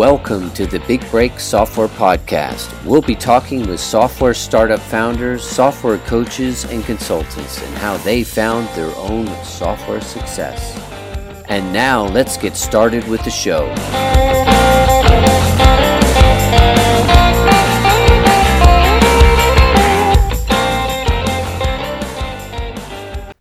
Welcome 0.00 0.50
to 0.52 0.66
the 0.66 0.78
Big 0.88 1.06
Break 1.10 1.38
Software 1.38 1.86
Podcast. 1.86 2.72
We'll 2.86 3.02
be 3.02 3.14
talking 3.14 3.68
with 3.68 3.80
software 3.80 4.32
startup 4.32 4.80
founders, 4.80 5.46
software 5.46 5.98
coaches, 5.98 6.64
and 6.64 6.82
consultants 6.86 7.62
and 7.62 7.76
how 7.76 7.98
they 7.98 8.24
found 8.24 8.66
their 8.68 8.96
own 8.96 9.26
software 9.44 10.00
success. 10.00 10.74
And 11.50 11.70
now 11.70 12.06
let's 12.06 12.38
get 12.38 12.56
started 12.56 13.06
with 13.08 13.22
the 13.24 13.30
show. 13.30 13.68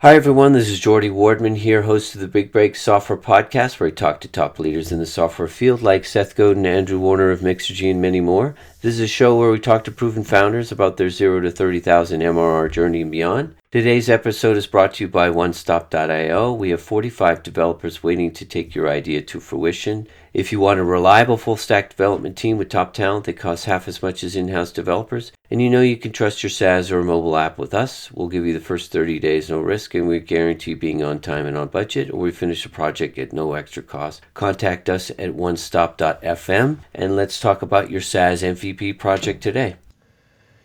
Hi, 0.01 0.15
everyone. 0.15 0.53
This 0.53 0.69
is 0.69 0.79
Jordy 0.79 1.09
Wardman 1.09 1.57
here, 1.57 1.81
host 1.81 2.15
of 2.15 2.21
the 2.21 2.27
Big 2.29 2.53
Break 2.53 2.77
Software 2.77 3.17
Podcast, 3.17 3.81
where 3.81 3.89
I 3.89 3.91
talk 3.91 4.21
to 4.21 4.29
top 4.29 4.57
leaders 4.57 4.93
in 4.93 4.99
the 4.99 5.05
software 5.05 5.49
field 5.49 5.81
like 5.81 6.05
Seth 6.05 6.37
Godin, 6.37 6.65
Andrew 6.65 6.97
Warner 6.97 7.31
of 7.31 7.41
Mixergy, 7.41 7.91
and 7.91 8.01
many 8.01 8.21
more. 8.21 8.55
This 8.81 8.93
is 8.93 9.01
a 9.01 9.07
show 9.07 9.37
where 9.37 9.51
we 9.51 9.59
talk 9.59 9.83
to 9.83 9.91
proven 9.91 10.23
founders 10.23 10.71
about 10.71 10.95
their 10.95 11.09
0 11.09 11.41
to 11.41 11.51
30,000 11.51 12.21
MRR 12.21 12.71
journey 12.71 13.01
and 13.01 13.11
beyond. 13.11 13.57
Today's 13.71 14.09
episode 14.09 14.55
is 14.55 14.67
brought 14.67 14.93
to 14.93 15.03
you 15.03 15.09
by 15.09 15.29
OneStop.io. 15.29 16.53
We 16.53 16.69
have 16.69 16.81
45 16.81 17.43
developers 17.43 18.01
waiting 18.01 18.31
to 18.31 18.45
take 18.45 18.73
your 18.73 18.87
idea 18.87 19.21
to 19.21 19.41
fruition. 19.41 20.07
If 20.33 20.51
you 20.51 20.59
want 20.59 20.79
a 20.79 20.83
reliable 20.83 21.37
full 21.37 21.57
stack 21.57 21.89
development 21.89 22.37
team 22.37 22.57
with 22.57 22.69
top 22.69 22.93
talent 22.93 23.25
that 23.25 23.33
costs 23.33 23.65
half 23.65 23.87
as 23.87 24.03
much 24.03 24.23
as 24.23 24.35
in 24.35 24.49
house 24.49 24.71
developers, 24.71 25.31
and 25.49 25.59
you 25.59 25.69
know 25.71 25.81
you 25.81 25.97
can 25.97 26.11
trust 26.11 26.43
your 26.43 26.51
SaaS 26.51 26.91
or 26.91 27.03
mobile 27.03 27.35
app 27.35 27.57
with 27.57 27.73
us, 27.73 28.11
we'll 28.11 28.27
give 28.27 28.45
you 28.45 28.53
the 28.53 28.59
first 28.59 28.91
30 28.91 29.17
days 29.19 29.49
no 29.49 29.59
risk 29.59 29.95
and 29.95 30.07
we 30.07 30.19
guarantee 30.19 30.75
being 30.75 31.01
on 31.01 31.19
time 31.19 31.47
and 31.47 31.57
on 31.57 31.69
budget, 31.69 32.11
or 32.11 32.19
we 32.19 32.31
finish 32.31 32.61
the 32.61 32.69
project 32.69 33.17
at 33.17 33.33
no 33.33 33.53
extra 33.53 33.81
cost. 33.81 34.21
Contact 34.35 34.87
us 34.87 35.09
at 35.11 35.35
onestop.fm 35.35 36.77
and 36.93 37.15
let's 37.15 37.39
talk 37.39 37.63
about 37.63 37.89
your 37.89 38.01
SaaS 38.01 38.43
MVP 38.43 38.99
project 38.99 39.41
today. 39.41 39.77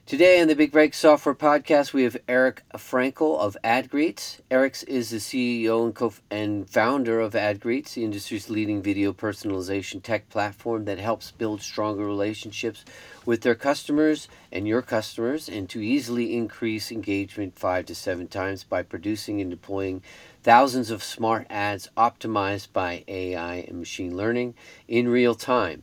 Today 0.06 0.38
on 0.38 0.48
the 0.48 0.54
Big 0.54 0.70
Break 0.70 0.92
Software 0.92 1.34
Podcast, 1.34 1.94
we 1.94 2.02
have 2.02 2.18
Eric 2.28 2.62
Frankel 2.74 3.38
of 3.38 3.56
AdGreetz. 3.64 4.40
Eric 4.50 4.76
is 4.86 5.08
the 5.08 5.16
CEO 5.16 5.82
and, 5.82 5.94
co- 5.94 6.12
and 6.30 6.68
founder 6.68 7.20
of 7.20 7.32
AdGreetz, 7.32 7.94
the 7.94 8.04
industry's 8.04 8.50
leading 8.50 8.82
video 8.82 9.14
personalization 9.14 10.02
tech 10.02 10.28
platform 10.28 10.84
that 10.84 10.98
helps 10.98 11.30
build 11.30 11.62
stronger 11.62 12.04
relationships 12.04 12.84
with 13.24 13.40
their 13.40 13.54
customers 13.54 14.28
and 14.52 14.68
your 14.68 14.82
customers, 14.82 15.48
and 15.48 15.70
to 15.70 15.80
easily 15.80 16.36
increase 16.36 16.92
engagement 16.92 17.58
five 17.58 17.86
to 17.86 17.94
seven 17.94 18.28
times 18.28 18.62
by 18.62 18.82
producing 18.82 19.40
and 19.40 19.50
deploying 19.50 20.02
thousands 20.42 20.90
of 20.90 21.02
smart 21.02 21.46
ads 21.48 21.88
optimized 21.96 22.70
by 22.74 23.04
AI 23.08 23.64
and 23.66 23.78
machine 23.78 24.14
learning 24.14 24.52
in 24.86 25.08
real 25.08 25.34
time. 25.34 25.82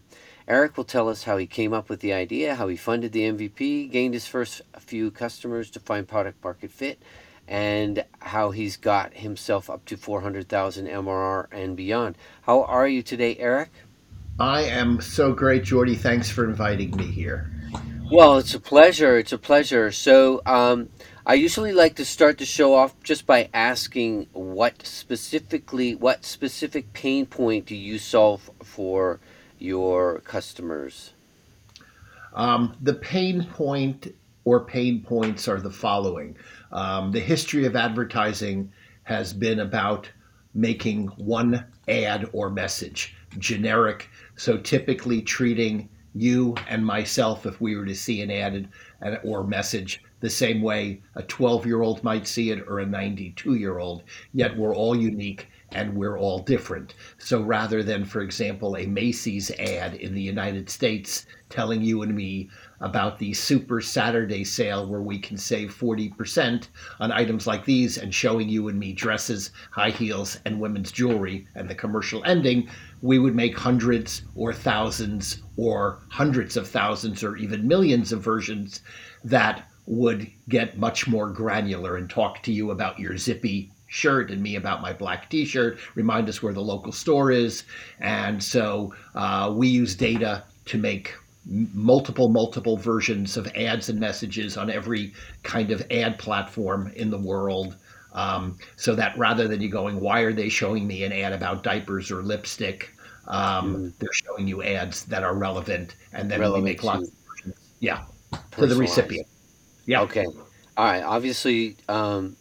Eric 0.51 0.75
will 0.75 0.83
tell 0.83 1.07
us 1.07 1.23
how 1.23 1.37
he 1.37 1.47
came 1.47 1.71
up 1.71 1.87
with 1.87 2.01
the 2.01 2.11
idea, 2.11 2.55
how 2.55 2.67
he 2.67 2.75
funded 2.75 3.13
the 3.13 3.21
MVP, 3.21 3.89
gained 3.89 4.13
his 4.13 4.27
first 4.27 4.61
few 4.79 5.09
customers 5.09 5.69
to 5.69 5.79
find 5.79 6.05
product 6.05 6.43
market 6.43 6.71
fit, 6.71 7.01
and 7.47 8.03
how 8.19 8.51
he's 8.51 8.75
got 8.75 9.13
himself 9.13 9.69
up 9.69 9.85
to 9.85 9.95
400,000 9.95 10.87
MRR 10.87 11.47
and 11.53 11.77
beyond. 11.77 12.17
How 12.41 12.63
are 12.63 12.85
you 12.85 13.01
today, 13.01 13.37
Eric? 13.39 13.69
I 14.41 14.63
am 14.63 14.99
so 14.99 15.31
great, 15.31 15.63
Jordy. 15.63 15.95
Thanks 15.95 16.29
for 16.29 16.43
inviting 16.43 16.97
me 16.97 17.05
here. 17.05 17.49
Well, 18.11 18.37
it's 18.37 18.53
a 18.53 18.59
pleasure. 18.59 19.17
It's 19.17 19.31
a 19.31 19.37
pleasure. 19.37 19.89
So, 19.93 20.41
um, 20.45 20.89
I 21.25 21.35
usually 21.35 21.71
like 21.71 21.95
to 21.95 22.03
start 22.03 22.39
the 22.39 22.45
show 22.45 22.73
off 22.73 22.93
just 23.03 23.25
by 23.25 23.47
asking 23.53 24.27
what 24.33 24.85
specifically, 24.85 25.95
what 25.95 26.25
specific 26.25 26.91
pain 26.91 27.25
point 27.25 27.67
do 27.67 27.75
you 27.77 27.97
solve 27.97 28.51
for 28.61 29.21
your 29.61 30.19
customers? 30.19 31.13
Um, 32.33 32.75
the 32.81 32.93
pain 32.93 33.45
point 33.45 34.13
or 34.45 34.65
pain 34.65 35.01
points 35.01 35.47
are 35.47 35.59
the 35.59 35.71
following. 35.71 36.35
Um, 36.71 37.11
the 37.11 37.19
history 37.19 37.65
of 37.65 37.75
advertising 37.75 38.71
has 39.03 39.33
been 39.33 39.59
about 39.59 40.09
making 40.53 41.07
one 41.07 41.65
ad 41.87 42.29
or 42.33 42.49
message 42.49 43.15
generic. 43.37 44.09
So 44.35 44.57
typically 44.57 45.21
treating 45.21 45.89
you 46.13 46.55
and 46.67 46.85
myself, 46.85 47.45
if 47.45 47.61
we 47.61 47.75
were 47.75 47.85
to 47.85 47.95
see 47.95 48.21
an 48.21 48.31
ad 48.31 48.69
or 49.23 49.43
message, 49.43 50.03
the 50.19 50.29
same 50.29 50.61
way 50.61 51.01
a 51.15 51.23
12 51.23 51.65
year 51.65 51.81
old 51.81 52.03
might 52.03 52.27
see 52.27 52.51
it 52.51 52.67
or 52.67 52.79
a 52.79 52.85
92 52.85 53.55
year 53.55 53.79
old, 53.79 54.03
yet 54.33 54.55
we're 54.57 54.75
all 54.75 54.95
unique 54.95 55.47
and 55.73 55.95
we're 55.95 56.17
all 56.17 56.39
different. 56.39 56.95
So 57.17 57.41
rather 57.41 57.83
than, 57.83 58.05
for 58.05 58.21
example, 58.21 58.75
a 58.75 58.85
Macy's 58.85 59.51
ad 59.51 59.95
in 59.95 60.13
the 60.13 60.21
United 60.21 60.69
States 60.69 61.25
telling 61.49 61.81
you 61.81 62.01
and 62.01 62.15
me 62.15 62.49
about 62.79 63.19
the 63.19 63.33
Super 63.33 63.81
Saturday 63.81 64.43
sale 64.43 64.87
where 64.87 65.01
we 65.01 65.19
can 65.19 65.37
save 65.37 65.77
40% 65.77 66.67
on 66.99 67.11
items 67.11 67.45
like 67.45 67.65
these 67.65 67.97
and 67.97 68.13
showing 68.13 68.49
you 68.49 68.67
and 68.67 68.79
me 68.79 68.93
dresses, 68.93 69.51
high 69.71 69.91
heels, 69.91 70.39
and 70.45 70.59
women's 70.59 70.91
jewelry 70.91 71.47
and 71.55 71.69
the 71.69 71.75
commercial 71.75 72.23
ending, 72.25 72.69
we 73.01 73.19
would 73.19 73.35
make 73.35 73.57
hundreds 73.57 74.23
or 74.35 74.53
thousands 74.53 75.43
or 75.57 75.99
hundreds 76.09 76.57
of 76.57 76.67
thousands 76.67 77.23
or 77.23 77.37
even 77.37 77.67
millions 77.67 78.11
of 78.11 78.21
versions 78.21 78.81
that 79.23 79.67
would 79.85 80.27
get 80.47 80.77
much 80.77 81.07
more 81.07 81.29
granular 81.29 81.97
and 81.97 82.09
talk 82.09 82.41
to 82.43 82.51
you 82.51 82.71
about 82.71 82.99
your 82.99 83.17
zippy 83.17 83.71
shirt 83.91 84.31
and 84.31 84.41
me 84.41 84.55
about 84.55 84.81
my 84.81 84.93
black 84.93 85.29
t-shirt 85.29 85.77
remind 85.95 86.29
us 86.29 86.41
where 86.41 86.53
the 86.53 86.61
local 86.61 86.93
store 86.93 87.29
is. 87.29 87.65
And 87.99 88.41
so 88.41 88.93
uh, 89.15 89.53
we 89.53 89.67
use 89.67 89.95
data 89.95 90.43
to 90.65 90.77
make 90.77 91.13
multiple 91.73 92.29
multiple 92.29 92.77
versions 92.77 93.35
of 93.35 93.47
ads 93.55 93.89
and 93.89 93.99
messages 93.99 94.57
on 94.57 94.69
every 94.69 95.11
kind 95.43 95.71
of 95.71 95.83
ad 95.91 96.17
platform 96.17 96.91
in 96.95 97.09
the 97.09 97.17
world. 97.17 97.75
Um, 98.13 98.57
so 98.75 98.95
that 98.95 99.17
rather 99.17 99.47
than 99.47 99.61
you 99.61 99.69
going 99.69 99.99
why 99.99 100.21
are 100.21 100.33
they 100.33 100.49
showing 100.49 100.87
me 100.87 101.03
an 101.03 101.11
ad 101.11 101.33
about 101.33 101.63
diapers 101.63 102.11
or 102.11 102.21
lipstick? 102.21 102.93
Um, 103.27 103.75
mm. 103.75 103.93
they're 103.99 104.09
showing 104.13 104.47
you 104.47 104.63
ads 104.63 105.05
that 105.05 105.23
are 105.23 105.35
relevant 105.35 105.95
and 106.13 106.31
then 106.31 106.39
relevant 106.39 106.63
we 106.63 106.69
make 106.69 106.83
lots 106.83 107.07
of 107.09 107.13
versions. 107.27 107.55
Yeah 107.79 108.05
to 108.51 108.67
the 108.67 108.75
recipient. 108.75 109.27
Yeah. 109.85 110.01
Okay. 110.01 110.25
All 110.77 110.85
right. 110.85 111.03
Obviously 111.03 111.75
um, 111.89 112.35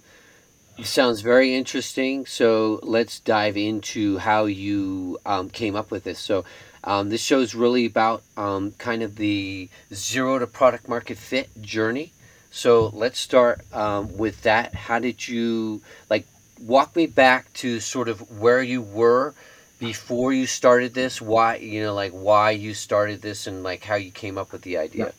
sounds 0.86 1.20
very 1.20 1.54
interesting. 1.54 2.26
So 2.26 2.80
let's 2.82 3.20
dive 3.20 3.56
into 3.56 4.18
how 4.18 4.44
you 4.46 5.18
um, 5.26 5.50
came 5.50 5.76
up 5.76 5.91
with 5.91 6.04
this. 6.04 6.18
So 6.18 6.44
um, 6.84 7.10
this 7.10 7.22
show 7.22 7.41
is 7.41 7.54
really 7.54 7.86
about 7.86 8.22
um, 8.36 8.72
kind 8.72 9.02
of 9.02 9.16
the 9.16 9.68
zero 9.92 10.38
to 10.38 10.46
product 10.46 10.88
market 10.88 11.18
fit 11.18 11.48
journey. 11.60 12.12
So 12.50 12.91
let's 12.94 13.18
start 13.18 13.60
um, 13.72 14.16
with 14.16 14.42
that. 14.42 14.74
How 14.74 14.98
did 14.98 15.28
you 15.28 15.82
like 16.08 16.26
walk 16.60 16.97
me 16.97 17.06
back 17.06 17.52
to 17.54 17.80
sort 17.80 18.08
of 18.08 18.41
where 18.41 18.62
you 18.62 18.82
were 18.82 19.34
before 19.78 20.32
you 20.32 20.47
started 20.47 20.94
this? 20.94 21.20
Why 21.20 21.56
you 21.56 21.82
know 21.82 21.94
like 21.94 22.12
why 22.12 22.50
you 22.52 22.74
started 22.74 23.22
this 23.22 23.47
and 23.47 23.62
like 23.62 23.84
how 23.84 23.94
you 23.97 24.10
came 24.10 24.36
up 24.36 24.52
with 24.52 24.62
the 24.62 24.78
idea. 24.78 25.12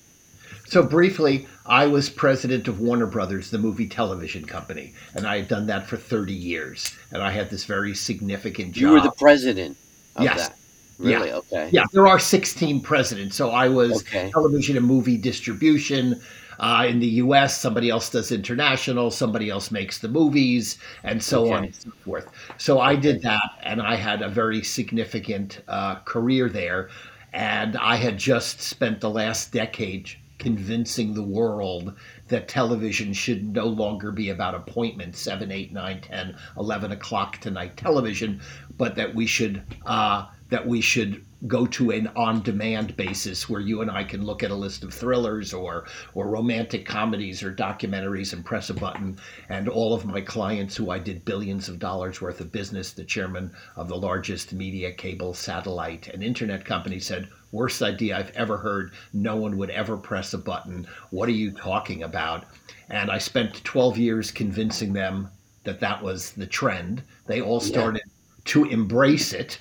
So 0.65 0.83
briefly, 0.83 1.47
I 1.65 1.87
was 1.87 2.09
president 2.09 2.67
of 2.67 2.79
Warner 2.79 3.05
Brothers, 3.05 3.51
the 3.51 3.57
movie 3.57 3.87
television 3.87 4.45
company, 4.45 4.93
and 5.15 5.27
I 5.27 5.37
had 5.37 5.47
done 5.47 5.67
that 5.67 5.87
for 5.87 5.97
30 5.97 6.33
years. 6.33 6.95
And 7.11 7.21
I 7.21 7.31
had 7.31 7.49
this 7.49 7.65
very 7.65 7.93
significant 7.93 8.73
job. 8.73 8.81
You 8.81 8.91
were 8.91 9.01
the 9.01 9.11
president 9.11 9.77
yes. 10.19 10.49
That. 10.49 10.57
Really? 10.99 11.29
Yeah. 11.29 11.35
Okay. 11.35 11.69
Yeah, 11.71 11.83
there 11.93 12.07
are 12.07 12.19
16 12.19 12.81
presidents. 12.81 13.35
So 13.35 13.49
I 13.49 13.69
was 13.69 14.03
okay. 14.03 14.29
television 14.31 14.77
and 14.77 14.85
movie 14.85 15.17
distribution. 15.17 16.21
Uh, 16.59 16.85
in 16.87 16.99
the 16.99 17.07
US, 17.07 17.57
somebody 17.57 17.89
else 17.89 18.11
does 18.11 18.31
international, 18.31 19.09
somebody 19.09 19.49
else 19.49 19.71
makes 19.71 19.97
the 19.97 20.07
movies, 20.07 20.77
and 21.03 21.23
so 21.23 21.45
okay. 21.45 21.53
on 21.53 21.63
and 21.63 21.75
so 21.75 21.89
forth. 22.05 22.27
So 22.59 22.79
I 22.79 22.95
did 22.95 23.23
that, 23.23 23.49
and 23.63 23.81
I 23.81 23.95
had 23.95 24.21
a 24.21 24.29
very 24.29 24.61
significant 24.61 25.61
uh, 25.67 25.95
career 26.05 26.49
there. 26.49 26.89
And 27.33 27.77
I 27.77 27.95
had 27.95 28.17
just 28.17 28.61
spent 28.61 29.01
the 29.01 29.09
last 29.09 29.51
decade 29.51 30.11
convincing 30.41 31.13
the 31.13 31.23
world 31.23 31.93
that 32.27 32.47
television 32.47 33.13
should 33.13 33.53
no 33.53 33.65
longer 33.65 34.11
be 34.11 34.29
about 34.29 34.55
appointments 34.55 35.21
7 35.21 35.51
8 35.51 35.71
9 35.71 36.01
10 36.01 36.37
11 36.57 36.91
o'clock 36.91 37.37
tonight. 37.37 37.77
Television 37.77 38.41
but 38.77 38.95
that 38.95 39.13
we 39.13 39.25
should 39.25 39.63
uh, 39.85 40.27
that 40.49 40.67
we 40.67 40.81
should 40.81 41.25
go 41.47 41.65
to 41.65 41.89
an 41.89 42.07
on-demand 42.15 42.95
basis 42.97 43.49
where 43.49 43.61
you 43.61 43.81
and 43.81 43.89
I 43.89 44.03
can 44.03 44.23
look 44.23 44.43
at 44.43 44.51
a 44.51 44.55
list 44.55 44.83
of 44.83 44.93
thrillers 44.93 45.53
or 45.53 45.85
or 46.13 46.27
romantic 46.27 46.85
comedies 46.85 47.41
or 47.41 47.51
documentaries 47.53 48.33
and 48.33 48.45
press 48.45 48.69
a 48.69 48.73
button. 48.73 49.17
And 49.49 49.67
all 49.67 49.93
of 49.93 50.05
my 50.05 50.21
clients 50.21 50.75
who 50.75 50.91
I 50.91 50.99
did 50.99 51.25
billions 51.25 51.67
of 51.67 51.79
dollars 51.79 52.21
worth 52.21 52.41
of 52.41 52.51
business, 52.51 52.91
the 52.91 53.03
chairman 53.03 53.51
of 53.75 53.87
the 53.87 53.97
largest 53.97 54.53
media, 54.53 54.91
cable, 54.91 55.33
satellite, 55.33 56.09
and 56.09 56.23
internet 56.23 56.65
company 56.65 56.99
said, 56.99 57.29
worst 57.51 57.81
idea 57.81 58.17
I've 58.17 58.31
ever 58.31 58.57
heard. 58.57 58.91
No 59.13 59.35
one 59.35 59.57
would 59.57 59.69
ever 59.71 59.97
press 59.97 60.33
a 60.33 60.37
button. 60.37 60.87
What 61.09 61.27
are 61.29 61.33
you 61.33 61.51
talking 61.51 62.03
about? 62.03 62.45
And 62.89 63.09
I 63.09 63.17
spent 63.17 63.63
12 63.63 63.97
years 63.97 64.31
convincing 64.31 64.93
them 64.93 65.29
that 65.63 65.79
that 65.79 66.03
was 66.03 66.31
the 66.31 66.47
trend. 66.47 67.03
They 67.27 67.41
all 67.41 67.59
started. 67.59 68.03
To 68.45 68.65
embrace 68.65 69.33
it 69.33 69.59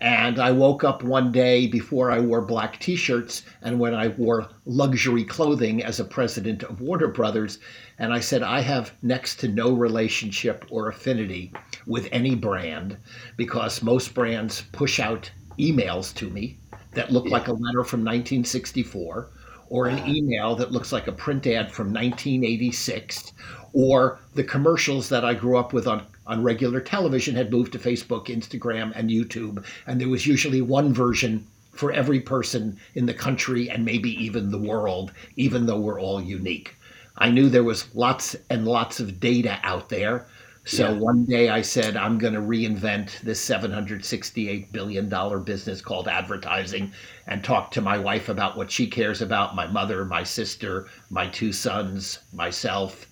And 0.00 0.38
I 0.38 0.52
woke 0.52 0.84
up 0.84 1.02
one 1.02 1.32
day 1.32 1.66
before 1.66 2.10
I 2.10 2.20
wore 2.20 2.40
black 2.40 2.78
t 2.78 2.94
shirts 2.94 3.42
and 3.62 3.80
when 3.80 3.94
I 3.94 4.08
wore 4.08 4.48
luxury 4.64 5.24
clothing 5.24 5.82
as 5.82 5.98
a 5.98 6.04
president 6.04 6.62
of 6.62 6.80
Warner 6.80 7.08
Brothers. 7.08 7.58
And 7.98 8.12
I 8.12 8.20
said, 8.20 8.42
I 8.44 8.60
have 8.60 8.92
next 9.02 9.40
to 9.40 9.48
no 9.48 9.72
relationship 9.72 10.64
or 10.70 10.88
affinity 10.88 11.52
with 11.86 12.08
any 12.12 12.36
brand 12.36 12.96
because 13.36 13.82
most 13.82 14.14
brands 14.14 14.62
push 14.70 15.00
out 15.00 15.30
emails 15.58 16.14
to 16.14 16.30
me 16.30 16.58
that 16.92 17.10
look 17.10 17.26
yeah. 17.26 17.32
like 17.32 17.48
a 17.48 17.52
letter 17.52 17.82
from 17.82 18.00
1964 18.04 19.30
or 19.68 19.86
an 19.86 20.08
email 20.08 20.54
that 20.56 20.72
looks 20.72 20.92
like 20.92 21.08
a 21.08 21.12
print 21.12 21.46
ad 21.46 21.72
from 21.72 21.88
1986 21.88 23.32
or 23.72 24.20
the 24.34 24.44
commercials 24.44 25.08
that 25.08 25.24
I 25.24 25.34
grew 25.34 25.58
up 25.58 25.72
with 25.72 25.86
on, 25.86 26.06
on 26.28 26.42
regular 26.42 26.80
television 26.80 27.34
had 27.34 27.50
moved 27.50 27.72
to 27.72 27.78
Facebook, 27.78 28.26
Instagram, 28.26 28.92
and 28.94 29.10
YouTube. 29.10 29.64
And 29.86 30.00
there 30.00 30.08
was 30.08 30.26
usually 30.26 30.60
one 30.60 30.92
version 30.94 31.46
for 31.72 31.90
every 31.92 32.20
person 32.20 32.76
in 32.94 33.06
the 33.06 33.14
country 33.14 33.70
and 33.70 33.84
maybe 33.84 34.10
even 34.22 34.50
the 34.50 34.58
world, 34.58 35.12
even 35.36 35.66
though 35.66 35.80
we're 35.80 36.00
all 36.00 36.20
unique. 36.20 36.76
I 37.16 37.30
knew 37.30 37.48
there 37.48 37.64
was 37.64 37.92
lots 37.94 38.36
and 38.50 38.66
lots 38.66 39.00
of 39.00 39.18
data 39.18 39.58
out 39.62 39.88
there. 39.88 40.26
So 40.64 40.92
yeah. 40.92 40.98
one 40.98 41.24
day 41.24 41.48
I 41.48 41.62
said, 41.62 41.96
I'm 41.96 42.18
going 42.18 42.34
to 42.34 42.40
reinvent 42.40 43.20
this 43.20 43.42
$768 43.48 44.70
billion 44.70 45.08
business 45.44 45.80
called 45.80 46.08
advertising 46.08 46.92
and 47.26 47.42
talk 47.42 47.70
to 47.70 47.80
my 47.80 47.96
wife 47.96 48.28
about 48.28 48.56
what 48.56 48.70
she 48.70 48.86
cares 48.86 49.22
about 49.22 49.56
my 49.56 49.66
mother, 49.66 50.04
my 50.04 50.22
sister, 50.24 50.88
my 51.08 51.26
two 51.28 51.52
sons, 51.52 52.18
myself. 52.34 53.06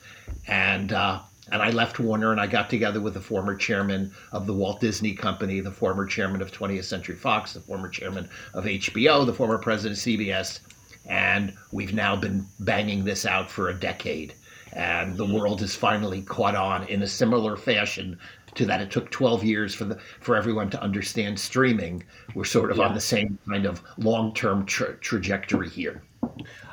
And, 0.47 0.93
uh, 0.93 1.21
and 1.53 1.63
I 1.63 1.71
left 1.71 1.99
Warner 1.99 2.33
and 2.33 2.41
I 2.41 2.47
got 2.47 2.69
together 2.71 3.01
with 3.01 3.15
the 3.15 3.21
former 3.21 3.55
chairman 3.55 4.13
of 4.33 4.47
the 4.47 4.53
Walt 4.53 4.81
Disney 4.81 5.15
Company, 5.15 5.61
the 5.61 5.71
former 5.71 6.07
chairman 6.07 6.43
of 6.43 6.53
20th 6.53 6.85
Century 6.85 7.15
Fox, 7.15 7.53
the 7.53 7.61
former 7.61 7.89
chairman 7.89 8.29
of 8.55 8.65
HBO, 8.65 9.25
the 9.25 9.33
former 9.33 9.59
president 9.59 9.99
of 9.99 10.05
CBS. 10.05 10.61
And 11.09 11.55
we've 11.71 11.95
now 11.95 12.17
been 12.17 12.47
banging 12.61 13.05
this 13.05 13.25
out 13.25 13.51
for 13.51 13.69
a 13.69 13.75
decade 13.75 14.35
and 14.77 15.17
the 15.17 15.25
world 15.25 15.61
has 15.61 15.75
finally 15.75 16.23
caught 16.23 16.55
on 16.55 16.87
in 16.89 17.03
a 17.03 17.07
similar 17.07 17.57
fashion 17.57 18.19
to 18.55 18.67
that 18.67 18.81
it 18.81 18.91
took 18.91 19.11
12 19.11 19.43
years 19.43 19.75
for 19.75 19.85
the 19.85 19.97
for 20.21 20.37
everyone 20.37 20.71
to 20.71 20.81
understand 20.83 21.39
streaming 21.39 22.03
we're 22.35 22.45
sort 22.45 22.71
of 22.71 22.77
yeah. 22.77 22.85
on 22.85 22.95
the 22.95 23.01
same 23.01 23.39
kind 23.49 23.67
of 23.67 23.83
long-term 23.99 24.65
tra- 24.67 24.97
trajectory 24.97 25.69
here 25.69 26.03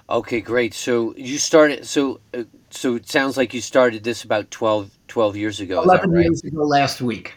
okay 0.09 0.41
great 0.41 0.73
so 0.73 1.15
you 1.15 1.37
started 1.37 1.85
so 1.85 2.19
uh, 2.33 2.43
so 2.75 2.95
it 2.95 3.09
sounds 3.09 3.37
like 3.37 3.53
you 3.53 3.61
started 3.61 4.03
this 4.03 4.23
about 4.23 4.49
12 4.51 4.91
12 5.07 5.35
years 5.37 5.59
ago 5.59 5.81
11 5.83 6.11
right? 6.11 6.23
years 6.23 6.43
ago 6.43 6.63
last 6.63 7.01
week 7.01 7.33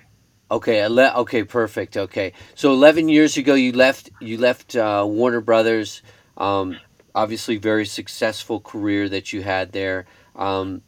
okay 0.50 0.80
ele- 0.80 1.16
okay 1.16 1.44
perfect 1.44 1.96
okay 1.96 2.32
so 2.54 2.72
11 2.72 3.08
years 3.08 3.36
ago 3.36 3.54
you 3.54 3.72
left 3.72 4.10
you 4.20 4.38
left 4.38 4.76
uh, 4.76 5.04
warner 5.06 5.40
brothers 5.40 6.02
um, 6.36 6.76
obviously 7.14 7.56
very 7.56 7.86
successful 7.86 8.60
career 8.60 9.08
that 9.08 9.32
you 9.32 9.42
had 9.42 9.72
there 9.72 10.06
um, 10.36 10.82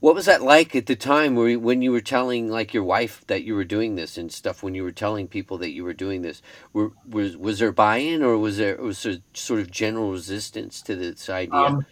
what 0.00 0.14
was 0.14 0.26
that 0.26 0.42
like 0.42 0.76
at 0.76 0.86
the 0.86 0.94
time 0.94 1.34
where, 1.34 1.58
when 1.58 1.80
you 1.82 1.90
were 1.90 2.00
telling 2.00 2.48
like 2.48 2.74
your 2.74 2.84
wife 2.84 3.24
that 3.28 3.44
you 3.44 3.54
were 3.54 3.64
doing 3.64 3.96
this 3.96 4.18
and 4.18 4.30
stuff? 4.30 4.62
When 4.62 4.74
you 4.74 4.84
were 4.84 4.92
telling 4.92 5.26
people 5.26 5.58
that 5.58 5.70
you 5.70 5.84
were 5.84 5.94
doing 5.94 6.22
this, 6.22 6.42
were, 6.72 6.92
was 7.08 7.36
was 7.36 7.58
there 7.58 7.72
buy-in 7.72 8.22
or 8.22 8.36
was 8.38 8.58
there 8.58 8.76
was 8.76 9.02
there 9.02 9.16
sort 9.32 9.60
of 9.60 9.70
general 9.70 10.12
resistance 10.12 10.82
to 10.82 10.94
this 10.94 11.30
idea? 11.30 11.58
Um, 11.58 11.86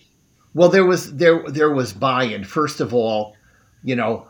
well, 0.55 0.69
there 0.69 0.85
was 0.85 1.15
there 1.17 1.43
there 1.49 1.71
was 1.71 1.93
buy-in. 1.93 2.45
First 2.45 2.81
of 2.81 2.95
all, 2.95 3.37
you 3.83 3.97
know, 3.97 4.29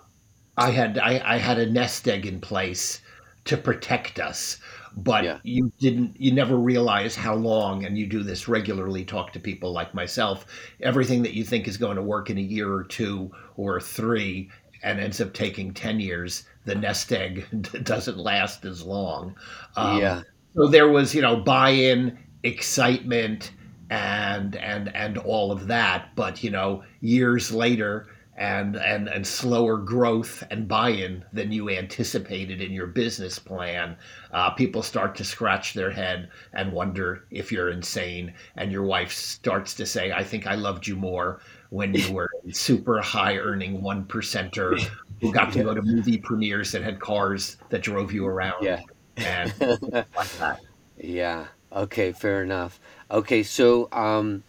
I 0.56 0.71
had 0.71 0.99
I, 0.99 1.23
I 1.25 1.37
had 1.38 1.59
a 1.59 1.71
nest 1.71 2.09
egg 2.09 2.26
in 2.26 2.41
place 2.41 3.00
to 3.44 3.56
protect 3.56 4.19
us 4.19 4.59
but 4.97 5.25
yeah. 5.25 5.38
you 5.43 5.73
didn't 5.81 6.19
you 6.21 6.32
never 6.32 6.56
realize 6.56 7.17
how 7.17 7.35
long 7.35 7.85
and 7.85 7.99
you 7.99 8.06
do 8.06 8.23
this 8.23 8.49
regularly 8.49 9.05
talk 9.05 9.32
to 9.32 9.41
people 9.41 9.73
like 9.73 9.94
myself 9.94 10.47
everything 10.81 11.23
that 11.23 11.35
you 11.35 11.44
think 11.44 11.67
is 11.67 11.76
going 11.76 11.97
to 11.97 12.03
work 12.03 12.31
in 12.31 12.38
a 12.38 12.43
year 12.43 12.73
or 12.73 12.85
two 12.85 13.31
or 13.56 13.81
three 13.81 14.49
and 14.82 15.00
ends 15.00 15.21
up 15.21 15.32
taking 15.32 15.73
10 15.73 15.99
years 16.00 16.44
the 16.65 16.75
nest 16.75 17.12
egg 17.12 17.47
doesn't 17.82 18.19
last 18.19 18.65
as 18.65 18.82
long 18.82 19.35
um, 19.76 20.00
yeah 20.00 20.23
so 20.55 20.69
there 20.69 20.88
was 20.88 21.15
you 21.15 21.23
know 21.23 21.37
buy-in 21.37 22.17
excitement 22.44 23.53
and 23.90 24.56
and 24.56 24.94
and 24.94 25.19
all 25.19 25.52
of 25.52 25.66
that 25.66 26.14
but 26.14 26.42
you 26.42 26.50
know 26.50 26.82
years 27.00 27.52
later 27.52 28.06
and 28.36 28.76
and 28.76 29.08
and 29.08 29.26
slower 29.26 29.76
growth 29.76 30.42
and 30.50 30.66
buy-in 30.66 31.25
than 31.32 31.52
you 31.52 31.70
anticipated 31.70 32.60
in 32.60 32.72
your 32.72 32.86
business 32.86 33.38
plan, 33.38 33.96
uh, 34.32 34.50
people 34.50 34.82
start 34.82 35.14
to 35.16 35.25
scratch 35.25 35.75
their 35.75 35.90
head 35.90 36.28
and 36.52 36.72
wonder 36.72 37.26
if 37.31 37.52
you're 37.52 37.70
insane. 37.70 38.34
And 38.56 38.72
your 38.72 38.82
wife 38.82 39.12
starts 39.12 39.75
to 39.75 39.87
say, 39.87 40.12
"I 40.12 40.25
think 40.25 40.46
I 40.46 40.56
loved 40.56 40.87
you 40.87 40.96
more 40.96 41.40
when 41.70 41.94
you 41.94 42.12
were 42.12 42.28
a 42.48 42.52
super 42.52 43.00
high 43.00 43.37
earning 43.37 43.82
one 43.82 44.04
percenter 44.04 44.80
who 45.20 45.32
got 45.32 45.52
to 45.52 45.62
go 45.62 45.75
to 45.75 45.82
movie 45.82 46.19
premieres 46.19 46.72
that 46.72 46.82
had 46.82 46.98
cars 47.00 47.56
that 47.69 47.82
drove 47.82 48.12
you 48.12 48.26
around." 48.26 48.64
Yeah, 48.64 48.80
and 49.16 49.54
like 49.60 50.38
that. 50.38 50.60
Yeah. 50.98 51.46
Okay. 51.72 52.10
Fair 52.12 52.42
enough. 52.42 52.80
Okay. 53.10 53.42
So. 53.42 53.88
Um, 53.92 54.42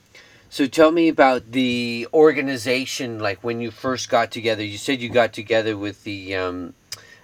so 0.55 0.67
tell 0.67 0.91
me 0.91 1.09
about 1.09 1.51
the 1.51 2.07
organization. 2.13 3.19
Like 3.19 3.43
when 3.43 3.59
you 3.59 3.71
first 3.71 4.09
got 4.09 4.31
together, 4.31 4.63
you 4.63 4.77
said 4.77 5.01
you 5.01 5.09
got 5.09 5.33
together 5.33 5.75
with 5.75 6.05
the 6.05 6.33
um, 6.35 6.73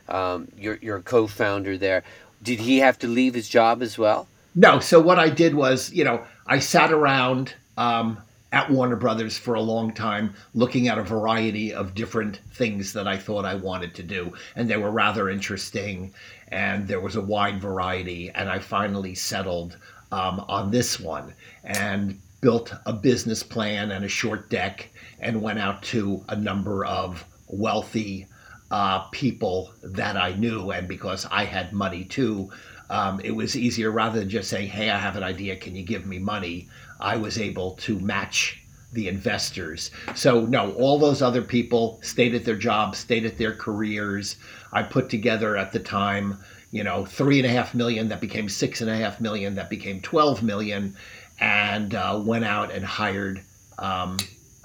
um, 0.09 0.49
your 0.57 0.75
your 0.81 0.99
co-founder 0.99 1.77
there. 1.77 2.03
Did 2.43 2.59
he 2.59 2.79
have 2.79 2.99
to 2.99 3.07
leave 3.07 3.33
his 3.33 3.47
job 3.47 3.81
as 3.81 3.97
well? 3.97 4.27
No. 4.53 4.79
So 4.79 4.99
what 4.99 5.17
I 5.17 5.29
did 5.29 5.55
was, 5.55 5.93
you 5.93 6.03
know, 6.03 6.25
I 6.45 6.59
sat 6.59 6.91
around 6.91 7.53
um, 7.77 8.17
at 8.51 8.69
Warner 8.69 8.97
Brothers 8.97 9.37
for 9.37 9.53
a 9.53 9.61
long 9.61 9.93
time, 9.93 10.33
looking 10.53 10.89
at 10.89 10.97
a 10.97 11.03
variety 11.03 11.73
of 11.73 11.95
different 11.95 12.37
things 12.53 12.91
that 12.93 13.07
I 13.07 13.15
thought 13.15 13.45
I 13.45 13.55
wanted 13.55 13.95
to 13.95 14.03
do, 14.03 14.33
and 14.55 14.69
they 14.69 14.77
were 14.77 14.91
rather 14.91 15.29
interesting, 15.29 16.13
and 16.49 16.85
there 16.87 16.99
was 16.99 17.15
a 17.15 17.21
wide 17.21 17.61
variety, 17.61 18.29
and 18.31 18.49
I 18.49 18.59
finally 18.59 19.15
settled 19.15 19.77
um, 20.11 20.43
on 20.47 20.71
this 20.71 20.99
one. 20.99 21.33
And 21.63 22.19
built 22.41 22.73
a 22.87 22.93
business 22.93 23.43
plan 23.43 23.91
and 23.91 24.03
a 24.03 24.09
short 24.09 24.49
deck 24.49 24.89
and 25.19 25.41
went 25.41 25.59
out 25.59 25.83
to 25.83 26.25
a 26.29 26.35
number 26.35 26.83
of 26.85 27.23
wealthy 27.47 28.25
uh, 28.71 28.99
people 29.11 29.71
that 29.83 30.17
I 30.17 30.33
knew. 30.33 30.71
And 30.71 30.87
because 30.87 31.27
I 31.29 31.45
had 31.45 31.71
money 31.71 32.03
too, 32.03 32.49
um, 32.89 33.21
it 33.23 33.31
was 33.31 33.55
easier 33.55 33.91
rather 33.91 34.19
than 34.19 34.29
just 34.29 34.49
saying, 34.49 34.69
Hey, 34.69 34.89
I 34.89 34.97
have 34.97 35.15
an 35.15 35.23
idea. 35.23 35.55
Can 35.55 35.75
you 35.75 35.83
give 35.83 36.05
me 36.05 36.19
money? 36.19 36.67
I 36.99 37.15
was 37.17 37.37
able 37.37 37.75
to 37.77 37.99
match 37.99 38.61
the 38.93 39.07
investors. 39.07 39.91
So, 40.15 40.45
no, 40.45 40.73
all 40.73 40.99
those 40.99 41.21
other 41.21 41.41
people 41.41 41.99
stayed 42.03 42.35
at 42.35 42.43
their 42.43 42.57
jobs, 42.57 42.97
stayed 42.97 43.25
at 43.25 43.37
their 43.37 43.55
careers. 43.55 44.35
I 44.73 44.83
put 44.83 45.09
together 45.09 45.55
at 45.55 45.71
the 45.71 45.79
time, 45.79 46.37
you 46.71 46.83
know, 46.83 47.05
three 47.05 47.37
and 47.37 47.45
a 47.45 47.49
half 47.49 47.75
million 47.75 48.07
that 48.09 48.21
became 48.21 48.47
six 48.47 48.81
and 48.81 48.89
a 48.89 48.95
half 48.95 49.19
million 49.19 49.55
that 49.55 49.69
became 49.69 50.01
12 50.01 50.41
million 50.41 50.95
and 51.39 51.93
uh, 51.95 52.21
went 52.23 52.45
out 52.45 52.71
and 52.71 52.85
hired 52.85 53.41
um, 53.77 54.17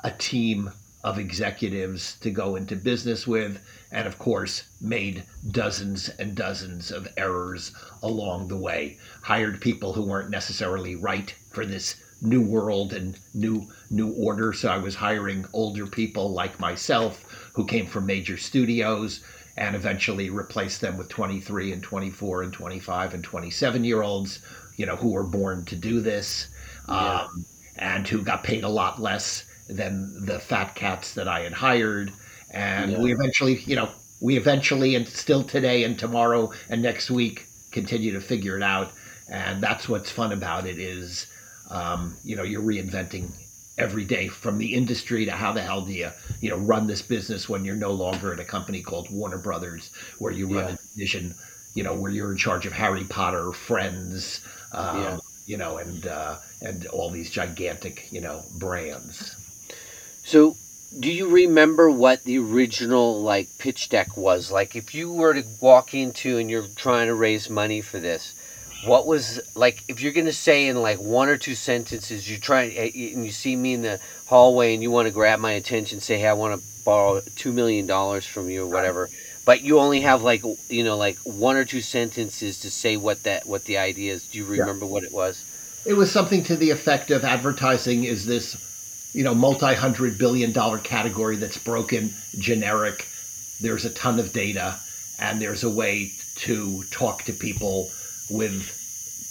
a 0.05 0.11
team 0.13 0.71
of 1.03 1.19
executives 1.19 2.17
to 2.21 2.31
go 2.31 2.57
into 2.57 2.75
business 2.75 3.27
with, 3.27 3.61
and 3.93 4.07
of 4.07 4.19
course, 4.19 4.65
made 4.81 5.23
dozens 5.51 6.09
and 6.09 6.35
dozens 6.35 6.91
of 6.91 7.07
errors 7.17 7.73
along 8.03 8.49
the 8.49 8.57
way. 8.57 8.99
Hired 9.23 9.61
people 9.61 9.93
who 9.93 10.03
weren't 10.03 10.31
necessarily 10.31 10.97
right 10.97 11.33
for 11.51 11.65
this 11.65 11.97
new 12.23 12.41
world 12.41 12.93
and 12.93 13.19
new 13.35 13.69
new 13.91 14.11
order. 14.13 14.53
So 14.53 14.69
I 14.69 14.79
was 14.79 14.95
hiring 14.95 15.47
older 15.53 15.87
people 15.87 16.33
like 16.33 16.59
myself 16.59 17.25
who 17.53 17.67
came 17.67 17.87
from 17.87 18.07
major 18.07 18.37
studios 18.37 19.21
and 19.57 19.75
eventually 19.75 20.31
replace 20.31 20.79
them 20.79 20.97
with 20.97 21.09
23 21.09 21.73
and 21.73 21.83
24 21.83 22.43
and 22.43 22.53
25 22.53 23.15
and 23.15 23.25
27 23.25 23.85
year 23.85 24.03
olds, 24.03 24.41
you 24.77 24.87
know, 24.87 24.97
who 24.97 25.11
were 25.11 25.23
born 25.23 25.65
to 25.65 25.77
do 25.77 26.01
this 26.01 26.49
yeah. 26.89 27.23
um, 27.23 27.45
and 27.77 28.07
who 28.07 28.23
got 28.23 28.45
paid 28.45 28.65
a 28.65 28.69
lot 28.69 29.01
less 29.01 29.45
than 29.69 30.25
the 30.25 30.39
fat 30.39 30.75
cats 30.75 31.15
that 31.15 31.29
I 31.29 31.41
had 31.41 31.53
hired. 31.53 32.13
And 32.51 32.93
yeah. 32.93 33.01
we 33.01 33.13
eventually, 33.13 33.61
you 33.61 33.77
know, 33.77 33.91
we 34.21 34.37
eventually 34.37 34.95
and 34.95 35.07
still 35.09 35.43
today 35.43 35.85
and 35.85 35.99
tomorrow 35.99 36.53
and 36.69 36.83
next 36.83 37.11
week 37.11 37.47
continue 37.71 38.13
to 38.13 38.21
figure 38.21 38.57
it 38.57 38.63
out. 38.63 38.93
And 39.29 39.63
that's 39.63 39.89
what's 39.89 40.11
fun 40.11 40.33
about 40.33 40.67
it 40.67 40.79
is, 40.79 41.27
um, 41.71 42.17
you 42.23 42.37
know, 42.37 42.45
you're 42.45 42.63
reinventing 42.63 43.31
every 43.79 44.05
day 44.05 44.29
from 44.29 44.59
the 44.59 44.75
industry 44.75 45.25
to 45.25 45.33
how 45.33 45.53
the 45.53 45.61
hell 45.61 45.83
do 45.83 45.93
you, 45.93 46.11
you 46.41 46.51
know, 46.51 46.57
run 46.57 46.87
this 46.87 47.03
business 47.03 47.49
when 47.49 47.65
you're 47.65 47.77
no 47.77 47.93
longer 47.93 48.33
at 48.33 48.41
a 48.41 48.45
company 48.45 48.83
called 48.83 49.11
Warner 49.11 49.39
Brothers 49.39 49.91
where 50.19 50.33
you 50.33 50.47
run 50.47 50.69
yeah. 50.69 50.75
a 50.75 50.77
division, 50.95 51.35
you 51.75 51.83
know, 51.83 51.95
where 51.95 52.11
you're 52.11 52.33
in 52.33 52.39
charge 52.39 52.67
of 52.67 52.73
Harry 52.73 53.05
Potter, 53.05 53.53
Friends, 53.53 54.41
um, 54.73 55.03
yeah. 55.03 55.19
you 55.47 55.57
know, 55.57 55.79
and 55.79 56.07
uh, 56.07 56.37
and 56.63 56.87
all 56.87 57.11
these 57.11 57.31
gigantic, 57.31 58.09
you 58.11 58.21
know, 58.21 58.43
brands. 58.55 59.37
So 60.25 60.57
do 60.99 61.13
you 61.13 61.29
remember 61.29 61.91
what 61.91 62.25
the 62.25 62.39
original 62.39 63.21
like 63.21 63.59
pitch 63.59 63.89
deck 63.89 64.17
was? 64.17 64.51
Like 64.51 64.75
if 64.75 64.95
you 64.95 65.13
were 65.13 65.35
to 65.35 65.45
walk 65.61 65.95
into 65.95 66.39
and 66.39 66.51
you're 66.51 66.67
trying 66.77 67.09
to 67.09 67.15
raise 67.15 67.51
money 67.51 67.81
for 67.83 67.99
this, 67.99 68.35
what 68.87 69.07
was 69.07 69.41
like 69.55 69.83
if 69.89 70.01
you're 70.01 70.13
going 70.13 70.27
to 70.27 70.33
say 70.33 70.69
in 70.69 70.81
like 70.81 70.99
one 70.99 71.29
or 71.29 71.37
two 71.37 71.55
sentences 71.55 72.29
you 72.31 72.39
try 72.39 72.67
eh, 72.67 73.13
and 73.15 73.25
you 73.25 73.33
see 73.33 73.57
me 73.57 73.75
in 73.75 73.83
the 73.83 74.01
hallway 74.27 74.75
and 74.75 74.83
you 74.83 74.91
want 74.91 75.07
to 75.07 75.13
grab 75.13 75.41
my 75.41 75.53
attention 75.53 76.01
say 76.01 76.19
hey 76.19 76.29
i 76.29 76.33
want 76.33 76.59
to 76.59 76.67
borrow 76.85 77.21
two 77.35 77.53
million 77.53 77.87
dollars 77.87 78.25
from 78.25 78.49
you 78.49 78.65
or 78.65 78.67
whatever 78.67 79.09
but 79.47 79.63
you 79.63 79.79
only 79.79 80.01
have 80.01 80.23
like 80.23 80.43
you 80.69 80.85
know 80.85 80.99
like 80.99 81.17
one 81.21 81.57
or 81.57 81.65
two 81.65 81.81
sentences 81.81 82.61
to 82.61 82.71
say 82.71 82.99
what 82.99 83.23
that 83.23 83.47
what 83.47 83.65
the 83.65 83.79
idea 83.79 84.13
is. 84.13 84.27
Do 84.27 84.39
you 84.39 84.45
remember 84.45 84.85
yeah. 84.85 84.91
what 84.91 85.05
it 85.05 85.13
was? 85.13 85.43
It 85.87 85.95
was 85.95 86.11
something 86.11 86.43
to 86.45 86.57
the 86.57 86.71
effect 86.71 87.11
of 87.13 87.25
advertising 87.25 88.05
is 88.05 88.27
this 88.27 88.61
you 89.15 89.23
know 89.23 89.35
multi-hundred 89.35 90.19
billion 90.19 90.53
dollar 90.53 90.79
category 90.79 91.37
that's 91.37 91.57
broken 91.57 92.13
generic. 92.39 93.07
There's 93.61 93.87
a 93.87 93.91
ton 93.91 94.19
of 94.19 94.33
data 94.33 94.79
and 95.19 95.41
there's 95.41 95.63
a 95.65 95.71
way 95.71 96.13
to 96.37 96.83
talk 96.91 97.23
to 97.23 97.33
people 97.33 97.89
with 98.29 98.76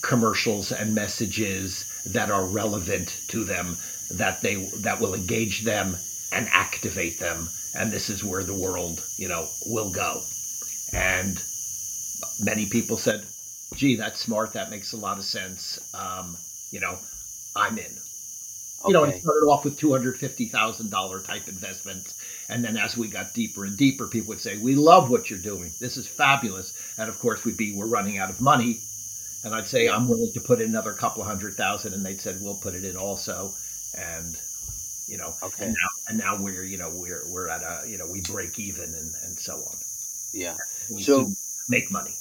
commercials 0.06 0.72
and 0.72 0.94
messages 0.94 1.84
that 2.06 2.30
are 2.30 2.46
relevant 2.46 3.20
to 3.28 3.44
them 3.44 3.76
that 4.12 4.40
they 4.42 4.56
that 4.82 5.00
will 5.02 5.16
engage 5.16 5.64
them 5.64 5.98
and 6.32 6.48
activate 6.52 7.20
them. 7.20 7.50
And 7.76 7.92
this 7.92 8.10
is 8.10 8.24
where 8.24 8.44
the 8.44 8.54
world 8.54 9.04
you 9.18 9.28
know 9.28 9.48
will 9.66 9.90
go. 9.90 10.22
And 10.94 11.42
many 12.40 12.68
people 12.68 12.98
said 12.98 13.26
gee 13.76 13.96
that's 13.96 14.20
smart. 14.20 14.54
That 14.54 14.70
makes 14.70 14.94
a 14.94 14.98
lot 14.98 15.18
of 15.18 15.26
sense. 15.26 15.80
Um, 15.94 16.38
you 16.72 16.80
know 16.80 17.00
i'm 17.56 17.78
in. 17.80 17.98
You 18.88 18.94
know, 18.94 19.04
it 19.06 19.20
started 19.20 19.48
off 19.48 19.66
with 19.66 19.80
two 19.80 19.92
hundred 19.92 20.20
fifty 20.20 20.46
thousand 20.46 20.92
dollar 20.92 21.20
type 21.20 21.48
investments, 21.48 22.14
and 22.50 22.64
then 22.64 22.78
as 22.78 22.96
we 22.96 23.08
got 23.08 23.34
deeper 23.34 23.66
and 23.66 23.76
deeper, 23.76 24.08
people 24.08 24.30
would 24.30 24.42
say, 24.42 24.58
"We 24.58 24.76
love 24.76 25.10
what 25.10 25.30
you're 25.30 25.40
doing. 25.40 25.72
This 25.80 25.98
is 25.98 26.08
fabulous." 26.08 26.74
And 26.98 27.10
of 27.10 27.18
course, 27.18 27.44
we'd 27.44 27.58
be, 27.58 27.76
"We're 27.76 27.88
running 27.88 28.20
out 28.20 28.30
of 28.30 28.42
money," 28.42 28.80
and 29.46 29.56
I'd 29.56 29.68
say, 29.68 29.88
"I'm 29.88 30.10
willing 30.10 30.34
to 30.34 30.42
put 30.42 30.60
in 30.60 30.70
another 30.70 30.92
couple 30.94 31.22
of 31.22 31.28
hundred 31.28 31.54
thousand, 31.54 31.94
and 31.94 32.06
they'd 32.06 32.20
said, 32.20 32.42
"We'll 32.42 32.56
put 32.56 32.74
it 32.74 32.84
in 32.84 32.98
also," 32.98 33.54
and 33.98 34.36
you 35.08 35.18
know, 35.18 35.34
okay. 35.42 35.66
and 35.66 35.74
now 35.74 35.90
and 36.10 36.18
now 36.18 36.44
we're 36.44 36.64
you 36.64 36.78
know 36.78 36.92
we're 36.94 37.24
we're 37.30 37.48
at 37.48 37.62
a 37.62 37.88
you 37.88 37.98
know 37.98 38.08
we 38.08 38.22
break 38.22 38.60
even 38.60 38.94
and 38.94 39.12
and 39.24 39.40
so 39.40 39.56
on. 39.56 39.78
Yeah. 40.34 40.58
We 40.90 41.02
so 41.02 41.32
make 41.70 41.92
money. 41.92 42.16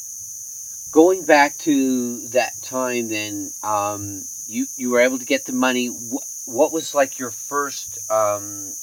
Going 0.93 1.25
back 1.25 1.59
to 1.59 2.29
that 2.29 2.63
time, 2.63 3.09
then 3.09 3.51
um, 3.65 4.23
you 4.47 4.67
you 4.77 4.91
were 4.91 5.01
able 5.01 5.19
to 5.19 5.25
get 5.25 5.47
the 5.47 5.53
money. 5.53 5.89
What, 5.89 6.25
what 6.47 6.73
was 6.73 6.95
like 6.95 7.19
your 7.19 7.31
first? 7.31 7.99
Um, 8.11 8.75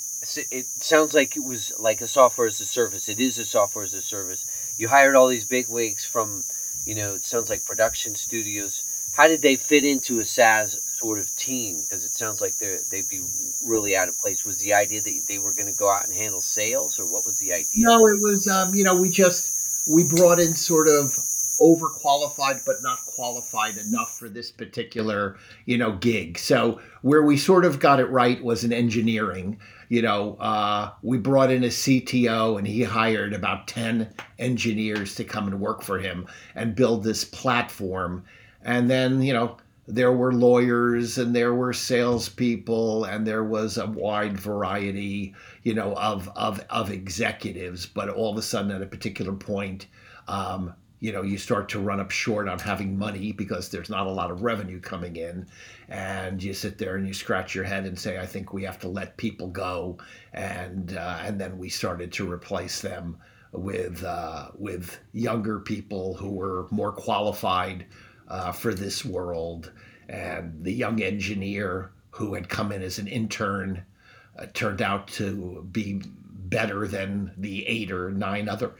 it 0.51 0.65
sounds 0.65 1.13
like 1.13 1.35
it 1.35 1.43
was 1.43 1.73
like 1.79 2.01
a 2.01 2.07
software 2.07 2.47
as 2.47 2.59
a 2.61 2.65
service. 2.65 3.09
It 3.09 3.19
is 3.19 3.39
a 3.39 3.45
software 3.45 3.83
as 3.83 3.93
a 3.93 4.01
service. 4.01 4.45
You 4.77 4.87
hired 4.87 5.15
all 5.15 5.27
these 5.27 5.45
big 5.45 5.67
wigs 5.67 6.05
from, 6.05 6.43
you 6.85 6.95
know, 6.95 7.15
it 7.15 7.25
sounds 7.25 7.49
like 7.49 7.65
production 7.65 8.15
studios. 8.15 8.83
How 9.15 9.27
did 9.27 9.41
they 9.41 9.55
fit 9.55 9.83
into 9.83 10.19
a 10.19 10.25
SaaS 10.25 10.79
sort 10.97 11.19
of 11.19 11.35
team? 11.35 11.81
Because 11.81 12.05
it 12.05 12.13
sounds 12.13 12.41
like 12.41 12.55
they 12.57 12.77
they'd 12.89 13.09
be 13.09 13.21
really 13.65 13.95
out 13.95 14.07
of 14.07 14.17
place. 14.17 14.45
Was 14.45 14.59
the 14.59 14.73
idea 14.73 15.01
that 15.01 15.23
they 15.27 15.39
were 15.39 15.53
going 15.53 15.71
to 15.71 15.77
go 15.77 15.89
out 15.89 16.05
and 16.05 16.13
handle 16.13 16.41
sales, 16.41 16.99
or 16.99 17.05
what 17.05 17.25
was 17.25 17.37
the 17.39 17.53
idea? 17.53 17.85
No, 17.87 18.07
it 18.07 18.19
was. 18.21 18.47
Um, 18.47 18.73
you 18.73 18.83
know, 18.83 18.95
we 18.95 19.09
just 19.09 19.51
we 19.87 20.03
brought 20.03 20.39
in 20.39 20.55
sort 20.55 20.87
of 20.87 21.17
overqualified 21.61 22.59
but 22.65 22.75
not 22.81 22.97
qualified 23.15 23.77
enough 23.77 24.17
for 24.17 24.27
this 24.29 24.51
particular 24.51 25.37
you 25.65 25.77
know 25.77 25.93
gig. 25.93 26.37
So 26.37 26.79
where 27.01 27.23
we 27.23 27.37
sort 27.37 27.65
of 27.65 27.79
got 27.79 27.99
it 27.99 28.09
right 28.09 28.43
was 28.43 28.63
in 28.63 28.73
engineering. 28.73 29.59
You 29.89 30.01
know 30.01 30.35
uh, 30.35 30.91
we 31.01 31.17
brought 31.17 31.51
in 31.51 31.63
a 31.63 31.67
cto 31.67 32.57
and 32.57 32.67
he 32.67 32.83
hired 32.83 33.33
about 33.33 33.67
10 33.67 34.13
engineers 34.39 35.15
to 35.15 35.23
come 35.23 35.47
and 35.47 35.59
work 35.59 35.81
for 35.81 35.99
him 35.99 36.27
and 36.55 36.75
build 36.75 37.03
this 37.03 37.23
platform. 37.23 38.23
And 38.63 38.89
then 38.89 39.21
you 39.21 39.33
know 39.33 39.57
there 39.87 40.11
were 40.11 40.33
lawyers 40.33 41.17
and 41.17 41.35
there 41.35 41.53
were 41.53 41.73
salespeople 41.73 43.03
and 43.05 43.25
there 43.25 43.43
was 43.43 43.77
a 43.77 43.87
wide 43.87 44.39
variety, 44.39 45.35
you 45.63 45.73
know, 45.73 45.93
of 45.95 46.29
of 46.35 46.63
of 46.69 46.91
executives. 46.91 47.85
But 47.85 48.09
all 48.09 48.31
of 48.31 48.37
a 48.37 48.41
sudden, 48.41 48.71
at 48.71 48.81
a 48.81 48.85
particular 48.85 49.33
point, 49.33 49.87
um, 50.27 50.73
you 51.01 51.11
know, 51.11 51.23
you 51.23 51.39
start 51.39 51.67
to 51.69 51.79
run 51.79 51.99
up 51.99 52.11
short 52.11 52.47
on 52.47 52.59
having 52.59 52.95
money 52.95 53.31
because 53.31 53.69
there's 53.69 53.89
not 53.89 54.05
a 54.05 54.11
lot 54.11 54.29
of 54.29 54.43
revenue 54.43 54.79
coming 54.79 55.15
in, 55.15 55.47
and 55.89 56.41
you 56.41 56.53
sit 56.53 56.77
there 56.77 56.95
and 56.95 57.07
you 57.07 57.13
scratch 57.13 57.55
your 57.55 57.63
head 57.63 57.85
and 57.85 57.97
say, 57.97 58.19
"I 58.19 58.27
think 58.27 58.53
we 58.53 58.63
have 58.63 58.79
to 58.79 58.87
let 58.87 59.17
people 59.17 59.47
go," 59.47 59.97
and 60.31 60.95
uh, 60.95 61.17
and 61.23 61.41
then 61.41 61.57
we 61.57 61.69
started 61.69 62.13
to 62.13 62.31
replace 62.31 62.81
them 62.81 63.17
with 63.51 64.03
uh, 64.03 64.49
with 64.55 64.99
younger 65.11 65.59
people 65.59 66.13
who 66.13 66.29
were 66.29 66.67
more 66.69 66.91
qualified 66.91 67.87
uh, 68.27 68.51
for 68.51 68.73
this 68.73 69.03
world. 69.03 69.71
And 70.07 70.63
the 70.63 70.73
young 70.73 71.01
engineer 71.01 71.91
who 72.11 72.35
had 72.35 72.47
come 72.47 72.71
in 72.71 72.83
as 72.83 72.99
an 72.99 73.07
intern 73.07 73.83
uh, 74.37 74.45
turned 74.53 74.83
out 74.83 75.07
to 75.07 75.67
be 75.71 76.03
better 76.29 76.85
than 76.87 77.31
the 77.37 77.65
eight 77.65 77.91
or 77.91 78.11
nine 78.11 78.47
other 78.47 78.75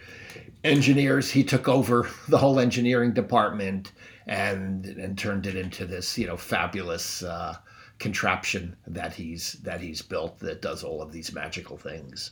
engineers. 0.64 1.32
He 1.32 1.44
took 1.44 1.68
over 1.68 2.10
the 2.28 2.38
whole 2.38 2.60
engineering 2.60 3.14
department 3.14 3.92
and 4.28 4.86
and 4.86 5.18
turned 5.18 5.48
it 5.48 5.56
into 5.56 5.86
this 5.86 6.18
you 6.18 6.28
know 6.28 6.38
fabulous 6.38 7.24
uh, 7.24 7.58
contraption 8.00 8.76
that 8.88 9.14
he's 9.14 9.54
that 9.64 9.82
he's 9.82 10.02
built 10.02 10.40
that 10.40 10.62
does 10.62 10.84
all 10.84 11.02
of 11.02 11.12
these 11.12 11.34
magical 11.34 11.78
things. 11.78 12.32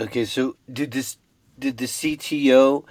Okay, 0.00 0.24
so 0.24 0.56
did 0.72 0.90
this 0.90 1.18
did 1.58 1.76
the 1.76 1.84
CTO 1.84 2.84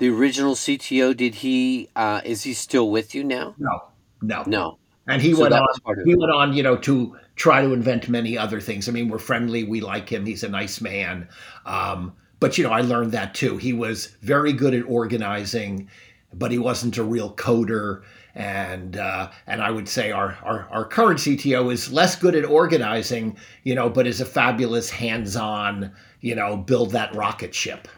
the 0.00 0.08
original 0.08 0.54
CTO, 0.54 1.14
did 1.14 1.36
he? 1.36 1.88
Uh, 1.94 2.22
is 2.24 2.42
he 2.42 2.54
still 2.54 2.90
with 2.90 3.14
you 3.14 3.22
now? 3.22 3.54
No, 3.58 3.82
no, 4.22 4.42
no. 4.46 4.78
And 5.06 5.20
he 5.20 5.34
so 5.34 5.42
went 5.42 5.54
on. 5.54 5.66
He 6.04 6.14
went 6.14 6.32
on, 6.32 6.54
you 6.54 6.62
know, 6.62 6.76
to 6.78 7.16
try 7.36 7.60
to 7.62 7.72
invent 7.72 8.08
many 8.08 8.36
other 8.36 8.60
things. 8.60 8.88
I 8.88 8.92
mean, 8.92 9.08
we're 9.08 9.18
friendly. 9.18 9.64
We 9.64 9.80
like 9.80 10.08
him. 10.08 10.24
He's 10.24 10.42
a 10.42 10.48
nice 10.48 10.80
man. 10.80 11.28
Um, 11.66 12.14
but 12.40 12.56
you 12.58 12.64
know, 12.64 12.70
I 12.70 12.80
learned 12.80 13.12
that 13.12 13.34
too. 13.34 13.58
He 13.58 13.72
was 13.72 14.06
very 14.22 14.52
good 14.52 14.74
at 14.74 14.84
organizing, 14.86 15.88
but 16.32 16.50
he 16.50 16.58
wasn't 16.58 16.96
a 16.96 17.04
real 17.04 17.34
coder. 17.34 18.02
And 18.34 18.96
uh, 18.96 19.30
and 19.46 19.60
I 19.60 19.70
would 19.70 19.88
say 19.88 20.12
our, 20.12 20.38
our 20.42 20.68
our 20.70 20.84
current 20.84 21.18
CTO 21.18 21.72
is 21.72 21.92
less 21.92 22.16
good 22.16 22.34
at 22.34 22.44
organizing, 22.44 23.36
you 23.64 23.74
know, 23.74 23.90
but 23.90 24.06
is 24.06 24.20
a 24.20 24.24
fabulous 24.24 24.88
hands-on, 24.88 25.92
you 26.20 26.34
know, 26.34 26.56
build 26.56 26.92
that 26.92 27.14
rocket 27.14 27.54
ship. 27.54 27.88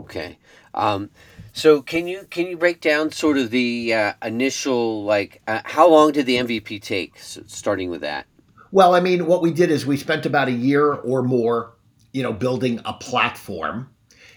Okay. 0.00 0.38
Um, 0.74 1.10
so 1.52 1.82
can 1.82 2.06
you 2.06 2.26
can 2.30 2.46
you 2.46 2.56
break 2.56 2.80
down 2.80 3.10
sort 3.10 3.36
of 3.36 3.50
the 3.50 3.92
uh, 3.92 4.12
initial 4.22 5.04
like 5.04 5.42
uh, 5.46 5.60
how 5.64 5.88
long 5.88 6.12
did 6.12 6.26
the 6.26 6.36
MVP 6.36 6.80
take? 6.80 7.18
So 7.18 7.42
starting 7.46 7.90
with 7.90 8.00
that. 8.00 8.26
Well, 8.70 8.94
I 8.94 9.00
mean, 9.00 9.26
what 9.26 9.42
we 9.42 9.52
did 9.52 9.70
is 9.70 9.84
we 9.84 9.98
spent 9.98 10.24
about 10.24 10.48
a 10.48 10.52
year 10.52 10.94
or 10.94 11.22
more, 11.22 11.74
you 12.12 12.22
know, 12.22 12.32
building 12.32 12.80
a 12.84 12.92
platform, 12.92 13.90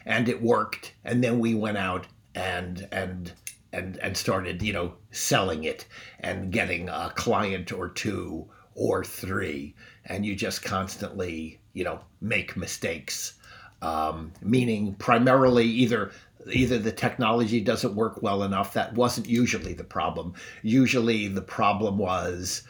and 0.05 0.29
it 0.29 0.41
worked. 0.41 0.93
And 1.03 1.23
then 1.23 1.39
we 1.39 1.55
went 1.55 1.77
out 1.77 2.07
and 2.33 2.87
and 2.91 3.33
and 3.73 3.97
and 3.97 4.17
started, 4.17 4.61
you 4.61 4.73
know, 4.73 4.93
selling 5.11 5.63
it 5.63 5.85
and 6.19 6.51
getting 6.51 6.89
a 6.89 7.11
client 7.15 7.71
or 7.71 7.89
two 7.89 8.49
or 8.73 9.03
three, 9.03 9.75
and 10.05 10.25
you 10.25 10.35
just 10.35 10.63
constantly, 10.63 11.59
you 11.73 11.83
know, 11.83 11.99
make 12.21 12.57
mistakes 12.57 13.35
um, 13.81 14.31
meaning 14.41 14.95
primarily 14.95 15.65
either 15.65 16.11
either 16.51 16.77
the 16.77 16.91
technology 16.91 17.59
doesn't 17.59 17.95
work 17.95 18.21
well 18.21 18.43
enough. 18.43 18.73
That 18.73 18.93
wasn't 18.93 19.27
usually 19.27 19.73
the 19.73 19.83
problem. 19.83 20.33
Usually 20.61 21.27
the 21.27 21.41
problem 21.41 21.97
was 21.97 22.63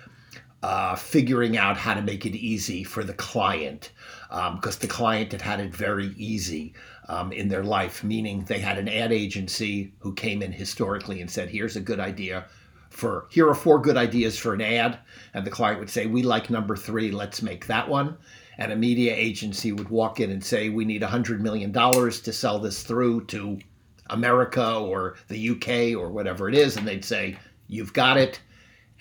uh, 0.63 0.95
figuring 0.95 1.57
out 1.57 1.77
how 1.77 1.93
to 1.93 2.01
make 2.01 2.25
it 2.25 2.35
easy 2.35 2.83
for 2.83 3.03
the 3.03 3.13
client 3.13 3.91
because 4.29 4.75
um, 4.75 4.79
the 4.81 4.87
client 4.87 5.31
had 5.31 5.41
had 5.41 5.59
it 5.59 5.75
very 5.75 6.07
easy 6.17 6.73
um, 7.07 7.31
in 7.31 7.47
their 7.47 7.63
life, 7.63 8.03
meaning 8.03 8.43
they 8.45 8.59
had 8.59 8.77
an 8.77 8.89
ad 8.89 9.11
agency 9.11 9.93
who 9.99 10.13
came 10.13 10.41
in 10.41 10.51
historically 10.51 11.21
and 11.21 11.29
said, 11.29 11.49
"Here's 11.49 11.75
a 11.75 11.81
good 11.81 11.99
idea." 11.99 12.45
For 12.89 13.27
here 13.29 13.47
are 13.49 13.55
four 13.55 13.79
good 13.79 13.97
ideas 13.97 14.37
for 14.39 14.53
an 14.53 14.61
ad, 14.61 14.99
and 15.33 15.45
the 15.45 15.51
client 15.51 15.79
would 15.79 15.89
say, 15.89 16.05
"We 16.07 16.23
like 16.23 16.49
number 16.49 16.75
three. 16.75 17.11
Let's 17.11 17.41
make 17.41 17.67
that 17.67 17.87
one." 17.89 18.17
and 18.57 18.71
a 18.71 18.75
media 18.75 19.13
agency 19.13 19.71
would 19.71 19.89
walk 19.89 20.19
in 20.19 20.31
and 20.31 20.43
say, 20.43 20.69
We 20.69 20.85
need 20.85 21.01
$100 21.01 21.39
million 21.39 21.73
to 21.73 22.33
sell 22.33 22.59
this 22.59 22.83
through 22.83 23.25
to 23.25 23.59
America 24.09 24.75
or 24.75 25.15
the 25.27 25.49
UK 25.49 25.99
or 25.99 26.09
whatever 26.09 26.47
it 26.47 26.55
is. 26.55 26.77
And 26.77 26.87
they'd 26.87 27.05
say, 27.05 27.37
You've 27.67 27.93
got 27.93 28.17
it. 28.17 28.39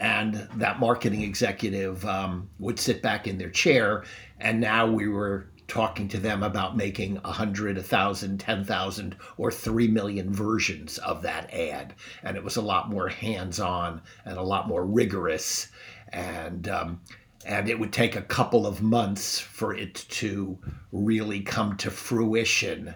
And 0.00 0.48
that 0.56 0.80
marketing 0.80 1.22
executive 1.22 2.04
um, 2.04 2.50
would 2.58 2.78
sit 2.78 3.00
back 3.00 3.26
in 3.28 3.38
their 3.38 3.50
chair. 3.50 4.04
And 4.40 4.60
now 4.60 4.86
we 4.86 5.08
were 5.08 5.48
talking 5.68 6.08
to 6.08 6.18
them 6.18 6.42
about 6.42 6.76
making 6.76 7.14
100, 7.16 7.76
1,000, 7.76 8.38
10,000, 8.38 9.16
or 9.36 9.50
3 9.50 9.88
million 9.88 10.32
versions 10.32 10.98
of 10.98 11.22
that 11.22 11.52
ad. 11.52 11.94
And 12.22 12.36
it 12.36 12.44
was 12.44 12.56
a 12.56 12.62
lot 12.62 12.90
more 12.90 13.08
hands 13.08 13.60
on 13.60 14.02
and 14.24 14.36
a 14.36 14.42
lot 14.42 14.68
more 14.68 14.84
rigorous. 14.84 15.68
And, 16.12 16.68
um, 16.68 17.00
and 17.46 17.68
it 17.68 17.78
would 17.78 17.92
take 17.92 18.16
a 18.16 18.22
couple 18.22 18.66
of 18.66 18.82
months 18.82 19.38
for 19.38 19.74
it 19.74 19.94
to 19.94 20.58
really 20.92 21.40
come 21.40 21.76
to 21.78 21.90
fruition. 21.90 22.94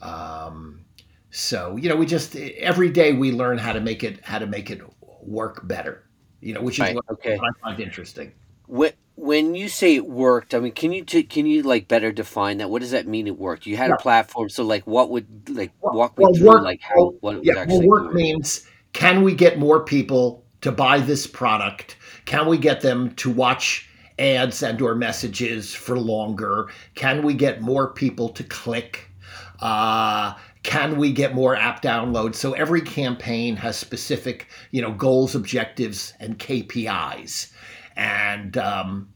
Um, 0.00 0.84
so 1.30 1.76
you 1.76 1.88
know, 1.88 1.96
we 1.96 2.06
just 2.06 2.34
every 2.36 2.90
day 2.90 3.12
we 3.12 3.32
learn 3.32 3.58
how 3.58 3.72
to 3.72 3.80
make 3.80 4.02
it 4.02 4.24
how 4.24 4.38
to 4.38 4.46
make 4.46 4.70
it 4.70 4.80
work 5.22 5.66
better. 5.66 6.04
You 6.40 6.54
know, 6.54 6.62
which 6.62 6.76
is 6.76 6.80
Right. 6.80 6.94
what, 6.94 7.04
Okay. 7.12 7.36
what 7.36 7.50
I 7.64 7.68
find 7.70 7.80
interesting. 7.80 8.32
When 8.66 8.92
when 9.16 9.54
you 9.54 9.68
say 9.68 9.96
it 9.96 10.06
worked, 10.08 10.54
I 10.54 10.60
mean, 10.60 10.72
can 10.72 10.92
you 10.92 11.04
t- 11.04 11.22
can 11.24 11.44
you 11.44 11.62
like 11.62 11.88
better 11.88 12.10
define 12.10 12.56
that? 12.58 12.70
What 12.70 12.80
does 12.80 12.92
that 12.92 13.06
mean? 13.06 13.26
It 13.26 13.38
worked. 13.38 13.66
You 13.66 13.76
had 13.76 13.88
Yeah. 13.88 13.96
a 13.96 13.98
platform, 13.98 14.48
so 14.48 14.64
like, 14.64 14.86
what 14.86 15.10
would 15.10 15.26
like 15.50 15.72
Well, 15.82 15.92
walk 15.94 16.16
me 16.18 16.24
well, 16.24 16.34
through 16.34 16.48
work- 16.48 16.62
like 16.64 16.80
how 16.80 17.10
what 17.20 17.34
it 17.34 17.38
was 17.40 17.46
Yeah, 17.46 17.54
well, 17.54 17.62
actually 17.64 17.86
work 17.88 18.02
doing? 18.04 18.14
means 18.14 18.66
can 18.94 19.22
we 19.22 19.34
get 19.34 19.58
more 19.58 19.84
people 19.84 20.44
to 20.62 20.72
buy 20.72 20.98
this 21.00 21.26
product? 21.26 21.96
Can 22.24 22.46
we 22.46 22.56
get 22.56 22.80
them 22.80 23.14
to 23.16 23.28
watch 23.30 23.88
ads 24.18 24.62
and 24.62 24.80
or 24.80 24.94
messages 24.94 25.74
for 25.74 25.98
longer? 25.98 26.68
Can 26.94 27.22
we 27.22 27.34
get 27.34 27.60
more 27.60 27.92
people 27.92 28.30
to 28.30 28.44
click? 28.44 29.10
Uh, 29.60 30.32
can 30.62 30.98
we 30.98 31.12
get 31.12 31.34
more 31.34 31.56
app 31.56 31.82
downloads? 31.82 32.34
So 32.36 32.52
every 32.52 32.82
campaign 32.82 33.56
has 33.56 33.76
specific, 33.76 34.48
you 34.70 34.82
know, 34.82 34.92
goals, 34.92 35.34
objectives, 35.34 36.12
and 36.20 36.38
KPIs. 36.38 37.52
And 37.96 38.56
um, 38.58 39.08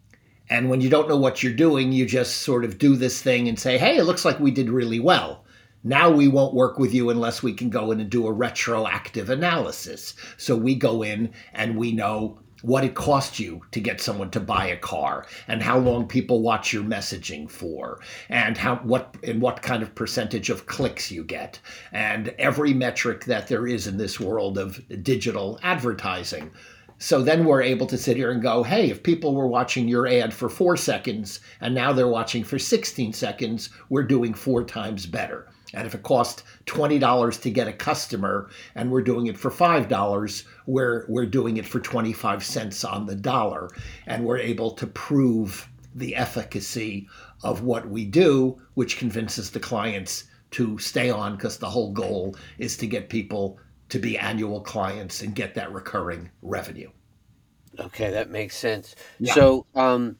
and 0.48 0.70
when 0.70 0.80
you 0.80 0.88
don't 0.88 1.08
know 1.08 1.16
what 1.16 1.42
you're 1.42 1.52
doing, 1.52 1.92
you 1.92 2.06
just 2.06 2.38
sort 2.38 2.64
of 2.64 2.78
do 2.78 2.96
this 2.96 3.20
thing 3.20 3.48
and 3.48 3.58
say, 3.58 3.78
"Hey, 3.78 3.96
it 3.96 4.04
looks 4.04 4.24
like 4.24 4.40
we 4.40 4.50
did 4.50 4.70
really 4.70 5.00
well." 5.00 5.44
Now 5.86 6.10
we 6.10 6.28
won't 6.28 6.54
work 6.54 6.78
with 6.78 6.94
you 6.94 7.10
unless 7.10 7.42
we 7.42 7.52
can 7.52 7.68
go 7.68 7.90
in 7.90 8.00
and 8.00 8.08
do 8.08 8.26
a 8.26 8.32
retroactive 8.32 9.28
analysis. 9.28 10.14
So 10.38 10.56
we 10.56 10.74
go 10.74 11.02
in 11.02 11.30
and 11.52 11.76
we 11.76 11.92
know 11.92 12.40
what 12.64 12.82
it 12.82 12.94
costs 12.94 13.38
you 13.38 13.60
to 13.72 13.78
get 13.78 14.00
someone 14.00 14.30
to 14.30 14.40
buy 14.40 14.66
a 14.66 14.76
car 14.76 15.26
and 15.48 15.62
how 15.62 15.78
long 15.78 16.08
people 16.08 16.40
watch 16.40 16.72
your 16.72 16.82
messaging 16.82 17.48
for 17.48 18.00
and 18.30 18.56
how 18.56 18.76
what 18.76 19.14
and 19.22 19.42
what 19.42 19.60
kind 19.60 19.82
of 19.82 19.94
percentage 19.94 20.48
of 20.48 20.64
clicks 20.64 21.10
you 21.10 21.22
get. 21.22 21.60
And 21.92 22.28
every 22.38 22.72
metric 22.72 23.26
that 23.26 23.48
there 23.48 23.66
is 23.66 23.86
in 23.86 23.98
this 23.98 24.18
world 24.18 24.56
of 24.56 24.80
digital 25.02 25.60
advertising 25.62 26.50
so 26.98 27.22
then 27.22 27.44
we're 27.44 27.62
able 27.62 27.86
to 27.88 27.98
sit 27.98 28.16
here 28.16 28.30
and 28.30 28.42
go, 28.42 28.62
hey, 28.62 28.90
if 28.90 29.02
people 29.02 29.34
were 29.34 29.46
watching 29.46 29.88
your 29.88 30.06
ad 30.06 30.32
for 30.32 30.48
four 30.48 30.76
seconds 30.76 31.40
and 31.60 31.74
now 31.74 31.92
they're 31.92 32.08
watching 32.08 32.44
for 32.44 32.58
16 32.58 33.12
seconds, 33.12 33.70
we're 33.88 34.04
doing 34.04 34.32
four 34.32 34.64
times 34.64 35.06
better. 35.06 35.48
And 35.74 35.86
if 35.86 35.94
it 35.94 36.04
cost 36.04 36.44
$20 36.66 37.42
to 37.42 37.50
get 37.50 37.68
a 37.68 37.72
customer 37.72 38.48
and 38.76 38.90
we're 38.90 39.02
doing 39.02 39.26
it 39.26 39.36
for 39.36 39.50
$5, 39.50 40.44
we're, 40.66 41.04
we're 41.08 41.26
doing 41.26 41.56
it 41.56 41.66
for 41.66 41.80
25 41.80 42.44
cents 42.44 42.84
on 42.84 43.06
the 43.06 43.16
dollar. 43.16 43.68
And 44.06 44.24
we're 44.24 44.38
able 44.38 44.70
to 44.72 44.86
prove 44.86 45.68
the 45.94 46.14
efficacy 46.14 47.08
of 47.42 47.62
what 47.62 47.88
we 47.88 48.04
do, 48.04 48.60
which 48.74 48.98
convinces 48.98 49.50
the 49.50 49.60
clients 49.60 50.24
to 50.52 50.78
stay 50.78 51.10
on 51.10 51.36
because 51.36 51.58
the 51.58 51.70
whole 51.70 51.92
goal 51.92 52.36
is 52.58 52.76
to 52.76 52.86
get 52.86 53.08
people 53.08 53.58
to 53.88 53.98
be 53.98 54.18
annual 54.18 54.60
clients 54.60 55.22
and 55.22 55.34
get 55.34 55.54
that 55.54 55.72
recurring 55.72 56.30
revenue. 56.42 56.90
Okay, 57.78 58.10
that 58.10 58.30
makes 58.30 58.56
sense. 58.56 58.94
Yeah. 59.18 59.34
So, 59.34 59.66
um, 59.74 60.16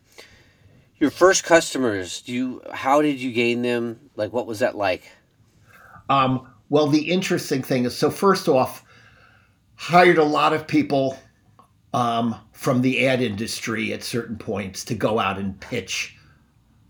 your 0.99 1.11
first 1.11 1.45
customers, 1.45 2.23
do 2.23 2.33
you 2.33 2.63
how 2.73 3.03
did 3.03 3.21
you 3.21 3.33
gain 3.33 3.63
them? 3.63 4.11
Like, 4.17 4.33
what 4.33 4.47
was 4.47 4.61
that 4.61 4.77
like? 4.77 5.05
Um, 6.09 6.49
well, 6.69 6.87
the 6.87 7.11
interesting 7.11 7.63
thing 7.63 7.85
is 7.85 7.97
so, 7.97 8.11
first 8.11 8.49
off, 8.49 8.85
hired 9.77 10.19
a 10.19 10.25
lot 10.25 10.53
of 10.53 10.67
people 10.67 11.19
um, 11.93 12.35
from 12.53 12.83
the 12.83 13.07
ad 13.07 13.23
industry 13.23 13.93
at 13.93 14.03
certain 14.03 14.37
points 14.37 14.85
to 14.85 14.95
go 14.95 15.19
out 15.19 15.39
and 15.39 15.59
pitch 15.61 16.17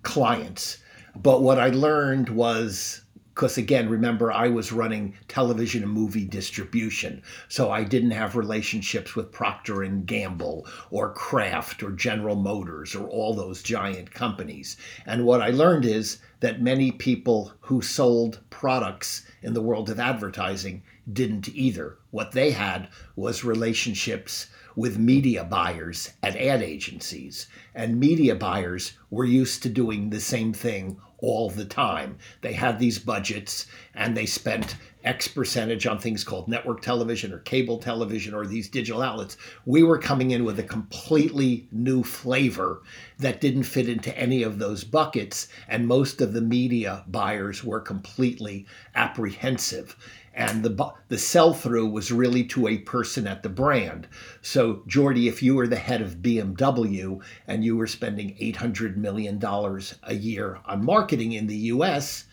clients. 0.02 0.78
But 1.16 1.42
what 1.42 1.58
I 1.58 1.68
learned 1.68 2.28
was 2.30 3.02
because 3.34 3.58
again 3.58 3.88
remember 3.88 4.30
i 4.30 4.48
was 4.48 4.72
running 4.72 5.14
television 5.28 5.82
and 5.82 5.92
movie 5.92 6.24
distribution 6.24 7.22
so 7.48 7.70
i 7.70 7.82
didn't 7.82 8.12
have 8.12 8.36
relationships 8.36 9.16
with 9.16 9.32
procter 9.32 9.82
and 9.82 10.06
gamble 10.06 10.66
or 10.90 11.12
kraft 11.12 11.82
or 11.82 11.90
general 11.90 12.36
motors 12.36 12.94
or 12.94 13.08
all 13.08 13.34
those 13.34 13.62
giant 13.62 14.10
companies. 14.12 14.76
And 15.06 15.24
what 15.24 15.42
i 15.42 15.50
learned 15.50 15.84
is 15.84 16.18
that 16.40 16.60
many 16.60 16.92
people 16.92 17.52
who 17.60 17.80
sold 17.80 18.40
products 18.50 19.26
in 19.42 19.54
the 19.54 19.62
world 19.62 19.88
of 19.88 19.98
advertising 19.98 20.82
didn't 21.10 21.48
either. 21.48 21.96
What 22.10 22.32
they 22.32 22.50
had 22.50 22.88
was 23.16 23.44
relationships 23.44 24.48
with 24.76 24.98
media 24.98 25.44
buyers 25.44 26.12
at 26.22 26.36
ad 26.36 26.62
agencies. 26.62 27.46
And 27.74 28.00
media 28.00 28.34
buyers 28.34 28.92
were 29.10 29.24
used 29.24 29.62
to 29.62 29.68
doing 29.68 30.10
the 30.10 30.20
same 30.20 30.52
thing 30.52 30.98
all 31.18 31.48
the 31.48 31.64
time. 31.64 32.18
They 32.42 32.52
had 32.52 32.78
these 32.78 32.98
budgets 32.98 33.66
and 33.94 34.16
they 34.16 34.26
spent 34.26 34.76
X 35.04 35.28
percentage 35.28 35.86
on 35.86 35.98
things 35.98 36.24
called 36.24 36.48
network 36.48 36.82
television 36.82 37.32
or 37.32 37.38
cable 37.38 37.78
television 37.78 38.34
or 38.34 38.46
these 38.46 38.68
digital 38.68 39.02
outlets. 39.02 39.36
We 39.64 39.82
were 39.82 39.98
coming 39.98 40.32
in 40.32 40.44
with 40.44 40.58
a 40.58 40.64
completely 40.64 41.68
new 41.72 42.02
flavor 42.02 42.82
that 43.18 43.40
didn't 43.40 43.64
fit 43.64 43.88
into 43.88 44.16
any 44.18 44.42
of 44.42 44.58
those 44.58 44.84
buckets. 44.84 45.48
And 45.68 45.86
most 45.86 46.20
of 46.20 46.32
the 46.32 46.42
media 46.42 47.04
buyers 47.08 47.64
were 47.64 47.80
completely 47.80 48.66
apprehensive 48.94 49.96
and 50.34 50.62
the 50.62 50.92
the 51.08 51.18
sell 51.18 51.54
through 51.54 51.88
was 51.88 52.10
really 52.10 52.44
to 52.44 52.66
a 52.68 52.78
person 52.78 53.26
at 53.26 53.42
the 53.42 53.48
brand. 53.48 54.08
So 54.42 54.82
Jordy, 54.86 55.28
if 55.28 55.42
you 55.42 55.54
were 55.54 55.68
the 55.68 55.76
head 55.76 56.02
of 56.02 56.16
BMW 56.16 57.20
and 57.46 57.64
you 57.64 57.76
were 57.76 57.86
spending 57.86 58.36
eight 58.38 58.56
hundred 58.56 58.98
million 58.98 59.38
dollars 59.38 59.94
a 60.02 60.14
year 60.14 60.58
on 60.66 60.84
marketing 60.84 61.32
in 61.32 61.46
the 61.46 61.56
U.S., 61.56 62.24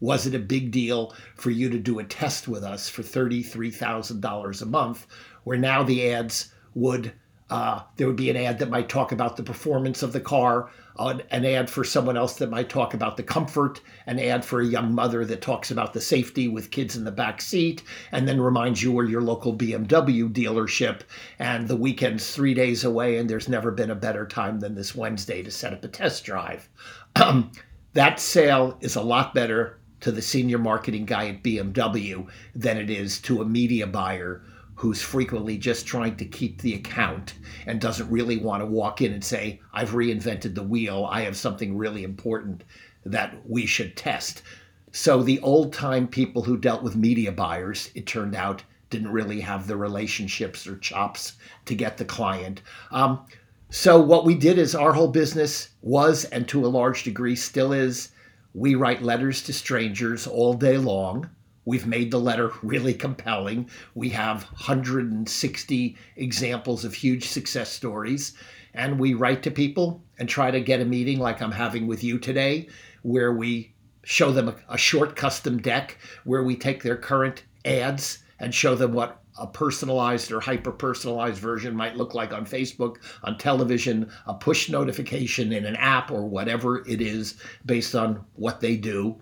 was 0.00 0.26
it 0.26 0.34
a 0.34 0.40
big 0.40 0.70
deal 0.70 1.14
for 1.36 1.50
you 1.50 1.70
to 1.70 1.78
do 1.78 1.98
a 1.98 2.04
test 2.04 2.48
with 2.48 2.64
us 2.64 2.88
for 2.88 3.02
thirty-three 3.02 3.70
thousand 3.70 4.20
dollars 4.20 4.60
a 4.60 4.66
month, 4.66 5.06
where 5.44 5.58
now 5.58 5.82
the 5.82 6.10
ads 6.12 6.52
would 6.74 7.12
uh, 7.50 7.82
there 7.96 8.06
would 8.06 8.16
be 8.16 8.30
an 8.30 8.36
ad 8.36 8.58
that 8.58 8.70
might 8.70 8.88
talk 8.88 9.12
about 9.12 9.36
the 9.36 9.42
performance 9.42 10.02
of 10.02 10.12
the 10.12 10.20
car, 10.20 10.70
an, 10.98 11.44
ad 11.44 11.68
for 11.68 11.84
someone 11.84 12.16
else 12.16 12.36
that 12.36 12.50
might 12.50 12.68
talk 12.68 12.94
about 12.94 13.16
the 13.16 13.22
comfort, 13.22 13.80
an 14.06 14.18
ad 14.18 14.44
for 14.44 14.60
a 14.60 14.66
young 14.66 14.94
mother 14.94 15.24
that 15.24 15.40
talks 15.40 15.70
about 15.70 15.92
the 15.92 16.00
safety 16.00 16.48
with 16.48 16.70
kids 16.70 16.96
in 16.96 17.04
the 17.04 17.10
back 17.10 17.40
seat, 17.40 17.82
and 18.12 18.28
then 18.28 18.40
reminds 18.40 18.82
you 18.82 18.92
where 18.92 19.04
your 19.04 19.22
local 19.22 19.56
BMW 19.56 20.32
dealership 20.32 21.00
and 21.38 21.66
the 21.68 21.76
weekend's 21.76 22.34
three 22.34 22.54
days 22.54 22.84
away, 22.84 23.18
and 23.18 23.28
there's 23.28 23.48
never 23.48 23.70
been 23.70 23.90
a 23.90 23.96
better 23.96 24.26
time 24.26 24.60
than 24.60 24.74
this 24.74 24.94
Wednesday 24.94 25.42
to 25.42 25.50
set 25.50 25.72
up 25.72 25.84
a 25.84 25.88
test 25.88 26.24
drive. 26.24 26.68
Um, 27.16 27.50
that 27.94 28.20
sale 28.20 28.76
is 28.80 28.96
a 28.96 29.02
lot 29.02 29.34
better 29.34 29.78
to 30.00 30.12
the 30.12 30.22
senior 30.22 30.58
marketing 30.58 31.06
guy 31.06 31.28
at 31.28 31.42
BMW 31.42 32.28
than 32.54 32.76
it 32.76 32.90
is 32.90 33.20
to 33.20 33.40
a 33.40 33.44
media 33.44 33.86
buyer 33.86 34.42
who's 34.76 35.00
frequently 35.00 35.56
just 35.56 35.86
trying 35.86 36.16
to 36.16 36.24
keep 36.24 36.60
the 36.60 36.74
account 36.74 37.34
and 37.66 37.80
doesn't 37.80 38.10
really 38.10 38.38
want 38.38 38.60
to 38.60 38.66
walk 38.66 39.00
in 39.00 39.12
and 39.12 39.24
say, 39.24 39.60
I've 39.72 39.90
reinvented 39.90 40.54
the 40.54 40.62
wheel. 40.62 41.08
I 41.10 41.22
have 41.22 41.36
something 41.36 41.76
really 41.76 42.02
important 42.02 42.64
that 43.04 43.36
we 43.48 43.66
should 43.66 43.96
test. 43.96 44.42
So 44.92 45.22
the 45.22 45.40
old 45.40 45.72
time 45.72 46.06
people 46.08 46.42
who 46.42 46.56
dealt 46.56 46.82
with 46.82 46.96
media 46.96 47.32
buyers, 47.32 47.90
it 47.94 48.06
turned 48.06 48.34
out, 48.34 48.62
didn't 48.90 49.12
really 49.12 49.40
have 49.40 49.66
the 49.66 49.76
relationships 49.76 50.66
or 50.66 50.76
chops 50.78 51.32
to 51.64 51.74
get 51.74 51.96
the 51.96 52.04
client. 52.04 52.62
Um, 52.92 53.24
so 53.70 54.00
what 54.00 54.24
we 54.24 54.36
did 54.36 54.56
is 54.56 54.74
our 54.74 54.92
whole 54.92 55.08
business 55.08 55.70
was, 55.82 56.26
and 56.26 56.46
to 56.48 56.64
a 56.64 56.68
large 56.68 57.02
degree 57.02 57.34
still 57.34 57.72
is, 57.72 58.10
we 58.54 58.76
write 58.76 59.02
letters 59.02 59.42
to 59.42 59.52
strangers 59.52 60.28
all 60.28 60.54
day 60.54 60.78
long. 60.78 61.28
We've 61.64 61.86
made 61.86 62.10
the 62.10 62.20
letter 62.20 62.52
really 62.62 62.94
compelling. 62.94 63.70
We 63.94 64.10
have 64.10 64.44
160 64.44 65.96
examples 66.16 66.84
of 66.84 66.94
huge 66.94 67.28
success 67.28 67.70
stories. 67.70 68.34
And 68.74 68.98
we 68.98 69.14
write 69.14 69.42
to 69.44 69.50
people 69.50 70.02
and 70.18 70.28
try 70.28 70.50
to 70.50 70.60
get 70.60 70.80
a 70.80 70.84
meeting 70.84 71.18
like 71.18 71.40
I'm 71.40 71.52
having 71.52 71.86
with 71.86 72.04
you 72.04 72.18
today, 72.18 72.68
where 73.02 73.32
we 73.32 73.72
show 74.02 74.32
them 74.32 74.48
a, 74.48 74.56
a 74.68 74.78
short 74.78 75.16
custom 75.16 75.58
deck, 75.58 75.98
where 76.24 76.42
we 76.42 76.56
take 76.56 76.82
their 76.82 76.96
current 76.96 77.44
ads 77.64 78.18
and 78.38 78.54
show 78.54 78.74
them 78.74 78.92
what 78.92 79.22
a 79.38 79.46
personalized 79.46 80.30
or 80.30 80.40
hyper 80.40 80.70
personalized 80.70 81.38
version 81.38 81.74
might 81.74 81.96
look 81.96 82.14
like 82.14 82.32
on 82.32 82.46
Facebook, 82.46 82.96
on 83.24 83.38
television, 83.38 84.10
a 84.26 84.34
push 84.34 84.68
notification 84.68 85.52
in 85.52 85.64
an 85.64 85.76
app, 85.76 86.10
or 86.10 86.24
whatever 86.24 86.86
it 86.86 87.00
is 87.00 87.36
based 87.64 87.94
on 87.94 88.24
what 88.34 88.60
they 88.60 88.76
do 88.76 89.18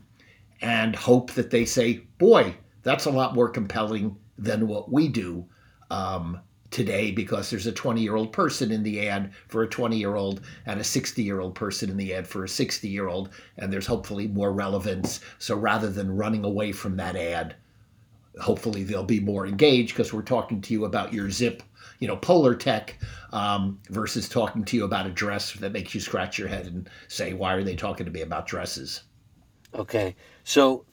and 0.63 0.95
hope 0.95 1.33
that 1.33 1.51
they 1.51 1.65
say, 1.65 2.05
boy, 2.19 2.55
that's 2.83 3.07
a 3.07 3.11
lot 3.11 3.35
more 3.35 3.49
compelling 3.49 4.17
than 4.39 4.69
what 4.69 4.91
we 4.91 5.09
do 5.09 5.45
um, 5.91 6.39
today 6.71 7.11
because 7.11 7.51
there's 7.51 7.67
a 7.67 7.73
20 7.73 8.01
year 8.01 8.17
old 8.17 8.33
person 8.33 8.71
in 8.73 8.83
the 8.83 9.09
ad 9.09 9.33
for 9.49 9.63
a 9.63 9.69
20 9.69 9.97
year 9.97 10.15
old 10.15 10.41
and 10.67 10.81
a 10.81 10.85
60 10.85 11.23
year 11.23 11.41
old 11.41 11.55
person 11.55 11.91
in 11.91 11.97
the 11.97 12.15
ad 12.15 12.27
for 12.27 12.45
a 12.45 12.49
60 12.49 12.89
year 12.89 13.09
old, 13.09 13.31
and 13.59 13.73
there's 13.73 13.87
hopefully 13.87 14.29
more 14.29 14.53
relevance. 14.53 15.21
So 15.39 15.57
rather 15.57 15.91
than 15.91 16.17
running 16.17 16.45
away 16.45 16.73
from 16.73 16.97
that 16.97 17.17
ad, 17.17 17.57
hopefully 18.41 18.85
they'll 18.85 19.05
be 19.05 19.21
more 19.21 19.47
engaged 19.47 19.95
because 19.95 20.13
we're 20.13 20.23
talking 20.23 20.61
to 20.63 20.73
you 20.73 20.87
about 20.87 21.13
your 21.13 21.31
zip 21.31 21.63
you 21.99 22.09
know 22.09 22.17
Polartec 22.17 22.95
um, 23.33 23.79
versus 23.91 24.29
talking 24.29 24.65
to 24.65 24.77
you 24.77 24.85
about 24.85 25.07
a 25.07 25.11
dress 25.11 25.53
that 25.53 25.73
makes 25.73 25.95
you 25.95 26.01
scratch 26.01 26.39
your 26.39 26.49
head 26.49 26.67
and 26.67 26.89
say 27.09 27.35
why 27.35 27.53
are 27.53 27.63
they 27.63 27.77
talking 27.77 28.07
to 28.07 28.13
me 28.13 28.23
about 28.23 28.47
dresses 28.47 29.03
Okay, 29.75 30.15
so 30.45 30.85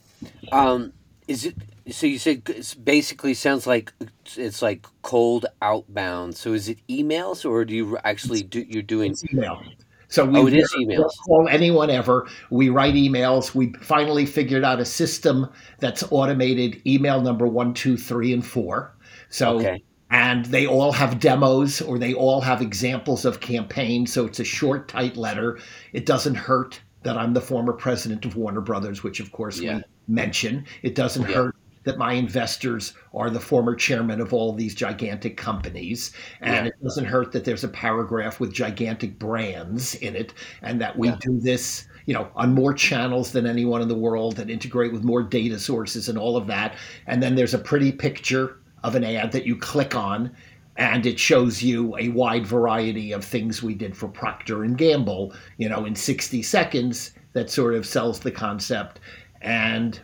um, 0.52 0.94
is 1.28 1.46
it? 1.46 1.56
So 1.92 2.06
you 2.08 2.20
said 2.20 2.44
it 2.50 2.76
basically 2.84 3.34
sounds 3.34 3.65
like 3.65 3.92
it's, 4.00 4.38
it's 4.38 4.62
like 4.62 4.86
cold 5.02 5.48
outbound. 5.62 6.36
So 6.36 6.54
is 6.54 6.70
it 6.70 6.78
emails 6.88 7.50
or 7.50 7.65
do 7.65 7.74
you 7.76 7.98
actually 8.04 8.44
do? 8.44 8.62
You're 8.62 8.84
doing. 8.84 9.12
it's 9.12 9.24
email 9.34 9.62
so 10.08 10.26
we 10.26 10.39
Oh, 10.39 10.48
it 10.48 10.54
is 10.56 10.74
emails. 10.80 11.10
call 11.26 11.48
anyone 11.50 11.89
ever 11.92 12.28
we 12.50 12.70
write 12.70 12.96
emails 12.96 13.54
we 13.54 13.74
finally 13.82 14.26
figured 14.26 14.63
out 14.63 14.80
a 14.80 14.86
system 14.86 15.48
that's 15.80 16.04
automated 16.12 16.82
email 16.88 17.22
number 17.22 17.48
one 17.48 17.74
two 17.76 17.96
three 17.98 18.34
and 18.34 18.44
four 18.46 18.96
so 19.30 19.58
Okay. 19.60 19.84
and 20.10 20.46
they 20.46 20.65
all 20.65 20.92
have 20.92 21.20
demos 21.20 21.80
or 21.82 22.00
they 22.00 22.15
all 22.15 22.42
have 22.42 22.60
examples 22.62 23.24
of 23.24 23.39
campaigns 23.39 24.12
so 24.12 24.26
it's 24.26 24.39
a 24.39 24.44
short 24.44 24.88
tight 24.88 25.15
letter 25.15 25.60
it 25.94 26.08
doesn't 26.08 26.36
hurt 26.36 26.82
that 27.03 27.17
i'm 27.17 27.33
the 27.33 27.41
former 27.41 27.73
president 27.73 28.25
of 28.25 28.35
warner 28.35 28.62
brothers 28.62 29.03
which 29.03 29.19
of 29.19 29.31
course 29.31 29.59
Yeah. 29.59 29.77
we 29.77 29.83
mention 30.07 30.65
it 30.81 30.95
doesn't 30.95 31.29
Yeah. 31.29 31.35
hurt 31.35 31.55
that 31.85 31.97
my 31.97 32.12
investors 32.13 32.93
are 33.13 33.29
the 33.29 33.39
former 33.39 33.73
chairman 33.73 34.19
of 34.19 34.33
all 34.33 34.51
these 34.53 34.75
gigantic 34.75 35.38
companies 35.38 36.12
and 36.41 36.65
Yeah. 36.65 36.71
it 36.71 36.83
doesn't 36.83 37.05
hurt 37.05 37.31
that 37.31 37.45
there's 37.45 37.63
a 37.63 37.69
paragraph 37.69 38.39
with 38.39 38.53
gigantic 38.53 39.17
brands 39.17 39.95
in 39.95 40.15
it 40.15 40.33
and 40.62 40.81
that 40.81 40.97
we 40.97 41.12
do 41.21 41.39
this 41.39 41.88
you 42.05 42.13
know 42.13 42.27
on 42.35 42.53
more 42.53 42.73
channels 42.73 43.31
than 43.31 43.45
anyone 43.45 43.81
in 43.81 43.88
the 43.88 43.95
world 43.95 44.39
and 44.39 44.49
integrate 44.51 44.91
with 44.91 45.03
more 45.03 45.23
data 45.23 45.57
sources 45.59 46.09
and 46.09 46.17
all 46.17 46.35
of 46.35 46.47
that 46.47 46.75
and 47.07 47.23
then 47.23 47.35
there's 47.35 47.53
a 47.53 47.59
pretty 47.59 47.91
picture 47.91 48.57
of 48.83 48.95
an 48.95 49.03
ad 49.03 49.31
that 49.31 49.45
you 49.45 49.55
click 49.57 49.95
on 49.95 50.31
and 50.80 51.06
it 51.06 51.20
shows 51.20 51.62
you 51.62 51.96
a 51.98 52.08
wide 52.08 52.48
variety 52.48 53.12
of 53.12 53.26
things 53.26 53.62
we 53.62 53.76
did 53.76 53.98
for 53.98 54.08
Procter 54.08 54.63
and 54.63 54.78
Gamble, 54.78 55.34
you 55.58 55.68
know, 55.68 55.84
in 55.84 55.94
60 55.94 56.42
seconds 56.42 57.12
that 57.34 57.50
sort 57.50 57.76
of 57.76 57.86
sells 57.86 58.22
the 58.22 58.32
concept. 58.32 59.02
And, 59.42 60.00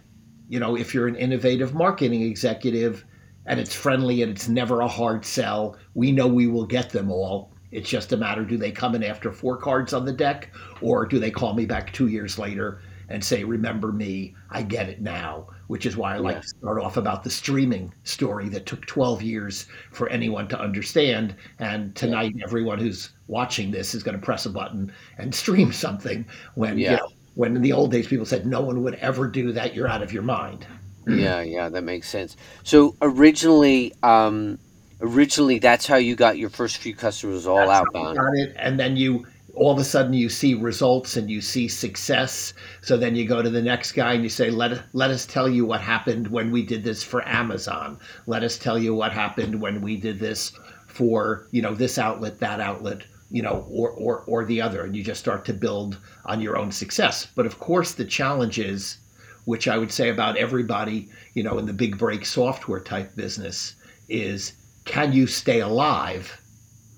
you 0.49 0.59
know, 0.59 0.75
if 0.75 0.93
you're 0.93 1.07
an 1.07 1.15
innovative 1.15 1.73
marketing 1.73 2.23
executive 2.23 3.05
and 3.45 3.57
it's 3.57 3.73
friendly 3.73 4.21
and 4.21 4.29
it's 4.29 4.49
never 4.49 4.81
a 4.81 4.87
hard 4.87 5.23
sell, 5.23 5.77
we 5.93 6.11
know 6.11 6.27
we 6.27 6.45
will 6.45 6.65
get 6.65 6.89
them 6.89 7.09
all. 7.09 7.53
It's 7.71 7.89
just 7.89 8.11
a 8.11 8.17
matter 8.17 8.43
do 8.43 8.57
they 8.57 8.71
come 8.71 8.95
in 8.95 9.03
after 9.03 9.31
four 9.31 9.55
cards 9.55 9.93
on 9.93 10.03
the 10.03 10.11
deck 10.11 10.53
or 10.81 11.05
do 11.05 11.19
they 11.19 11.31
call 11.31 11.53
me 11.53 11.65
back 11.65 11.93
two 11.93 12.07
years 12.07 12.37
later 12.37 12.81
and 13.07 13.23
say, 13.23 13.45
Remember 13.45 13.93
me, 13.93 14.35
I 14.49 14.61
get 14.61 14.89
it 14.89 15.01
now, 15.01 15.47
which 15.67 15.85
is 15.85 15.97
why 15.97 16.15
I 16.15 16.17
like 16.17 16.35
Yeah. 16.35 16.41
to 16.41 16.47
start 16.47 16.81
off 16.81 16.97
about 16.97 17.23
the 17.23 17.29
streaming 17.29 17.93
story 18.03 18.49
that 18.49 18.65
took 18.65 18.85
12 18.85 19.21
years 19.21 19.67
for 19.91 20.09
anyone 20.09 20.47
to 20.49 20.59
understand. 20.59 21.35
And 21.59 21.95
tonight, 21.95 22.33
everyone 22.43 22.79
who's 22.79 23.11
watching 23.27 23.71
this 23.71 23.93
is 23.95 24.03
going 24.03 24.17
to 24.19 24.23
press 24.25 24.45
a 24.45 24.49
button 24.49 24.91
and 25.17 25.33
stream 25.43 25.71
something 25.71 26.25
when, 26.55 26.85
you 26.85 26.85
Yeah. 26.85 26.97
know, 26.97 27.07
when 27.33 27.55
in 27.55 27.61
the 27.61 27.73
old 27.73 27.91
days 27.91 28.07
people 28.07 28.25
said 28.25 28.45
no 28.45 28.61
one 28.61 28.83
would 28.83 28.95
ever 28.95 29.27
do 29.27 29.51
that, 29.53 29.75
you're 29.75 29.87
out 29.89 30.01
of 30.01 30.13
your 30.13 30.23
mind. 30.23 30.65
Yeah, 31.07 31.41
yeah, 31.41 31.69
that 31.69 31.83
makes 31.83 32.09
sense. 32.09 32.35
So 32.63 32.95
originally, 33.01 33.93
um, 34.01 34.59
originally 35.01 35.59
that's 35.59 35.85
how 35.85 35.97
you 35.97 36.15
got 36.15 36.37
your 36.37 36.49
first 36.49 36.77
few 36.77 36.95
customers 36.95 37.45
all 37.45 37.69
That's 37.69 37.69
outbound. 37.69 38.17
you 38.17 38.21
got 38.21 38.49
it, 38.49 38.55
and 38.57 38.79
then 38.79 38.97
you 38.97 39.25
all 39.55 39.71
of 39.71 39.79
a 39.79 39.83
sudden 39.85 40.13
you 40.13 40.27
see 40.27 40.53
results 40.53 41.15
and 41.15 41.29
you 41.29 41.39
see 41.39 41.67
success. 41.67 42.53
So 42.81 42.97
then 42.97 43.15
you 43.15 43.25
go 43.25 43.41
to 43.41 43.49
the 43.49 43.61
next 43.61 43.93
guy 43.93 44.13
and 44.13 44.23
you 44.23 44.29
say, 44.29 44.49
"Let 44.49 44.83
let 44.93 45.11
us 45.11 45.25
tell 45.25 45.47
you 45.47 45.65
what 45.65 45.81
happened 45.81 46.27
when 46.27 46.51
we 46.51 46.63
did 46.63 46.83
this 46.83 47.03
for 47.03 47.27
Amazon. 47.27 47.97
Let 48.27 48.43
us 48.43 48.57
tell 48.57 48.77
you 48.77 48.93
what 48.93 49.13
happened 49.13 49.61
when 49.61 49.81
we 49.81 49.95
did 49.95 50.19
this 50.19 50.51
for 50.87 51.47
you 51.51 51.61
know 51.61 51.73
this 51.73 51.97
outlet, 51.97 52.39
that 52.39 52.59
outlet." 52.59 53.03
You 53.31 53.41
know, 53.41 53.65
or, 53.69 53.89
or 53.89 54.23
or 54.27 54.45
the 54.45 54.61
other, 54.61 54.83
and 54.83 54.95
you 54.95 55.03
just 55.03 55.19
start 55.19 55.45
to 55.45 55.53
build 55.53 55.97
on 56.25 56.41
your 56.41 56.57
own 56.57 56.71
success. 56.71 57.27
But 57.33 57.45
of 57.45 57.59
course, 57.59 57.93
the 57.93 58.05
challenge 58.05 58.59
is, 58.59 58.97
which 59.45 59.67
I 59.67 59.77
would 59.77 59.91
say 59.91 60.09
about 60.09 60.37
everybody, 60.37 61.09
you 61.33 61.43
know, 61.43 61.57
in 61.57 61.65
the 61.65 61.73
big 61.73 61.97
break 61.97 62.25
software 62.25 62.81
type 62.81 63.15
business, 63.15 63.75
is 64.07 64.53
can 64.85 65.11
you 65.11 65.25
stay 65.27 65.59
alive 65.59 66.39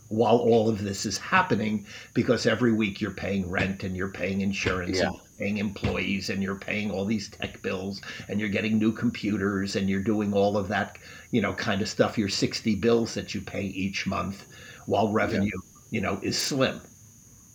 while 0.10 0.38
all 0.38 0.70
of 0.70 0.84
this 0.84 1.06
is 1.06 1.17
happening 1.17 1.86
because 2.13 2.46
every 2.46 2.72
week 2.72 3.02
you're 3.02 3.12
paying 3.12 3.50
rent 3.50 3.84
and 3.84 3.96
you're 3.96 4.10
paying 4.12 4.41
insurance 4.41 5.00
Yeah. 5.00 5.08
and 5.08 5.20
paying 5.38 5.58
employees 5.58 6.30
and 6.30 6.41
you're 6.41 6.56
paying 6.60 6.91
all 6.91 7.06
these 7.06 7.30
tech 7.30 7.62
bills 7.62 8.02
and 8.30 8.39
you're 8.39 8.50
getting 8.50 8.78
new 8.80 8.91
computers 8.91 9.76
and 9.76 9.89
you're 9.89 10.02
doing 10.02 10.34
all 10.34 10.58
of 10.58 10.67
that 10.70 10.98
you 11.32 11.41
know 11.41 11.54
kind 11.54 11.82
of 11.82 11.89
stuff 11.89 12.17
your 12.17 12.30
60 12.30 12.76
bills 12.76 13.13
that 13.13 13.34
you 13.36 13.41
pay 13.41 13.63
each 13.63 14.08
month 14.08 14.46
while 14.86 15.12
revenue 15.12 15.52
you 15.91 16.02
know 16.02 16.20
is 16.24 16.38
slim 16.38 16.82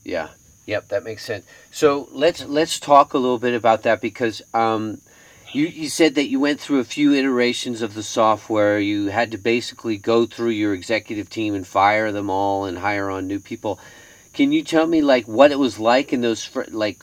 Yeah. 0.04 0.28
Yep, 0.66 0.88
that 0.88 1.02
makes 1.04 1.24
sense. 1.24 1.44
So 1.72 2.08
let's 2.12 2.44
let's 2.44 2.78
talk 2.78 3.14
a 3.14 3.18
little 3.18 3.38
bit 3.40 3.54
about 3.54 3.82
that 3.82 4.00
because 4.00 4.40
um, 4.54 5.00
you 5.54 5.66
you 5.66 5.88
said 5.88 6.14
that 6.14 6.28
you 6.28 6.40
went 6.40 6.60
through 6.60 6.80
a 6.80 6.84
few 6.84 7.12
iterations 7.12 7.82
of 7.82 7.94
the 7.94 8.02
software. 8.02 8.78
You 8.78 9.08
had 9.08 9.30
to 9.32 9.38
basically 9.38 9.96
go 9.98 10.26
through 10.26 10.50
your 10.50 10.74
executive 10.74 11.28
team 11.30 11.54
and 11.54 11.66
fire 11.66 12.12
them 12.12 12.30
all 12.30 12.64
and 12.64 12.78
hire 12.78 13.10
on 13.10 13.26
new 13.26 13.40
people. 13.40 13.78
Can 14.32 14.52
you 14.52 14.62
tell 14.64 14.86
me 14.86 15.02
like 15.02 15.26
what 15.28 15.52
it 15.52 15.58
was 15.58 15.78
like 15.78 16.12
in 16.12 16.20
those 16.20 16.44
fir- 16.44 16.66
like 16.70 17.02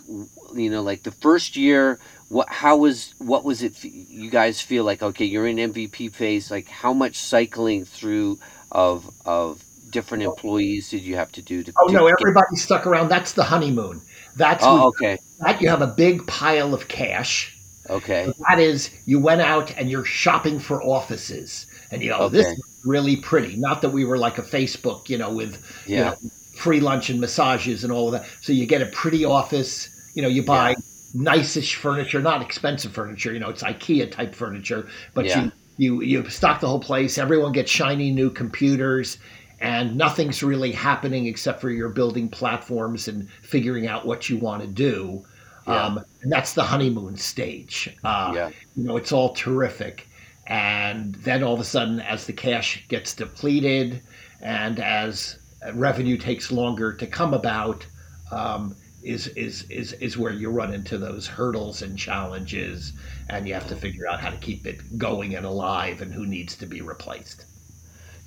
you 0.56 0.70
know 0.70 0.82
like 0.82 1.04
the 1.04 1.12
first 1.12 1.56
year? 1.56 2.00
What 2.30 2.50
how 2.50 2.78
was 2.78 3.14
what 3.20 3.44
was 3.44 3.64
it? 3.64 3.74
f- 3.74 3.86
You 3.86 4.30
guys 4.30 4.62
feel 4.62 4.84
like 4.84 5.04
okay, 5.04 5.26
you're 5.26 5.48
in 5.48 5.58
MVP 5.58 6.14
phase. 6.14 6.50
Like 6.52 6.68
how 6.68 6.94
much 6.94 7.18
cycling 7.18 7.86
through 7.86 8.40
of 8.72 9.10
of 9.26 9.64
different 9.90 10.24
oh. 10.24 10.32
employees 10.32 10.90
did 10.90 11.02
you 11.02 11.16
have 11.16 11.32
to 11.34 11.42
do 11.42 11.64
to? 11.64 11.74
oh 11.80 11.88
to 11.88 11.94
no 11.94 12.08
everybody 12.08 12.56
stuck 12.56 12.86
around 12.86 13.10
that's 13.10 13.34
the 13.34 13.44
honeymoon 13.44 14.00
that's 14.36 14.64
Oh, 14.64 14.88
okay, 14.90 15.18
that 15.40 15.62
you 15.62 15.70
have 15.70 15.82
a 15.82 15.88
big 15.88 16.28
pile 16.28 16.74
of 16.76 16.88
cash 16.88 17.59
okay. 17.89 18.32
That 18.49 18.60
is, 18.60 18.89
you 19.06 19.19
went 19.19 19.41
out 19.41 19.75
and 19.78 19.89
you're 19.89 20.06
shopping 20.06 20.60
for 20.60 20.82
offices, 20.84 21.65
and 21.91 22.02
you 22.02 22.10
go, 22.10 22.30
"This 22.30 22.47
is 22.47 22.62
really 22.86 23.15
pretty." 23.17 23.56
Not 23.56 23.82
that 23.82 23.89
we 23.89 24.06
were 24.06 24.17
like 24.17 24.38
a 24.38 24.43
Facebook, 24.43 25.10
you 25.10 25.17
know, 25.17 25.32
with 25.32 25.63
you 25.86 25.95
Yeah. 25.95 26.10
know, 26.10 26.15
free 26.58 26.80
lunch 26.80 27.10
and 27.10 27.19
massages 27.19 27.84
and 27.84 27.91
all 27.93 28.08
of 28.08 28.13
that. 28.13 28.25
So 28.41 28.54
you 28.54 28.65
get 28.65 28.82
a 28.82 28.88
pretty 28.88 29.25
office. 29.25 29.89
You 30.15 30.21
know, 30.21 30.28
you 30.28 30.43
buy 30.43 30.75
nice-ish 31.13 31.75
furniture, 31.75 32.21
not 32.21 32.41
expensive 32.41 32.91
furniture. 32.91 33.34
You 33.34 33.39
know, 33.39 33.49
it's 33.49 33.63
IKEA 33.63 34.12
type 34.12 34.36
furniture, 34.36 34.88
but 35.13 35.25
Yeah. 35.25 35.43
you 35.45 35.52
you 35.78 36.02
you 36.02 36.30
stock 36.30 36.60
the 36.60 36.67
whole 36.67 36.80
place. 36.80 37.17
Everyone 37.17 37.52
gets 37.54 37.71
shiny 37.71 38.12
new 38.12 38.30
computers. 38.30 39.17
And 39.62 39.97
nothing's 39.97 40.41
really 40.41 40.71
happening 40.71 41.25
except 41.28 41.60
for 41.60 41.69
you're 41.69 41.89
building 41.89 42.30
platforms 42.30 43.10
and 43.10 43.28
figuring 43.41 43.88
out 43.88 44.06
what 44.06 44.30
you 44.30 44.38
want 44.38 44.62
to 44.62 44.67
do. 44.69 45.25
Yeah. 45.70 45.86
Um, 45.86 46.04
and 46.22 46.32
that's 46.32 46.54
the 46.54 46.64
honeymoon 46.64 47.16
stage. 47.16 47.96
Uh, 48.04 48.32
Yeah. 48.36 48.50
you 48.76 48.84
know, 48.86 48.98
it's 48.98 49.12
all 49.12 49.34
terrific. 49.34 50.08
And 50.48 51.14
then 51.16 51.44
all 51.44 51.54
of 51.54 51.60
a 51.60 51.64
sudden, 51.64 52.00
as 52.00 52.26
the 52.26 52.34
cash 52.34 52.84
gets 52.88 53.14
depleted 53.14 54.02
and 54.42 54.80
as 54.80 55.38
revenue 55.74 56.18
takes 56.18 56.52
longer 56.52 56.94
to 56.94 57.06
come 57.06 57.34
about, 57.34 57.86
um, 58.32 58.76
is, 59.04 59.28
is, 59.30 59.64
is, 59.70 59.94
is 59.94 60.18
where 60.18 60.34
you 60.34 60.50
run 60.50 60.74
into 60.74 60.98
those 60.98 61.28
hurdles 61.28 61.82
and 61.84 61.98
challenges, 61.98 62.94
and 63.30 63.48
you 63.48 63.54
have 63.54 63.68
to 63.68 63.76
figure 63.76 64.08
out 64.08 64.20
how 64.20 64.30
to 64.30 64.38
keep 64.38 64.66
it 64.66 64.98
going 64.98 65.36
and 65.36 65.46
alive 65.46 66.02
and 66.02 66.14
who 66.14 66.26
needs 66.26 66.56
to 66.58 66.66
be 66.66 66.82
replaced. 66.82 67.46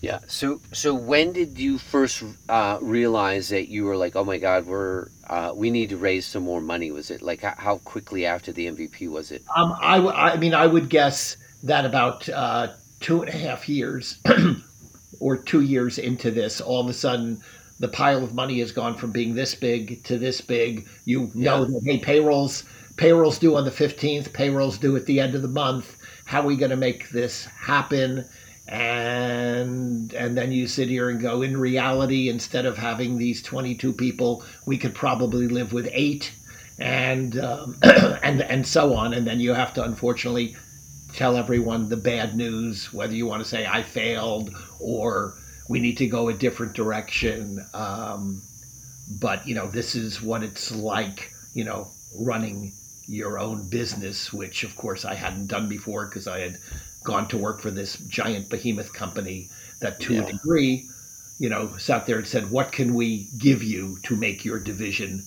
Yeah. 0.03 0.21
So 0.27 0.61
so 0.73 0.95
when 0.95 1.33
did 1.33 1.59
you 1.59 1.79
first 1.79 2.23
uh, 2.49 2.79
realize 2.83 3.49
that 3.51 3.71
you 3.71 3.85
were 3.87 3.97
like, 3.97 4.17
oh 4.17 4.25
my 4.25 4.39
God, 4.39 4.67
we're 4.67 5.09
uh, 5.31 5.53
we 5.57 5.71
need 5.71 5.91
to 5.91 5.97
raise 5.97 6.27
some 6.27 6.43
more 6.43 6.61
money? 6.61 6.91
Was 6.91 7.11
it 7.11 7.23
like 7.23 7.43
how, 7.43 7.55
how 7.57 7.79
quickly 7.79 8.27
after 8.27 8.53
the 8.53 8.67
MVP 8.67 9.09
was 9.09 9.31
it? 9.31 9.45
Um, 9.57 9.75
I, 9.81 9.97
w- 9.97 10.15
I 10.15 10.37
mean, 10.37 10.55
I 10.55 10.67
would 10.67 10.91
guess 10.91 11.37
that 11.63 11.85
about 11.87 12.29
uh, 12.29 12.69
two 13.01 13.23
and 13.23 13.29
a 13.33 13.37
half 13.37 13.69
years 13.69 14.19
or 15.21 15.37
two 15.37 15.61
years 15.63 15.99
into 15.99 16.31
this, 16.31 16.61
all 16.61 16.81
of 16.81 16.89
a 16.89 16.93
sudden, 16.95 17.41
the 17.79 17.89
pile 17.89 18.23
of 18.25 18.35
money 18.35 18.61
has 18.61 18.73
gone 18.73 18.97
from 18.97 19.13
being 19.13 19.35
this 19.35 19.55
big 19.55 20.05
to 20.05 20.19
this 20.19 20.41
big. 20.41 20.87
You 21.05 21.31
know 21.35 21.63
Yeah. 21.63 21.65
that 21.65 21.83
hey, 21.85 21.99
payrolls 21.99 22.65
payrolls 22.97 23.39
due 23.39 23.57
on 23.57 23.65
the 23.65 23.71
fifteenth, 23.71 24.33
payrolls 24.33 24.79
due 24.79 24.97
at 24.97 25.07
the 25.07 25.21
end 25.21 25.35
of 25.35 25.43
the 25.43 25.49
month. 25.49 25.97
How 26.25 26.43
are 26.43 26.47
we 26.47 26.57
going 26.57 26.71
to 26.71 26.77
make 26.77 27.11
this 27.11 27.47
happen? 27.47 28.25
And 28.73 30.15
and 30.15 30.35
then 30.37 30.51
you 30.51 30.67
sit 30.67 30.89
here 30.89 31.11
and 31.11 31.21
go. 31.21 31.43
In 31.43 31.59
reality, 31.59 32.31
instead 32.31 32.65
of 32.65 32.79
having 32.79 33.19
these 33.19 33.43
twenty-two 33.43 33.93
people, 33.93 34.45
we 34.65 34.79
could 34.79 34.95
probably 34.95 35.47
live 35.47 35.75
with 35.75 35.91
eight 35.93 36.33
and 36.79 37.39
um, 37.39 37.77
and 37.83 38.41
and 38.41 38.67
so 38.67 38.95
on. 38.95 39.13
And 39.13 39.27
then 39.27 39.41
you 39.41 39.53
have 39.53 39.75
to 39.75 39.85
unfortunately 39.85 40.57
tell 41.13 41.37
everyone 41.37 41.91
the 41.91 41.99
bad 41.99 42.35
news, 42.35 42.93
whether 42.95 43.15
you 43.15 43.27
want 43.27 43.43
to 43.43 43.49
say 43.49 43.67
I 43.67 43.83
failed 43.83 44.57
or 44.81 45.35
we 45.69 45.79
need 45.79 45.99
to 45.99 46.07
go 46.07 46.29
a 46.29 46.33
different 46.33 46.73
direction. 46.73 47.65
Um, 47.75 48.41
but 49.21 49.47
you 49.47 49.55
know, 49.55 49.67
this 49.67 49.95
is 49.95 50.23
what 50.23 50.43
it's 50.43 50.75
like, 50.75 51.31
you 51.53 51.65
know, 51.65 51.91
running 52.19 52.73
your 53.07 53.39
own 53.39 53.69
business, 53.69 54.33
which 54.33 54.65
of 54.65 54.77
course 54.77 55.05
I 55.05 55.15
hadn't 55.15 55.49
done 55.49 55.69
before 55.69 56.07
because 56.07 56.27
I 56.27 56.41
had 56.41 56.59
gone 57.05 57.29
to 57.29 57.39
work 57.39 57.61
for 57.61 57.71
this 57.71 57.97
giant 58.09 58.49
behemoth 58.49 58.93
company 58.93 59.49
that, 59.81 60.01
to 60.01 60.15
Yeah. 60.15 60.23
a 60.23 60.33
degree, 60.33 60.89
you 61.39 61.49
know, 61.49 61.77
sat 61.79 62.07
there 62.07 62.19
and 62.19 62.27
said, 62.27 62.51
"What 62.51 62.73
can 62.73 62.95
we 62.95 63.29
give 63.39 63.63
you 63.63 63.99
to 64.05 64.17
make 64.17 64.45
your 64.45 64.59
division 64.61 65.27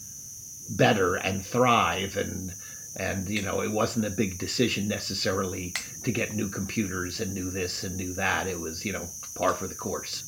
better 0.69 1.15
and 1.15 1.45
thrive?" 1.45 2.17
and 2.17 2.53
and 2.95 3.29
you 3.29 3.41
know, 3.41 3.61
it 3.61 3.71
wasn't 3.71 4.05
a 4.05 4.09
big 4.09 4.37
decision 4.37 4.87
necessarily 4.87 5.75
to 6.03 6.11
get 6.11 6.33
new 6.33 6.49
computers 6.49 7.19
and 7.19 7.33
new 7.33 7.49
this 7.51 7.83
and 7.83 7.95
new 7.97 8.13
that. 8.13 8.47
It 8.47 8.59
was 8.59 8.85
you 8.85 8.93
know 8.93 9.09
par 9.35 9.55
for 9.55 9.67
the 9.67 9.75
course. 9.75 10.23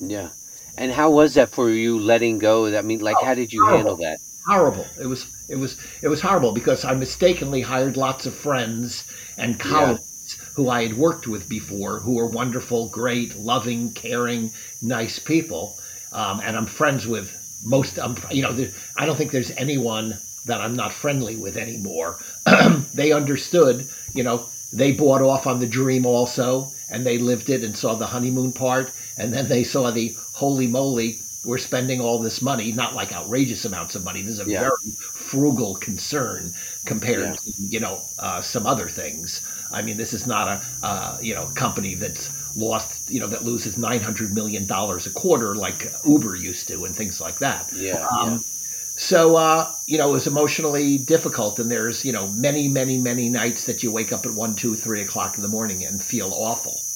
Yeah. 0.00 0.30
And 0.76 0.92
how 0.92 1.10
was 1.10 1.34
that 1.34 1.50
for 1.50 1.70
you 1.70 1.98
letting 1.98 2.38
go? 2.38 2.66
I 2.76 2.82
mean, 2.82 3.00
like, 3.00 3.22
oh, 3.22 3.24
how 3.24 3.34
did 3.34 3.52
you 3.52 3.64
handle 3.66 3.96
that? 3.98 4.20
horrible. 4.46 4.94
It 5.00 5.06
was 5.06 5.31
it 5.52 5.58
was 5.58 5.76
it 6.00 6.08
was 6.08 6.22
horrible 6.22 6.52
because 6.52 6.82
I 6.82 6.94
mistakenly 6.94 7.60
hired 7.60 7.98
lots 7.98 8.24
of 8.24 8.34
friends 8.34 9.04
and 9.36 9.60
colleagues 9.60 10.38
who 10.54 10.70
I 10.70 10.82
had 10.82 10.96
worked 10.96 11.26
with 11.28 11.46
before, 11.46 12.00
who 12.00 12.14
were 12.14 12.26
wonderful, 12.26 12.88
great, 12.88 13.36
loving, 13.36 13.92
caring, 13.92 14.50
nice 14.80 15.18
people, 15.18 15.76
um, 16.10 16.40
and 16.42 16.56
I'm 16.56 16.64
friends 16.64 17.06
with 17.06 17.36
most. 17.66 17.98
Um, 17.98 18.16
you 18.30 18.40
know, 18.40 18.52
there, 18.52 18.70
I 18.96 19.04
don't 19.04 19.16
think 19.16 19.30
there's 19.30 19.50
anyone 19.50 20.16
that 20.46 20.62
I'm 20.62 20.74
not 20.74 20.94
friendly 20.94 21.36
with 21.36 21.58
anymore. 21.58 22.18
they 22.94 23.12
understood. 23.12 23.86
You 24.14 24.22
know, 24.22 24.46
they 24.72 24.92
bought 24.92 25.20
off 25.20 25.46
on 25.46 25.60
the 25.60 25.66
dream 25.66 26.06
also, 26.06 26.72
and 26.88 27.04
they 27.04 27.18
lived 27.18 27.50
it 27.50 27.62
and 27.62 27.76
saw 27.76 27.94
the 27.94 28.06
honeymoon 28.06 28.52
part, 28.52 28.90
and 29.18 29.34
then 29.34 29.48
they 29.48 29.64
saw 29.64 29.90
the 29.90 30.16
holy 30.32 30.66
moly 30.66 31.18
we're 31.44 31.58
spending 31.58 32.00
all 32.00 32.18
this 32.20 32.40
money, 32.42 32.72
not 32.72 32.94
like 32.94 33.12
outrageous 33.12 33.64
amounts 33.64 33.94
of 33.94 34.04
money. 34.04 34.22
This 34.22 34.34
is 34.34 34.38
a 34.40 34.44
Yeah. 34.44 34.60
very 34.60 34.94
frugal 35.14 35.74
concern 35.76 36.54
compared 36.84 37.34
Yeah. 37.34 37.36
to 37.36 37.52
you 37.68 37.80
know 37.80 38.10
uh, 38.18 38.40
some 38.42 38.66
other 38.66 38.88
things. 38.88 39.42
I 39.70 39.82
mean, 39.82 39.96
this 39.96 40.12
is 40.12 40.26
not 40.26 40.48
a 40.48 40.86
uh, 40.86 41.18
you 41.20 41.34
know 41.34 41.48
company 41.48 41.94
that's 41.94 42.30
lost 42.54 43.02
you 43.08 43.20
know 43.20 43.26
that 43.28 43.44
loses 43.44 43.76
nine 43.78 44.00
hundred 44.02 44.32
million 44.32 44.66
dollars 44.66 45.06
a 45.06 45.10
quarter 45.10 45.54
like 45.56 45.92
Uber 46.04 46.34
used 46.36 46.68
to 46.68 46.84
and 46.84 46.96
things 46.96 47.20
like 47.20 47.38
that. 47.40 47.70
Yeah. 47.70 48.12
Um, 48.20 48.44
So 48.96 49.36
uh, 49.36 49.74
you 49.86 49.98
know 49.98 50.10
it 50.10 50.12
was 50.12 50.26
emotionally 50.26 50.98
difficult, 50.98 51.58
and 51.58 51.70
there's 51.70 52.04
you 52.04 52.12
know 52.12 52.28
many, 52.28 52.68
many, 52.68 52.98
many 52.98 53.28
nights 53.28 53.64
that 53.64 53.82
you 53.82 53.92
wake 53.92 54.12
up 54.12 54.26
at 54.26 54.32
one, 54.34 54.54
two, 54.54 54.74
three 54.76 55.02
o'clock 55.02 55.36
in 55.36 55.42
the 55.42 55.48
morning 55.48 55.84
and 55.84 56.02
feel 56.02 56.32
awful. 56.32 56.86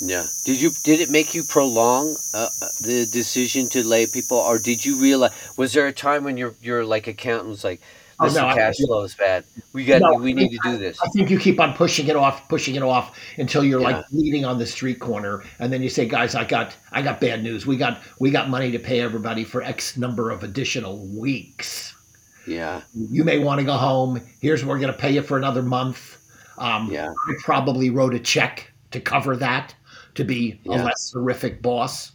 Yeah. 0.00 0.24
Did 0.44 0.60
you 0.60 0.70
did 0.84 1.00
it 1.00 1.10
make 1.10 1.34
you 1.34 1.42
prolong 1.48 2.16
uh, 2.34 2.38
uh, 2.62 2.66
the 2.82 3.06
decision 3.12 3.68
to 3.70 3.86
lay 3.86 4.06
people, 4.06 4.36
or 4.38 4.58
did 4.58 4.84
you 4.84 5.00
realize? 5.00 5.32
Was 5.56 5.72
there 5.72 5.86
a 5.86 5.92
time 5.92 6.24
when 6.24 6.36
your 6.36 6.54
your 6.62 6.84
like 6.84 7.06
accountant 7.06 7.48
was 7.50 7.64
like, 7.64 7.80
Oh, 8.20 8.24
"Listen, 8.24 8.42
no, 8.42 8.48
I- 8.48 8.54
cash 8.54 8.74
flow 8.84 9.02
is 9.04 9.14
bad. 9.14 9.44
We 9.72 9.84
got 9.84 10.00
No, 10.00 10.14
we 10.14 10.32
need 10.32 10.50
to 10.50 10.58
do 10.62 10.76
this." 10.78 10.98
I 11.00 11.08
think 11.08 11.30
you 11.30 11.38
keep 11.38 11.58
on 11.60 11.74
pushing 11.74 12.06
it 12.08 12.16
off, 12.16 12.48
pushing 12.48 12.74
it 12.76 12.82
off 12.82 13.16
until 13.38 13.64
you're 13.64 13.80
Yeah. 13.80 13.88
like 13.98 14.08
bleeding 14.10 14.44
on 14.44 14.58
the 14.58 14.66
street 14.66 14.98
corner, 15.00 15.42
and 15.58 15.72
then 15.72 15.82
you 15.82 15.88
say, 15.88 16.06
"Guys, 16.06 16.34
I 16.34 16.44
got, 16.44 16.74
I 16.92 17.02
got 17.02 17.20
bad 17.20 17.42
news. 17.42 17.66
We 17.66 17.76
got, 17.76 18.00
we 18.20 18.30
got 18.30 18.48
money 18.50 18.70
to 18.72 18.78
pay 18.78 19.00
everybody 19.00 19.44
for 19.44 19.62
X 19.62 19.96
number 19.96 20.30
of 20.30 20.42
additional 20.44 20.98
weeks. 21.08 21.94
Yeah. 22.46 22.80
You 22.94 23.24
may 23.24 23.38
want 23.38 23.58
to 23.60 23.64
go 23.64 23.74
home. 23.74 24.20
Here's 24.40 24.64
what 24.64 24.70
we're 24.70 24.80
going 24.80 24.92
to 24.92 24.98
pay 24.98 25.10
you 25.12 25.22
for 25.22 25.36
another 25.36 25.62
month. 25.62 26.16
Um, 26.56 26.90
Yeah. 26.90 27.08
I 27.28 27.34
probably 27.44 27.90
wrote 27.90 28.14
a 28.14 28.18
check 28.18 28.72
to 28.90 29.00
cover 29.00 29.36
that 29.36 29.74
to 30.18 30.24
be 30.24 30.60
a 30.66 30.70
less 30.70 31.12
horrific 31.12 31.62
boss. 31.62 32.12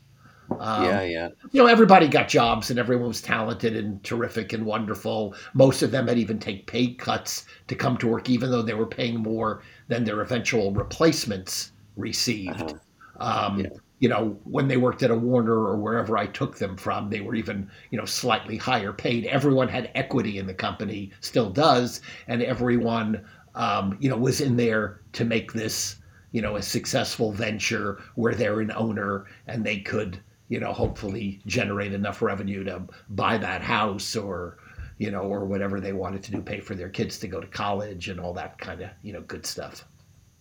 Um, 0.59 0.83
yeah. 0.83 1.01
Yeah. 1.03 1.29
you 1.51 1.61
know, 1.61 1.67
everybody 1.67 2.07
got 2.07 2.27
jobs 2.27 2.69
and 2.69 2.77
everyone 2.77 3.07
was 3.07 3.21
talented 3.21 3.75
and 3.75 4.03
terrific 4.03 4.53
and 4.53 4.65
wonderful. 4.65 5.35
Most 5.53 5.81
of 5.81 5.91
them 5.91 6.07
had 6.07 6.17
even 6.17 6.37
take 6.37 6.67
pay 6.67 6.93
cuts 6.93 7.45
to 7.69 7.75
come 7.75 7.97
to 7.97 8.07
work, 8.07 8.29
even 8.29 8.51
though 8.51 8.61
they 8.61 8.73
were 8.73 8.85
paying 8.85 9.19
more 9.19 9.63
than 9.87 10.03
their 10.03 10.21
eventual 10.21 10.71
replacements 10.73 11.71
received. 11.95 12.61
Uh-huh. 12.61 13.47
Um, 13.47 13.59
Yeah. 13.59 13.69
You 13.99 14.09
know, 14.09 14.37
when 14.43 14.67
they 14.67 14.75
worked 14.75 15.01
at 15.01 15.11
a 15.11 15.15
Warner 15.15 15.53
or 15.55 15.77
wherever 15.77 16.17
I 16.17 16.27
took 16.27 16.57
them 16.57 16.75
from, 16.75 17.09
they 17.09 17.21
were 17.21 17.35
even, 17.35 17.69
you 17.89 17.97
know, 17.97 18.03
slightly 18.03 18.57
higher 18.57 18.91
paid. 18.91 19.25
Everyone 19.27 19.69
had 19.69 19.91
equity 19.95 20.39
in 20.39 20.45
the 20.45 20.53
company, 20.53 21.11
still 21.21 21.49
does, 21.49 22.01
and 22.27 22.43
everyone, 22.43 23.23
um, 23.55 23.95
you 24.01 24.09
know, 24.09 24.17
was 24.17 24.41
in 24.41 24.57
there 24.57 24.99
to 25.13 25.23
make 25.23 25.53
this, 25.53 25.95
you 26.33 26.41
know, 26.41 26.57
a 26.57 26.61
successful 26.61 27.31
venture 27.31 28.01
where 28.15 28.35
they're 28.35 28.59
an 28.59 28.71
owner 28.71 29.27
and 29.47 29.63
they 29.63 29.77
could, 29.77 30.19
you 30.49 30.59
know, 30.59 30.73
hopefully 30.73 31.39
generate 31.45 31.93
enough 31.93 32.21
revenue 32.21 32.63
to 32.65 32.83
buy 33.09 33.37
that 33.37 33.61
house 33.61 34.15
or, 34.15 34.57
you 34.97 35.11
know, 35.11 35.21
or 35.21 35.45
whatever 35.45 35.79
they 35.79 35.93
wanted 35.93 36.23
to 36.23 36.31
do, 36.31 36.41
pay 36.41 36.59
for 36.59 36.75
their 36.75 36.89
kids 36.89 37.19
to 37.19 37.27
go 37.27 37.39
to 37.39 37.47
college 37.47 38.09
and 38.09 38.19
all 38.19 38.33
that 38.33 38.57
kind 38.57 38.81
of, 38.81 38.89
you 39.03 39.13
know, 39.13 39.21
good 39.21 39.45
stuff. 39.45 39.85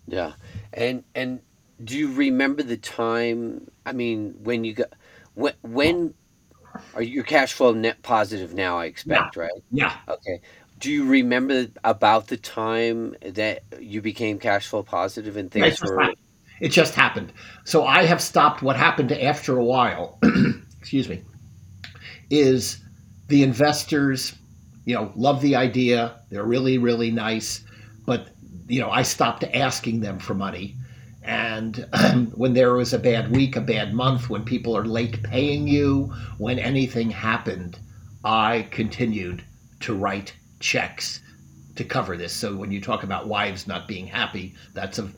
Yeah. 0.09 0.33
And 0.73 1.05
and 1.15 1.41
do 1.85 1.97
you 1.97 2.13
remember 2.13 2.63
the 2.63 2.79
time? 2.79 3.71
I 3.85 3.93
mean, 3.93 4.35
when 4.43 4.65
you 4.65 4.73
got 4.75 4.95
when 5.35 5.55
when 5.61 6.15
are 6.95 7.03
your 7.03 7.25
cash 7.25 7.53
flow 7.53 7.73
net 7.73 8.03
positive 8.03 8.55
now? 8.55 8.79
I 8.79 8.87
expect, 8.87 9.37
right? 9.37 9.51
Yeah. 9.71 9.97
Okay. 10.09 10.41
Do 10.83 10.91
you 10.91 11.05
remember 11.05 11.69
about 11.85 12.27
the 12.27 12.37
time 12.37 13.15
that 13.25 13.63
you 13.79 14.03
became 14.03 14.41
cash 14.41 14.67
flow 14.67 14.83
positive 14.83 15.37
and 15.37 15.49
things 15.49 15.81
were? 15.81 16.13
it 16.61 16.71
just 16.71 16.97
happened. 16.97 17.33
So 17.65 17.87
I 17.87 18.03
have 18.03 18.21
stopped. 18.21 18.63
What 18.63 18.75
happened 18.75 19.13
after 19.13 19.57
a 19.57 19.65
while, 19.65 20.19
excuse 20.81 21.09
me, 21.09 21.23
is 22.31 22.83
the 23.29 23.45
investors, 23.45 24.35
you 24.85 24.97
know, 24.97 25.13
love 25.15 25.41
the 25.41 25.55
idea. 25.55 26.21
They're 26.31 26.43
really, 26.43 26.79
really 26.79 27.13
nice. 27.13 27.65
But, 28.05 28.31
you 28.67 28.81
know, 28.81 28.91
I 28.91 29.03
stopped 29.03 29.45
asking 29.55 30.01
them 30.01 30.19
for 30.19 30.35
money. 30.35 30.75
And 31.23 31.87
when 32.35 32.55
there 32.55 32.75
was 32.75 32.93
a 32.93 32.99
bad 32.99 33.31
week, 33.31 33.55
a 33.55 33.61
bad 33.61 33.95
month, 33.95 34.29
when 34.29 34.45
people 34.45 34.77
are 34.77 34.85
late 34.85 35.23
paying 35.23 35.69
you, 35.69 36.13
when 36.39 36.59
anything 36.59 37.09
happened, 37.09 37.79
I 38.25 38.67
continued 38.73 39.45
to 39.83 39.95
write 39.95 40.33
checks 40.63 41.21
to 41.77 41.85
cover 41.85 42.17
this. 42.17 42.33
So 42.35 42.57
when 42.57 42.73
you 42.73 42.81
talk 42.81 43.05
about 43.05 43.29
wives 43.29 43.67
not 43.67 43.89
being 43.89 44.07
happy, 44.07 44.55
that's 44.75 44.99
a 44.99 45.11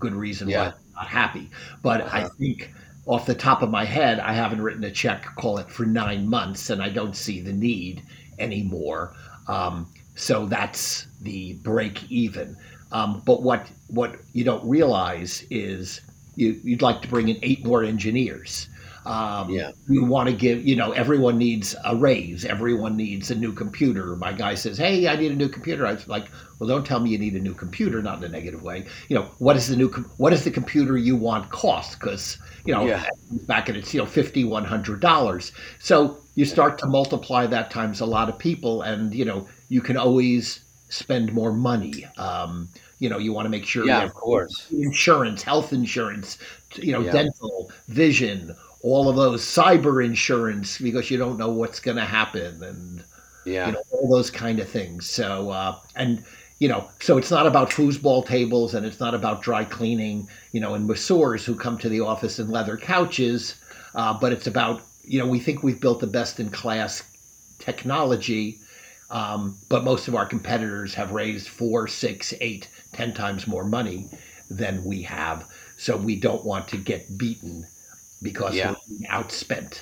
good 0.00 0.14
reason 0.14 0.52
why 0.52 0.66
Yeah. 0.66 0.68
I'm 0.68 0.74
not 0.96 1.08
happy. 1.08 1.50
But 1.82 2.02
I 2.12 2.24
Uh-huh. 2.24 2.30
think 2.38 2.72
off 3.06 3.26
the 3.26 3.34
top 3.34 3.62
of 3.62 3.70
my 3.70 3.84
head, 3.84 4.20
I 4.20 4.32
haven't 4.34 4.62
written 4.62 4.84
a 4.84 4.90
check, 4.92 5.24
call 5.36 5.58
it 5.58 5.70
for 5.70 5.86
nine 5.86 6.28
months, 6.28 6.70
and 6.70 6.82
I 6.82 6.90
don't 6.90 7.16
see 7.16 7.40
the 7.40 7.52
need 7.52 8.04
anymore. 8.38 9.14
Um, 9.48 9.88
so 10.16 10.46
that's 10.46 11.06
the 11.20 11.54
break 11.62 12.10
even. 12.10 12.56
Um, 12.92 13.22
but 13.26 13.42
what 13.42 13.70
what 13.88 14.16
you 14.32 14.44
don't 14.44 14.68
realize 14.68 15.44
is 15.50 16.00
you, 16.36 16.60
you'd 16.64 16.82
like 16.82 17.02
to 17.02 17.08
bring 17.08 17.28
in 17.28 17.38
eight 17.42 17.64
more 17.64 17.84
engineers. 17.84 18.68
Um, 19.06 19.50
Yeah. 19.50 19.70
You 19.88 20.04
want 20.04 20.28
to 20.28 20.34
give, 20.34 20.66
you 20.66 20.76
know, 20.76 20.92
everyone 20.92 21.38
needs 21.38 21.74
a 21.84 21.96
raise. 21.96 22.44
Everyone 22.44 22.96
needs 22.96 23.30
a 23.30 23.34
new 23.34 23.52
computer. 23.52 24.14
My 24.16 24.32
guy 24.32 24.54
says, 24.54 24.76
"Hey, 24.78 25.08
I 25.08 25.16
need 25.16 25.32
a 25.32 25.36
new 25.36 25.48
computer." 25.48 25.86
I 25.86 25.92
was 25.94 26.06
like, 26.08 26.30
"Well, 26.58 26.68
don't 26.68 26.84
tell 26.84 27.00
me 27.00 27.10
you 27.10 27.18
need 27.18 27.34
a 27.34 27.40
new 27.40 27.54
computer, 27.54 28.02
not 28.02 28.18
in 28.18 28.24
a 28.24 28.28
negative 28.28 28.62
way. 28.62 28.86
You 29.08 29.16
know, 29.16 29.26
what 29.38 29.56
is 29.56 29.68
the 29.68 29.76
new, 29.76 29.88
com- 29.88 30.10
what 30.18 30.32
is 30.32 30.44
the 30.44 30.50
computer 30.50 30.96
you 30.96 31.16
want 31.16 31.50
cost? 31.50 31.98
Because 31.98 32.38
you 32.66 32.74
know, 32.74 32.84
Yeah. 32.86 33.04
back 33.46 33.68
at 33.70 33.76
it's 33.76 33.92
you 33.94 34.00
know 34.00 34.06
fifty, 34.06 34.44
one 34.44 34.64
hundred 34.64 35.00
dollars. 35.00 35.52
So 35.78 36.18
you 36.34 36.44
start 36.44 36.78
to 36.78 36.86
multiply 36.86 37.46
that 37.46 37.70
times 37.70 38.00
a 38.00 38.06
lot 38.06 38.28
of 38.28 38.38
people, 38.38 38.82
and 38.82 39.14
you 39.14 39.24
know, 39.24 39.48
you 39.68 39.80
can 39.80 39.96
always 39.96 40.60
spend 40.90 41.32
more 41.32 41.52
money. 41.52 42.04
Um, 42.18 42.68
you 42.98 43.08
know, 43.08 43.16
you 43.18 43.32
want 43.32 43.46
to 43.46 43.50
make 43.50 43.64
sure 43.64 43.86
Yeah, 43.86 44.00
you 44.00 44.06
of 44.06 44.14
course. 44.14 44.66
insurance, 44.70 45.42
health 45.42 45.72
insurance, 45.72 46.36
you 46.76 46.92
know, 46.92 47.00
Yeah. 47.00 47.12
dental, 47.12 47.70
vision, 47.88 48.54
all 48.82 49.08
of 49.08 49.16
those, 49.16 49.42
cyber 49.44 50.04
insurance, 50.04 50.78
because 50.78 51.10
you 51.10 51.18
don't 51.18 51.38
know 51.38 51.50
what's 51.50 51.80
going 51.80 51.96
to 51.98 52.04
happen, 52.04 52.62
and 52.62 53.04
Yeah. 53.44 53.64
you 53.64 53.72
know 53.72 53.82
all 53.90 54.08
those 54.10 54.30
kind 54.30 54.60
of 54.60 54.68
things. 54.68 55.08
So 55.08 55.50
uh, 55.50 55.78
and 55.96 56.24
you 56.58 56.68
know, 56.68 56.90
so 57.00 57.16
it's 57.18 57.30
not 57.30 57.46
about 57.46 57.70
foosball 57.70 58.26
tables, 58.26 58.74
and 58.74 58.84
it's 58.86 59.00
not 59.00 59.14
about 59.14 59.42
dry 59.42 59.64
cleaning, 59.64 60.28
you 60.52 60.60
know, 60.60 60.74
and 60.74 60.86
masseurs 60.86 61.44
who 61.44 61.54
come 61.56 61.78
to 61.78 61.88
the 61.88 62.00
office 62.00 62.38
in 62.38 62.48
leather 62.50 62.76
couches, 62.76 63.56
uh, 63.94 64.14
but 64.14 64.32
it's 64.32 64.46
about 64.46 64.82
you 65.04 65.18
know 65.18 65.26
we 65.26 65.40
think 65.40 65.62
we've 65.62 65.80
built 65.80 66.00
the 66.00 66.06
best 66.06 66.40
in 66.40 66.50
class 66.50 67.02
technology. 67.58 68.60
Um, 69.10 69.58
but 69.68 69.82
most 69.84 70.06
of 70.06 70.14
our 70.14 70.24
competitors 70.26 70.94
have 70.94 71.10
raised 71.10 71.48
four, 71.48 71.88
six, 71.88 72.32
eight, 72.40 72.68
ten 72.92 73.12
times 73.12 73.46
more 73.46 73.64
money 73.64 74.08
than 74.48 74.84
we 74.84 75.02
have. 75.02 75.46
So 75.76 75.96
we 75.96 76.20
don't 76.20 76.44
want 76.44 76.68
to 76.68 76.76
get 76.76 77.18
beaten 77.18 77.66
because 78.22 78.54
Yeah. 78.56 78.70
we're 78.70 78.76
being 78.88 79.10
outspent. 79.10 79.80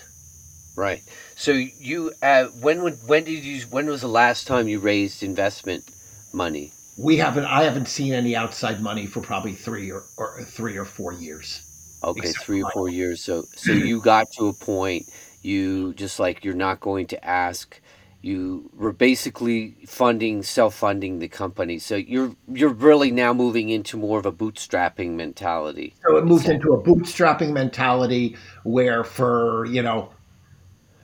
Right. 0.76 1.02
So 1.36 1.52
you 1.52 2.12
uh, 2.22 2.46
when 2.46 2.82
would 2.82 3.06
when 3.06 3.24
did 3.24 3.44
you 3.44 3.62
when 3.66 3.86
was 3.86 4.00
the 4.00 4.08
last 4.08 4.46
time 4.46 4.68
you 4.68 4.78
raised 4.78 5.22
investment 5.22 5.84
money? 6.32 6.72
We 6.96 7.16
haven't. 7.16 7.44
I 7.44 7.62
haven't 7.64 7.88
seen 7.88 8.12
any 8.12 8.36
outside 8.36 8.80
money 8.82 9.06
for 9.06 9.20
probably 9.20 9.54
three 9.54 9.90
or, 9.90 10.04
or 10.16 10.42
three 10.44 10.76
or 10.76 10.84
four 10.84 11.12
years. 11.12 11.62
Okay, 12.02 12.32
three 12.32 12.62
or 12.62 12.70
four 12.70 12.88
years. 12.88 13.22
So 13.22 13.46
so 13.56 13.72
you 13.72 14.00
got 14.00 14.30
to 14.32 14.48
a 14.48 14.52
point 14.52 15.08
you 15.42 15.94
just 15.94 16.18
like 16.18 16.44
you're 16.44 16.54
not 16.54 16.80
going 16.80 17.06
to 17.06 17.24
ask 17.24 17.80
you 18.20 18.70
were 18.74 18.92
basically 18.92 19.76
funding 19.86 20.42
self-funding 20.42 21.20
the 21.20 21.28
company. 21.28 21.78
So 21.78 21.96
you're 21.96 22.34
you're 22.48 22.72
really 22.72 23.10
now 23.10 23.32
moving 23.32 23.68
into 23.68 23.96
more 23.96 24.18
of 24.18 24.26
a 24.26 24.32
bootstrapping 24.32 25.10
mentality. 25.10 25.94
So 26.06 26.16
it 26.16 26.24
moved 26.24 26.48
into 26.48 26.72
a 26.72 26.82
bootstrapping 26.82 27.52
mentality 27.52 28.36
where 28.64 29.04
for 29.04 29.66
you 29.66 29.82
know 29.82 30.10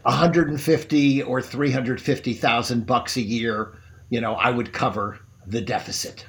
150 0.02 1.22
or 1.22 1.40
350,000 1.40 2.86
bucks 2.86 3.16
a 3.16 3.22
year 3.22 3.78
you 4.10 4.20
know 4.20 4.34
I 4.34 4.50
would 4.50 4.72
cover 4.72 5.20
the 5.46 5.60
deficit. 5.60 6.26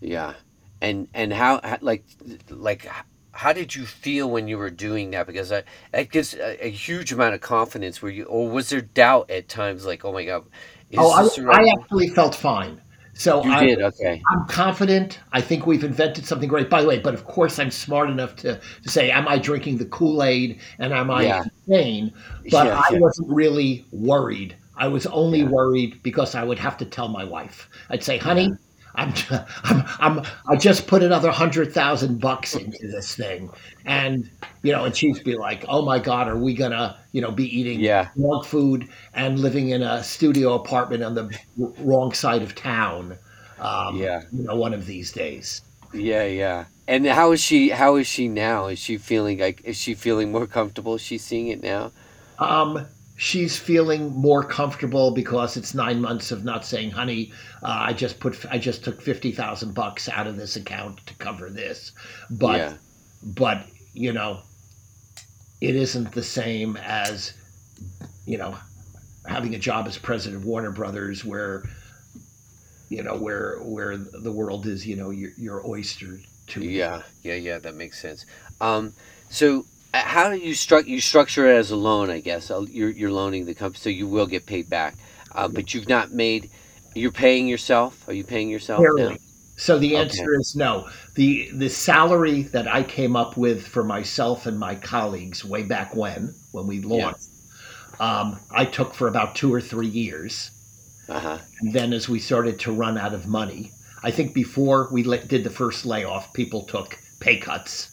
Yeah. 0.00 0.34
And 0.80 1.08
and 1.14 1.32
how 1.32 1.60
like 1.80 2.04
like 2.48 2.88
how 3.32 3.52
did 3.52 3.74
you 3.74 3.84
feel 3.84 4.30
when 4.30 4.46
you 4.46 4.58
were 4.58 4.70
doing 4.70 5.10
that? 5.10 5.26
Because 5.26 5.48
that, 5.48 5.64
that 5.90 6.10
gives 6.10 6.34
a, 6.34 6.66
a, 6.66 6.70
huge 6.70 7.12
amount 7.12 7.34
of 7.34 7.40
confidence. 7.40 8.02
Where 8.02 8.12
you, 8.12 8.24
or 8.24 8.48
was 8.48 8.68
there 8.68 8.82
doubt 8.82 9.30
at 9.30 9.48
times? 9.48 9.84
Like, 9.86 10.04
oh 10.04 10.12
my 10.12 10.24
god. 10.24 10.44
oh, 10.96 11.10
I, 11.10 11.42
right? 11.42 11.66
I 11.66 11.80
actually 11.80 12.08
felt 12.08 12.34
fine. 12.34 12.80
So 13.14 13.44
you 13.44 13.52
I, 13.52 13.66
did 13.66 13.82
okay. 13.82 14.22
I'm 14.30 14.46
confident. 14.48 15.20
I 15.32 15.40
think 15.40 15.66
we've 15.66 15.84
invented 15.84 16.26
something 16.26 16.48
great. 16.48 16.70
By 16.70 16.82
the 16.82 16.88
way, 16.88 16.98
but 16.98 17.14
of 17.14 17.24
course, 17.24 17.58
I'm 17.58 17.70
smart 17.70 18.08
enough 18.08 18.36
to, 18.36 18.60
to 18.82 18.88
say, 18.88 19.10
am 19.10 19.28
I 19.28 19.38
drinking 19.38 19.78
the 19.78 19.84
Kool 19.86 20.22
Aid 20.22 20.60
and 20.78 20.92
am 20.92 21.10
I 21.10 21.22
yeah. 21.24 21.44
insane? 21.66 22.12
But 22.50 22.66
yeah, 22.66 22.78
I 22.78 22.92
yeah. 22.92 22.98
wasn't 22.98 23.28
really 23.30 23.84
worried. 23.92 24.56
I 24.76 24.88
was 24.88 25.06
only 25.06 25.44
worried 25.44 26.02
because 26.02 26.34
I 26.34 26.42
would 26.42 26.58
have 26.58 26.78
to 26.78 26.86
tell 26.86 27.08
my 27.08 27.24
wife. 27.24 27.68
I'd 27.90 28.02
say, 28.02 28.16
honey, 28.16 28.50
I'm, 28.94 29.12
I'm, 29.64 29.84
I'm, 29.98 30.24
I 30.48 30.56
just 30.56 30.86
put 30.86 31.02
another 31.02 31.30
hundred 31.30 31.72
thousand 31.72 32.20
bucks 32.20 32.54
into 32.54 32.86
this 32.88 33.14
thing, 33.14 33.50
and 33.84 34.30
you 34.62 34.72
know, 34.72 34.84
and 34.84 34.96
she'd 34.96 35.24
be 35.24 35.36
like, 35.36 35.64
"Oh 35.68 35.84
my 35.84 35.98
God, 35.98 36.28
are 36.28 36.36
we 36.36 36.54
gonna, 36.54 36.98
you 37.12 37.20
know, 37.20 37.30
be 37.30 37.44
eating 37.44 37.80
yeah. 37.80 38.08
dog 38.20 38.46
food 38.46 38.88
and 39.14 39.38
living 39.38 39.70
in 39.70 39.82
a 39.82 40.02
studio 40.02 40.54
apartment 40.54 41.02
on 41.02 41.14
the 41.14 41.38
wrong 41.78 42.12
side 42.12 42.42
of 42.42 42.54
town?" 42.54 43.18
Um, 43.58 43.96
yeah, 43.96 44.22
you 44.32 44.44
know, 44.44 44.56
one 44.56 44.74
of 44.74 44.86
these 44.86 45.12
days. 45.12 45.62
Yeah, 45.94 46.24
yeah. 46.24 46.64
And 46.88 47.06
how 47.06 47.32
is 47.32 47.40
she? 47.40 47.70
How 47.70 47.96
is 47.96 48.06
she 48.06 48.28
now? 48.28 48.66
Is 48.66 48.78
she 48.78 48.98
feeling 48.98 49.38
like? 49.38 49.62
Is 49.64 49.76
she 49.76 49.94
feeling 49.94 50.32
more 50.32 50.46
comfortable? 50.46 50.94
Is 50.96 51.02
she 51.02 51.18
seeing 51.18 51.48
it 51.48 51.62
now? 51.62 51.92
Um, 52.38 52.86
she's 53.22 53.56
feeling 53.56 54.10
more 54.16 54.42
comfortable 54.42 55.12
because 55.12 55.56
it's 55.56 55.74
nine 55.74 56.00
months 56.00 56.32
of 56.32 56.44
not 56.44 56.64
saying, 56.64 56.90
"Honey, 56.90 57.32
uh, 57.62 57.86
I 57.88 57.92
just 57.92 58.18
put 58.18 58.44
I 58.50 58.58
just 58.58 58.82
took 58.82 59.00
fifty 59.00 59.30
thousand 59.30 59.74
bucks 59.74 60.08
out 60.08 60.26
of 60.26 60.36
this 60.36 60.56
account 60.56 61.06
to 61.06 61.14
cover 61.14 61.48
this," 61.48 61.92
but 62.30 62.58
yeah. 62.58 62.74
but 63.22 63.64
you 63.94 64.12
know, 64.12 64.40
it 65.60 65.76
isn't 65.76 66.10
the 66.10 66.22
same 66.24 66.76
as 66.78 67.32
you 68.26 68.38
know 68.38 68.56
having 69.24 69.54
a 69.54 69.58
job 69.58 69.86
as 69.86 69.96
president 69.96 70.42
of 70.42 70.44
Warner 70.44 70.72
Brothers, 70.72 71.24
where 71.24 71.62
you 72.88 73.04
know 73.04 73.16
where 73.16 73.58
where 73.58 73.96
the 73.98 74.32
world 74.32 74.66
is 74.66 74.84
you 74.84 74.96
know 74.96 75.10
your, 75.10 75.30
your 75.38 75.64
oyster 75.64 76.18
to. 76.48 76.64
Yeah, 76.64 77.02
yeah, 77.22 77.34
yeah. 77.36 77.60
That 77.60 77.76
makes 77.76 78.02
sense. 78.02 78.26
Um, 78.60 78.92
so 79.30 79.64
how 79.94 80.30
do 80.30 80.36
you 80.36 80.54
structure 80.54 80.88
you 80.88 81.00
structure 81.00 81.48
it 81.48 81.56
as 81.56 81.70
a 81.70 81.76
loan? 81.76 82.10
I 82.10 82.20
guess 82.20 82.50
uh, 82.50 82.62
you're 82.62 82.90
you're 82.90 83.10
loaning 83.10 83.44
the 83.44 83.54
company, 83.54 83.80
so 83.80 83.90
you 83.90 84.06
will 84.06 84.26
get 84.26 84.46
paid 84.46 84.68
back. 84.68 84.94
Uh, 85.34 85.48
but 85.48 85.74
you've 85.74 85.88
not 85.88 86.12
made. 86.12 86.50
You're 86.94 87.12
paying 87.12 87.46
yourself. 87.46 88.06
Are 88.08 88.12
you 88.12 88.24
paying 88.24 88.48
yourself? 88.48 88.84
Now? 88.96 89.16
So 89.56 89.78
the 89.78 89.96
answer 89.96 90.24
okay. 90.24 90.40
is 90.40 90.56
no. 90.56 90.88
the 91.14 91.50
The 91.54 91.68
salary 91.68 92.42
that 92.42 92.66
I 92.66 92.82
came 92.82 93.16
up 93.16 93.36
with 93.36 93.66
for 93.66 93.84
myself 93.84 94.46
and 94.46 94.58
my 94.58 94.74
colleagues 94.74 95.44
way 95.44 95.62
back 95.62 95.94
when, 95.94 96.34
when 96.52 96.66
we 96.66 96.80
launched, 96.80 97.28
yeah. 98.00 98.20
um, 98.20 98.40
I 98.50 98.64
took 98.64 98.94
for 98.94 99.08
about 99.08 99.34
two 99.34 99.52
or 99.52 99.60
three 99.60 99.88
years. 99.88 100.50
Uh-huh. 101.08 101.38
And 101.60 101.72
then, 101.72 101.92
as 101.92 102.08
we 102.08 102.18
started 102.18 102.58
to 102.60 102.72
run 102.72 102.96
out 102.96 103.12
of 103.12 103.26
money, 103.26 103.72
I 104.02 104.10
think 104.10 104.32
before 104.32 104.88
we 104.90 105.02
did 105.02 105.44
the 105.44 105.50
first 105.50 105.84
layoff, 105.84 106.32
people 106.32 106.62
took 106.62 106.98
pay 107.20 107.36
cuts 107.36 107.91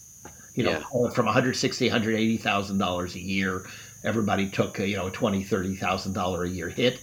you 0.59 0.65
know, 0.65 0.71
yeah. 0.71 1.09
from 1.11 1.25
160, 1.25 1.85
180,000 1.85 2.77
dollars 2.77 3.15
a 3.15 3.19
year. 3.19 3.65
Everybody 4.03 4.49
took 4.49 4.79
a, 4.79 4.87
you 4.87 4.97
know 4.97 5.07
a 5.07 5.11
twenty, 5.11 5.41
thirty 5.41 5.73
thousand 5.73 6.11
dollar 6.11 6.43
a 6.43 6.49
year 6.49 6.67
hit, 6.67 6.99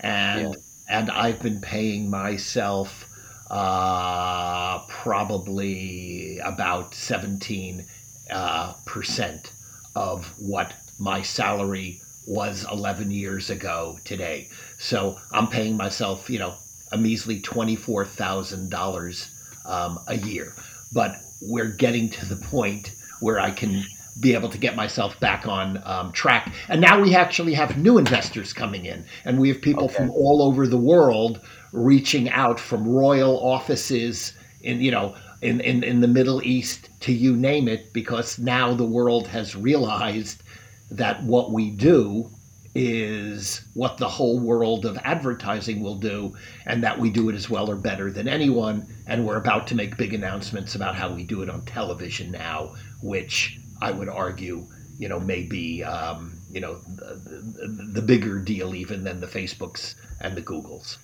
and 0.00 0.54
yeah. 0.54 0.98
and 0.98 1.10
I've 1.10 1.40
been 1.40 1.62
paying 1.62 2.10
myself 2.10 3.06
uh, 3.50 4.80
probably 4.86 6.38
about 6.44 6.94
17 6.94 7.86
uh, 8.30 8.74
percent 8.84 9.52
of 9.96 10.26
what 10.38 10.74
my 10.98 11.22
salary 11.22 12.02
was 12.26 12.66
11 12.70 13.10
years 13.10 13.48
ago 13.48 13.98
today. 14.04 14.50
So 14.76 15.18
I'm 15.32 15.48
paying 15.48 15.74
myself, 15.74 16.28
you 16.28 16.38
know, 16.38 16.54
a 16.92 16.98
measly 16.98 17.40
$24,000 17.40 19.30
um, 19.64 19.98
a 20.06 20.16
year. 20.18 20.54
But 20.92 21.16
we're 21.40 21.72
getting 21.72 22.10
to 22.10 22.26
the 22.26 22.36
point 22.36 22.94
where 23.20 23.38
I 23.40 23.50
can 23.50 23.84
be 24.18 24.34
able 24.34 24.48
to 24.50 24.58
get 24.58 24.76
myself 24.76 25.18
back 25.20 25.46
on 25.46 25.80
um, 25.84 26.12
track. 26.12 26.52
And 26.68 26.80
now 26.80 27.00
we 27.00 27.14
actually 27.14 27.54
have 27.54 27.78
new 27.78 27.96
investors 27.96 28.52
coming 28.52 28.84
in, 28.84 29.04
and 29.24 29.38
we 29.38 29.48
have 29.48 29.62
people 29.62 29.84
okay. 29.84 29.94
from 29.94 30.10
all 30.10 30.42
over 30.42 30.66
the 30.66 30.76
world 30.76 31.40
reaching 31.72 32.28
out 32.30 32.58
from 32.58 32.88
royal 32.88 33.38
offices 33.38 34.34
in 34.62 34.80
you 34.80 34.90
know 34.90 35.14
in, 35.42 35.60
in 35.60 35.82
in 35.84 36.00
the 36.00 36.08
Middle 36.08 36.42
East 36.42 36.90
to 37.00 37.12
you 37.12 37.36
name 37.36 37.68
it, 37.68 37.92
because 37.92 38.38
now 38.38 38.74
the 38.74 38.84
world 38.84 39.26
has 39.28 39.56
realized 39.56 40.42
that 40.90 41.22
what 41.22 41.52
we 41.52 41.70
do 41.70 42.28
is 42.74 43.64
what 43.74 43.96
the 43.98 44.08
whole 44.08 44.38
world 44.38 44.86
of 44.86 44.96
advertising 45.04 45.80
will 45.82 45.96
do, 45.96 46.36
and 46.66 46.82
that 46.84 46.98
we 46.98 47.10
do 47.10 47.28
it 47.28 47.34
as 47.34 47.50
well 47.50 47.68
or 47.68 47.76
better 47.76 48.10
than 48.10 48.28
anyone. 48.28 48.86
And 49.06 49.26
we're 49.26 49.38
about 49.38 49.66
to 49.68 49.74
make 49.74 49.96
big 49.96 50.14
announcements 50.14 50.74
about 50.74 50.94
how 50.94 51.12
we 51.12 51.24
do 51.24 51.42
it 51.42 51.50
on 51.50 51.64
television 51.64 52.30
now, 52.30 52.74
which 53.02 53.58
I 53.82 53.90
would 53.90 54.08
argue, 54.08 54.66
you 54.98 55.08
know, 55.08 55.18
may 55.18 55.42
be, 55.42 55.82
um, 55.82 56.38
you 56.50 56.60
know, 56.60 56.76
the, 56.96 57.90
the, 57.94 58.02
bigger 58.02 58.38
deal 58.38 58.74
even 58.74 59.02
than 59.02 59.20
the 59.20 59.26
Facebooks 59.26 59.94
and 60.20 60.36
the 60.36 60.42
Googles. 60.42 60.98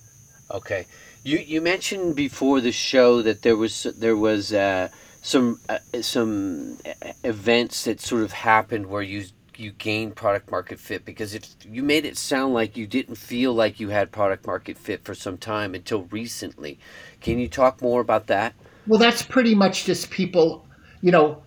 Okay, 0.51 0.85
you 1.23 1.39
you 1.39 1.59
mentioned 1.59 2.15
before 2.15 2.61
the 2.61 2.71
show 2.71 3.21
that 3.21 3.41
there 3.41 3.57
was 3.57 3.83
there 3.97 4.15
was 4.15 4.53
uh, 4.53 4.87
some 5.21 5.59
uh, 5.67 5.79
some 6.01 6.77
events 7.23 7.83
that 7.83 7.99
sort 7.99 8.23
of 8.23 8.31
happened 8.31 8.85
where 8.85 9.01
you 9.01 9.25
you 9.59 9.71
gain 9.71 10.11
product 10.11 10.51
market 10.51 10.79
fit 10.79 11.05
because 11.05 11.33
if 11.33 11.55
you 11.65 11.83
made 11.83 12.05
it 12.05 12.17
sound 12.17 12.53
like 12.53 12.77
you 12.77 12.87
didn't 12.87 13.15
feel 13.15 13.53
like 13.53 13.79
you 13.79 13.89
had 13.89 14.11
product 14.11 14.45
market 14.45 14.77
fit 14.77 15.03
for 15.03 15.15
some 15.15 15.37
time 15.37 15.75
until 15.75 16.03
recently. 16.03 16.79
Can 17.21 17.39
you 17.39 17.47
talk 17.47 17.81
more 17.81 18.01
about 18.01 18.27
that? 18.27 18.53
Well, 18.85 18.99
that's 18.99 19.21
pretty 19.21 19.55
much 19.55 19.85
just 19.85 20.09
people, 20.09 20.65
you 21.01 21.11
know, 21.11 21.43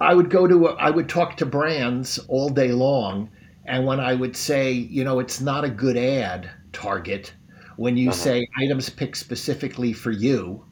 I 0.00 0.14
would 0.14 0.30
go 0.30 0.46
to 0.46 0.68
a, 0.68 0.74
I 0.74 0.90
would 0.90 1.08
talk 1.08 1.36
to 1.38 1.46
brands 1.46 2.18
all 2.28 2.48
day 2.48 2.72
long 2.72 3.30
and 3.64 3.86
when 3.86 4.00
I 4.00 4.14
would 4.14 4.36
say, 4.36 4.72
you 4.72 5.04
know, 5.04 5.18
it's 5.18 5.40
not 5.40 5.64
a 5.64 5.70
good 5.70 5.96
ad 5.96 6.50
target 6.72 7.32
when 7.76 7.96
you 7.96 8.10
uh-huh. 8.10 8.18
say 8.18 8.48
items 8.56 8.88
picked 8.90 9.16
specifically 9.16 9.92
for 9.92 10.10
you, 10.10 10.64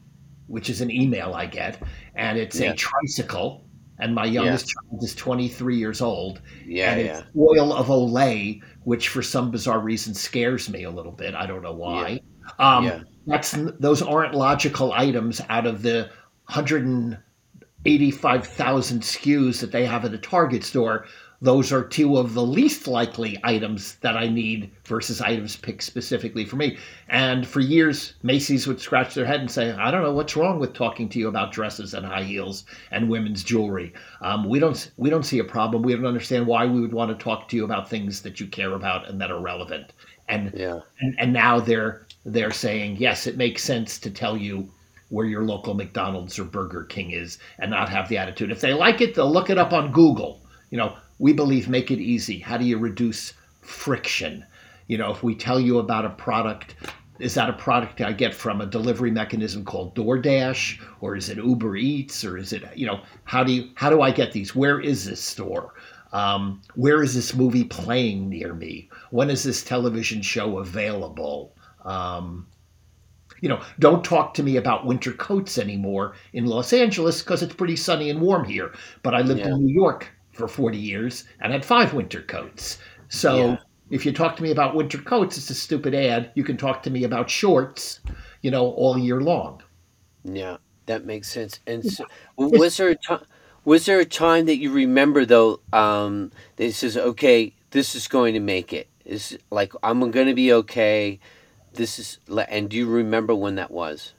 which 0.46 0.70
is 0.70 0.80
an 0.80 0.90
email 0.90 1.34
I 1.34 1.46
get, 1.46 1.82
and 2.14 2.38
it's 2.38 2.60
yeah. 2.60 2.72
a 2.72 2.74
tricycle 2.74 3.64
and 4.02 4.14
my 4.14 4.24
youngest 4.24 4.66
yeah. 4.66 4.90
child 4.90 5.04
is 5.04 5.14
23 5.14 5.76
years 5.76 6.00
old. 6.00 6.40
Yeah, 6.66 6.92
and 6.92 7.06
yeah. 7.06 7.18
it's 7.18 7.26
oil 7.36 7.72
of 7.72 7.86
Olay, 7.86 8.60
which 8.84 9.08
for 9.08 9.22
some 9.22 9.52
bizarre 9.52 9.78
reason 9.78 10.12
scares 10.12 10.68
me 10.68 10.82
a 10.82 10.90
little 10.90 11.12
bit. 11.12 11.34
I 11.34 11.46
don't 11.46 11.62
know 11.62 11.72
why. 11.72 12.20
Yeah. 12.58 12.76
Um, 12.76 12.84
yeah. 12.84 13.02
That's 13.26 13.52
those 13.78 14.02
aren't 14.02 14.34
logical 14.34 14.92
items 14.92 15.40
out 15.48 15.66
of 15.66 15.82
the 15.82 16.10
185,000 16.46 19.02
SKUs 19.02 19.60
that 19.60 19.70
they 19.70 19.86
have 19.86 20.04
at 20.04 20.12
a 20.12 20.18
Target 20.18 20.64
store 20.64 21.06
those 21.42 21.72
are 21.72 21.82
two 21.82 22.18
of 22.18 22.34
the 22.34 22.46
least 22.46 22.86
likely 22.86 23.36
items 23.42 23.96
that 23.96 24.16
I 24.16 24.28
need 24.28 24.70
versus 24.84 25.20
items 25.20 25.56
picked 25.56 25.82
specifically 25.82 26.44
for 26.44 26.54
me. 26.54 26.78
And 27.08 27.44
for 27.44 27.58
years, 27.58 28.14
Macy's 28.22 28.68
would 28.68 28.80
scratch 28.80 29.14
their 29.14 29.26
head 29.26 29.40
and 29.40 29.50
say, 29.50 29.72
I 29.72 29.90
don't 29.90 30.04
know 30.04 30.12
what's 30.12 30.36
wrong 30.36 30.60
with 30.60 30.72
talking 30.72 31.08
to 31.08 31.18
you 31.18 31.26
about 31.26 31.50
dresses 31.50 31.94
and 31.94 32.06
high 32.06 32.22
heels 32.22 32.64
and 32.92 33.10
women's 33.10 33.42
jewelry. 33.42 33.92
Um, 34.20 34.48
we 34.48 34.60
don't 34.60 34.88
we 34.96 35.10
don't 35.10 35.24
see 35.24 35.40
a 35.40 35.44
problem. 35.44 35.82
We 35.82 35.96
don't 35.96 36.06
understand 36.06 36.46
why 36.46 36.64
we 36.64 36.80
would 36.80 36.92
want 36.92 37.10
to 37.10 37.22
talk 37.22 37.48
to 37.48 37.56
you 37.56 37.64
about 37.64 37.90
things 37.90 38.22
that 38.22 38.38
you 38.38 38.46
care 38.46 38.74
about 38.74 39.08
and 39.08 39.20
that 39.20 39.32
are 39.32 39.40
relevant. 39.40 39.92
And 40.28 40.52
yeah. 40.54 40.78
and, 41.00 41.16
and 41.18 41.32
now 41.32 41.58
they're 41.58 42.06
they're 42.24 42.52
saying, 42.52 42.98
yes, 42.98 43.26
it 43.26 43.36
makes 43.36 43.64
sense 43.64 43.98
to 43.98 44.10
tell 44.10 44.36
you 44.36 44.70
where 45.08 45.26
your 45.26 45.42
local 45.42 45.74
McDonald's 45.74 46.38
or 46.38 46.44
Burger 46.44 46.84
King 46.84 47.10
is 47.10 47.38
and 47.58 47.72
not 47.72 47.88
have 47.88 48.08
the 48.08 48.16
attitude. 48.16 48.52
If 48.52 48.60
they 48.60 48.74
like 48.74 49.00
it, 49.00 49.16
they'll 49.16 49.30
look 49.30 49.50
it 49.50 49.58
up 49.58 49.72
on 49.72 49.90
Google. 49.90 50.40
You 50.70 50.78
know, 50.78 50.96
we 51.22 51.32
believe 51.32 51.68
make 51.68 51.92
it 51.92 52.00
easy. 52.00 52.40
How 52.40 52.56
do 52.56 52.64
you 52.64 52.78
reduce 52.78 53.32
friction? 53.60 54.44
You 54.88 54.98
know, 54.98 55.12
if 55.12 55.22
we 55.22 55.36
tell 55.36 55.60
you 55.60 55.78
about 55.78 56.04
a 56.04 56.10
product, 56.10 56.74
is 57.20 57.34
that 57.34 57.48
a 57.48 57.52
product 57.52 58.00
I 58.00 58.10
get 58.10 58.34
from 58.34 58.60
a 58.60 58.66
delivery 58.66 59.12
mechanism 59.12 59.64
called 59.64 59.94
DoorDash, 59.94 60.80
or 61.00 61.14
is 61.14 61.28
it 61.28 61.38
Uber 61.38 61.76
Eats, 61.76 62.24
or 62.24 62.36
is 62.36 62.52
it 62.52 62.64
you 62.74 62.86
know 62.86 63.02
how 63.22 63.44
do 63.44 63.52
you 63.52 63.70
how 63.76 63.88
do 63.88 64.02
I 64.02 64.10
get 64.10 64.32
these? 64.32 64.56
Where 64.56 64.80
is 64.80 65.04
this 65.04 65.20
store? 65.20 65.74
Um, 66.12 66.60
where 66.74 67.04
is 67.04 67.14
this 67.14 67.34
movie 67.36 67.64
playing 67.64 68.28
near 68.28 68.52
me? 68.52 68.90
When 69.10 69.30
is 69.30 69.44
this 69.44 69.62
television 69.62 70.22
show 70.22 70.58
available? 70.58 71.54
Um, 71.84 72.48
you 73.40 73.48
know, 73.48 73.60
don't 73.78 74.04
talk 74.04 74.34
to 74.34 74.42
me 74.42 74.56
about 74.56 74.86
winter 74.86 75.12
coats 75.12 75.56
anymore 75.56 76.14
in 76.32 76.46
Los 76.46 76.72
Angeles 76.72 77.22
because 77.22 77.44
it's 77.44 77.54
pretty 77.54 77.76
sunny 77.76 78.10
and 78.10 78.20
warm 78.20 78.44
here. 78.44 78.74
But 79.04 79.14
I 79.14 79.20
lived 79.20 79.40
Yeah. 79.40 79.54
in 79.54 79.64
New 79.64 79.72
York 79.72 80.10
for 80.48 80.48
40 80.48 80.78
years 80.78 81.24
and 81.40 81.52
had 81.52 81.64
five 81.64 81.94
winter 81.94 82.22
coats. 82.22 82.78
So 83.08 83.36
Yeah. 83.36 83.56
if 83.90 84.04
you 84.04 84.12
talk 84.12 84.36
to 84.36 84.42
me 84.42 84.50
about 84.50 84.74
winter 84.74 84.98
coats, 84.98 85.36
it's 85.36 85.50
a 85.50 85.54
stupid 85.54 85.94
ad. 85.94 86.32
You 86.34 86.42
can 86.44 86.56
talk 86.56 86.82
to 86.82 86.90
me 86.90 87.04
about 87.04 87.30
shorts, 87.30 88.00
you 88.40 88.50
know, 88.50 88.70
all 88.72 88.98
year 88.98 89.20
long. 89.20 89.62
Yeah, 90.24 90.56
that 90.86 91.04
makes 91.04 91.28
sense. 91.30 91.60
And 91.66 91.84
so, 91.84 92.04
was 92.36 92.76
there 92.76 92.88
a 92.88 92.96
time? 92.96 93.24
Was 93.64 93.86
there 93.86 94.00
a 94.00 94.04
time 94.04 94.46
that 94.46 94.56
you 94.56 94.72
remember 94.72 95.24
though 95.24 95.60
um, 95.72 96.32
that 96.56 96.72
says, 96.72 96.96
"Okay, 96.96 97.54
this 97.70 97.94
is 97.94 98.08
going 98.08 98.34
to 98.34 98.40
make 98.40 98.72
it"? 98.72 98.88
Is 99.04 99.38
like 99.50 99.72
I'm 99.82 100.10
going 100.10 100.26
to 100.26 100.34
be 100.34 100.52
okay. 100.52 101.20
This 101.74 101.98
is, 101.98 102.18
and 102.48 102.68
do 102.68 102.76
you 102.76 102.88
remember 102.88 103.34
when 103.34 103.54
that 103.56 103.70
was? 103.70 104.14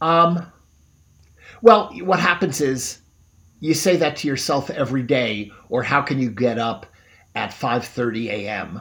Um, 0.00 0.50
well, 1.62 1.90
what 2.02 2.20
happens 2.20 2.60
is 2.60 3.00
you 3.66 3.74
say 3.74 3.96
that 3.96 4.16
to 4.16 4.28
yourself 4.28 4.70
every 4.70 5.02
day, 5.02 5.50
or 5.68 5.82
how 5.82 6.02
can 6.02 6.18
you 6.20 6.30
get 6.30 6.58
up 6.58 6.86
at 7.34 7.50
5:30 7.52 8.28
a.m. 8.30 8.80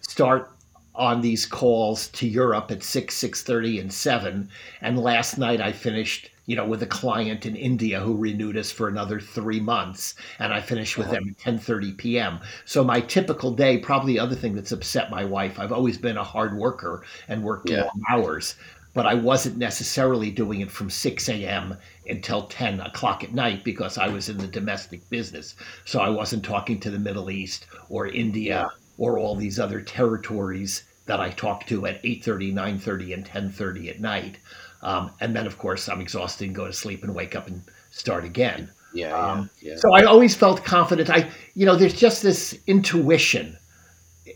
start 0.00 0.50
on 0.94 1.20
these 1.20 1.44
calls 1.46 2.08
to 2.08 2.26
Europe 2.26 2.70
at 2.70 2.82
6, 2.82 3.14
6:30 3.14 3.80
and 3.80 3.92
7 3.92 4.48
and 4.80 4.98
last 4.98 5.36
night 5.38 5.60
I 5.60 5.72
finished 5.72 6.30
you 6.46 6.56
know 6.56 6.66
with 6.66 6.82
a 6.82 6.86
client 6.86 7.44
in 7.46 7.54
India 7.56 8.00
who 8.00 8.16
renewed 8.16 8.56
us 8.56 8.70
for 8.70 8.88
another 8.88 9.20
3 9.20 9.60
months 9.60 10.14
and 10.38 10.52
I 10.54 10.60
finished 10.60 10.96
with 10.96 11.10
them 11.10 11.24
at 11.28 11.36
10:30 11.38 11.96
p.m. 11.98 12.40
So 12.64 12.82
my 12.84 13.00
typical 13.00 13.50
day 13.52 13.78
probably 13.78 14.14
the 14.14 14.20
other 14.20 14.34
thing 14.36 14.54
that's 14.54 14.72
upset 14.72 15.10
my 15.10 15.24
wife 15.24 15.58
I've 15.58 15.72
always 15.72 15.98
been 15.98 16.16
a 16.16 16.24
hard 16.24 16.56
worker 16.56 17.04
and 17.28 17.42
worked 17.42 17.70
Yeah. 17.70 17.82
long 17.82 18.02
hours 18.10 18.54
but 18.96 19.04
I 19.04 19.12
wasn't 19.12 19.58
necessarily 19.58 20.30
doing 20.30 20.62
it 20.62 20.70
from 20.70 20.88
6 20.88 21.28
a.m. 21.28 21.76
until 22.08 22.44
10 22.44 22.80
o'clock 22.80 23.22
at 23.22 23.34
night 23.34 23.62
because 23.62 23.98
I 23.98 24.08
was 24.08 24.30
in 24.30 24.38
the 24.38 24.46
domestic 24.46 25.06
business. 25.10 25.54
So 25.84 26.00
I 26.00 26.08
wasn't 26.08 26.46
talking 26.46 26.80
to 26.80 26.90
the 26.90 26.98
Middle 26.98 27.30
East 27.30 27.66
or 27.90 28.06
India 28.06 28.70
or 28.96 29.18
all 29.18 29.36
these 29.36 29.60
other 29.60 29.82
territories 29.82 30.84
that 31.04 31.20
I 31.20 31.28
talk 31.28 31.66
to 31.66 31.84
at 31.84 32.02
8.30, 32.04 32.54
9.30, 32.54 33.12
and 33.12 33.26
10.30 33.26 33.90
at 33.90 34.00
night. 34.00 34.38
Um, 34.80 35.10
and 35.20 35.36
then, 35.36 35.46
of 35.46 35.58
course, 35.58 35.90
I'm 35.90 36.00
exhausted 36.00 36.46
and 36.46 36.56
go 36.56 36.66
to 36.66 36.72
sleep 36.72 37.04
and 37.04 37.14
wake 37.14 37.36
up 37.36 37.48
and 37.48 37.60
start 37.90 38.24
again. 38.24 38.70
Yeah, 38.94 39.14
Um, 39.14 39.50
yeah, 39.60 39.72
yeah. 39.72 39.78
So 39.78 39.92
I 39.92 40.04
always 40.04 40.34
felt 40.34 40.64
confident. 40.64 41.10
I, 41.10 41.28
you 41.52 41.66
know, 41.66 41.76
there's 41.76 41.92
just 41.92 42.22
this 42.22 42.58
intuition. 42.66 43.58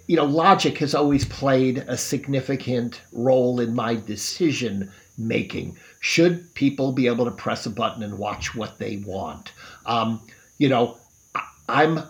You 0.06 0.16
know, 0.16 0.24
logic 0.24 0.78
has 0.78 0.94
always 0.94 1.24
played 1.24 1.78
a 1.78 1.96
significant 1.96 3.00
role 3.12 3.60
in 3.60 3.74
my 3.74 3.94
decision 3.94 4.92
making. 5.18 5.76
Should 6.00 6.54
people 6.54 6.92
be 6.92 7.06
able 7.06 7.24
to 7.24 7.30
press 7.30 7.66
a 7.66 7.70
button 7.70 8.02
and 8.02 8.18
watch 8.18 8.54
what 8.54 8.78
they 8.78 8.98
want? 8.98 9.52
Um, 9.86 10.20
you 10.58 10.68
know, 10.68 10.96
I'm. 11.68 12.02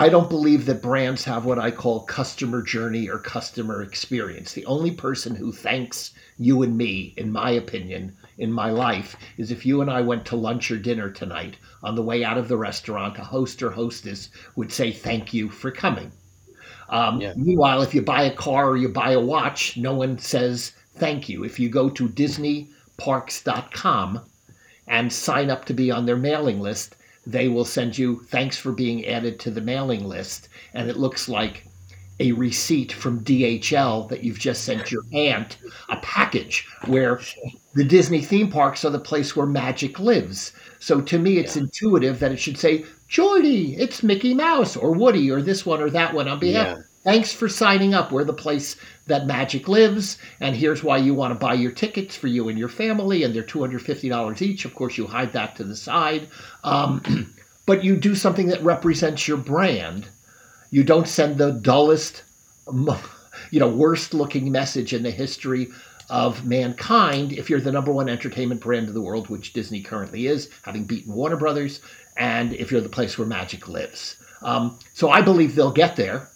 I 0.00 0.08
don't 0.08 0.30
believe 0.30 0.66
that 0.66 0.80
brands 0.80 1.24
have 1.24 1.44
what 1.44 1.58
I 1.58 1.72
call 1.72 2.00
customer 2.02 2.62
journey 2.62 3.08
or 3.08 3.18
customer 3.18 3.82
experience. 3.82 4.52
The 4.52 4.64
only 4.66 4.92
person 4.92 5.34
who 5.34 5.50
thanks 5.50 6.12
you 6.38 6.62
and 6.62 6.78
me, 6.78 7.14
in 7.16 7.32
my 7.32 7.50
opinion, 7.50 8.16
in 8.38 8.52
my 8.52 8.70
life, 8.70 9.16
is 9.36 9.50
if 9.50 9.66
you 9.66 9.80
and 9.80 9.90
I 9.90 10.02
went 10.02 10.24
to 10.26 10.36
lunch 10.36 10.70
or 10.70 10.78
dinner 10.78 11.10
tonight. 11.10 11.56
On 11.82 11.96
the 11.96 12.02
way 12.02 12.22
out 12.22 12.38
of 12.38 12.46
the 12.46 12.56
restaurant, 12.56 13.18
a 13.18 13.24
host 13.24 13.60
or 13.60 13.72
hostess 13.72 14.30
would 14.54 14.70
say, 14.70 14.92
Thank 14.92 15.34
you 15.34 15.48
for 15.48 15.72
coming. 15.72 16.12
Um, 16.88 17.20
Yeah. 17.20 17.34
Meanwhile, 17.36 17.82
if 17.82 17.94
you 17.94 18.02
buy 18.02 18.22
a 18.24 18.34
car 18.34 18.68
or 18.70 18.76
you 18.76 18.88
buy 18.88 19.12
a 19.12 19.20
watch, 19.20 19.76
no 19.76 19.94
one 19.94 20.18
says 20.18 20.72
thank 20.94 21.28
you. 21.28 21.44
If 21.44 21.60
you 21.60 21.68
go 21.68 21.88
to 21.90 22.08
DisneyParks.com 22.08 24.20
and 24.88 25.12
sign 25.12 25.50
up 25.50 25.64
to 25.66 25.74
be 25.74 25.90
on 25.92 26.06
their 26.06 26.16
mailing 26.16 26.60
list, 26.60 26.96
they 27.26 27.46
will 27.48 27.64
send 27.66 27.96
you 27.98 28.24
thanks 28.28 28.56
for 28.56 28.72
being 28.72 29.06
added 29.06 29.38
to 29.40 29.50
the 29.52 29.60
mailing 29.60 30.08
list. 30.08 30.48
And 30.74 30.88
it 30.90 30.96
looks 30.96 31.28
like 31.28 31.67
a 32.20 32.32
receipt 32.32 32.92
from 32.92 33.22
DHL 33.24 34.08
that 34.08 34.24
you've 34.24 34.38
just 34.38 34.64
sent 34.64 34.90
your 34.90 35.02
aunt 35.12 35.58
a 35.88 35.96
package 35.98 36.66
where 36.86 37.20
the 37.74 37.84
Disney 37.84 38.20
theme 38.20 38.50
parks 38.50 38.84
are 38.84 38.90
the 38.90 38.98
place 38.98 39.36
where 39.36 39.46
magic 39.46 39.98
lives. 40.00 40.52
So 40.80 41.00
to 41.00 41.18
me, 41.18 41.38
it's 41.38 41.56
Yeah. 41.56 41.62
intuitive 41.62 42.18
that 42.20 42.32
it 42.32 42.40
should 42.40 42.58
say, 42.58 42.84
Jordy, 43.08 43.76
it's 43.78 44.02
Mickey 44.02 44.34
Mouse 44.34 44.76
or 44.76 44.92
Woody 44.92 45.30
or 45.30 45.40
this 45.40 45.64
one 45.64 45.80
or 45.80 45.90
that 45.90 46.12
one 46.14 46.28
on 46.28 46.38
behalf. 46.40 46.78
Yeah. 46.78 46.82
Thanks 47.04 47.32
for 47.32 47.48
signing 47.48 47.94
up. 47.94 48.10
We're 48.10 48.24
the 48.24 48.32
place 48.34 48.76
that 49.06 49.26
magic 49.26 49.68
lives. 49.68 50.18
And 50.40 50.54
here's 50.56 50.82
why 50.82 50.98
you 50.98 51.14
want 51.14 51.32
to 51.32 51.38
buy 51.38 51.54
your 51.54 51.70
tickets 51.70 52.16
for 52.16 52.26
you 52.26 52.48
and 52.48 52.58
your 52.58 52.68
family. 52.68 53.22
And 53.22 53.34
they're 53.34 53.42
$250 53.44 54.42
each. 54.42 54.64
Of 54.64 54.74
course, 54.74 54.98
you 54.98 55.06
hide 55.06 55.32
that 55.32 55.56
to 55.56 55.64
the 55.64 55.76
side. 55.76 56.28
Um, 56.64 57.32
but 57.66 57.84
you 57.84 57.96
do 57.96 58.14
something 58.14 58.48
that 58.48 58.62
represents 58.62 59.26
your 59.28 59.38
brand. 59.38 60.06
You 60.70 60.84
don't 60.84 61.08
send 61.08 61.38
the 61.38 61.52
dullest, 61.52 62.22
you 63.50 63.60
know, 63.60 63.68
worst 63.68 64.14
looking 64.14 64.52
message 64.52 64.92
in 64.92 65.02
the 65.02 65.10
history 65.10 65.68
of 66.10 66.46
mankind 66.46 67.32
if 67.32 67.50
you're 67.50 67.60
the 67.60 67.72
number 67.72 67.92
one 67.92 68.08
entertainment 68.08 68.60
brand 68.60 68.88
of 68.88 68.94
the 68.94 69.00
world, 69.00 69.28
which 69.28 69.52
Disney 69.52 69.82
currently 69.82 70.26
is, 70.26 70.50
having 70.62 70.84
beaten 70.84 71.14
Warner 71.14 71.36
Brothers, 71.36 71.80
and 72.16 72.52
if 72.54 72.70
you're 72.70 72.80
the 72.80 72.88
place 72.88 73.18
where 73.18 73.26
magic 73.26 73.68
lives. 73.68 74.16
Um, 74.42 74.78
so 74.94 75.10
I 75.10 75.20
believe 75.22 75.54
they'll 75.54 75.70
get 75.70 75.96
there. 75.96 76.28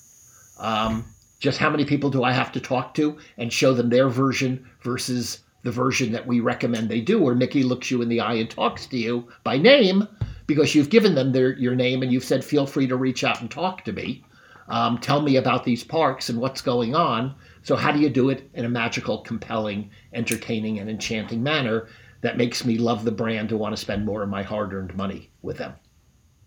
Um, 0.58 1.04
just 1.40 1.58
how 1.58 1.70
many 1.70 1.84
people 1.84 2.10
do 2.10 2.22
I 2.22 2.32
have 2.32 2.52
to 2.52 2.60
talk 2.60 2.94
to 2.94 3.18
and 3.36 3.52
show 3.52 3.74
them 3.74 3.88
their 3.88 4.08
version 4.08 4.64
versus 4.82 5.40
the 5.64 5.72
version 5.72 6.12
that 6.12 6.26
we 6.26 6.40
recommend 6.40 6.88
they 6.88 7.00
do, 7.00 7.20
where 7.20 7.34
Mickey 7.34 7.62
looks 7.62 7.90
you 7.90 8.02
in 8.02 8.08
the 8.08 8.20
eye 8.20 8.34
and 8.34 8.50
talks 8.50 8.86
to 8.86 8.96
you 8.96 9.28
by 9.44 9.58
name 9.58 10.06
because 10.46 10.74
you've 10.74 10.90
given 10.90 11.14
them 11.14 11.32
their, 11.32 11.52
your 11.54 11.74
name 11.74 12.02
and 12.02 12.12
you've 12.12 12.24
said, 12.24 12.44
feel 12.44 12.66
free 12.66 12.86
to 12.86 12.96
reach 12.96 13.24
out 13.24 13.40
and 13.40 13.50
talk 13.50 13.84
to 13.84 13.92
me. 13.92 14.24
Um, 14.68 14.98
tell 14.98 15.20
me 15.20 15.36
about 15.36 15.64
these 15.64 15.84
parks 15.84 16.28
and 16.28 16.38
what's 16.38 16.60
going 16.60 16.94
on. 16.94 17.34
So, 17.62 17.76
how 17.76 17.92
do 17.92 18.00
you 18.00 18.08
do 18.08 18.30
it 18.30 18.48
in 18.54 18.64
a 18.64 18.68
magical, 18.68 19.18
compelling, 19.18 19.90
entertaining, 20.14 20.78
and 20.78 20.88
enchanting 20.88 21.42
manner 21.42 21.88
that 22.22 22.36
makes 22.36 22.64
me 22.64 22.78
love 22.78 23.04
the 23.04 23.10
brand 23.10 23.48
to 23.50 23.56
want 23.56 23.74
to 23.74 23.80
spend 23.80 24.06
more 24.06 24.22
of 24.22 24.28
my 24.28 24.42
hard 24.42 24.72
earned 24.72 24.96
money 24.96 25.30
with 25.42 25.58
them? 25.58 25.74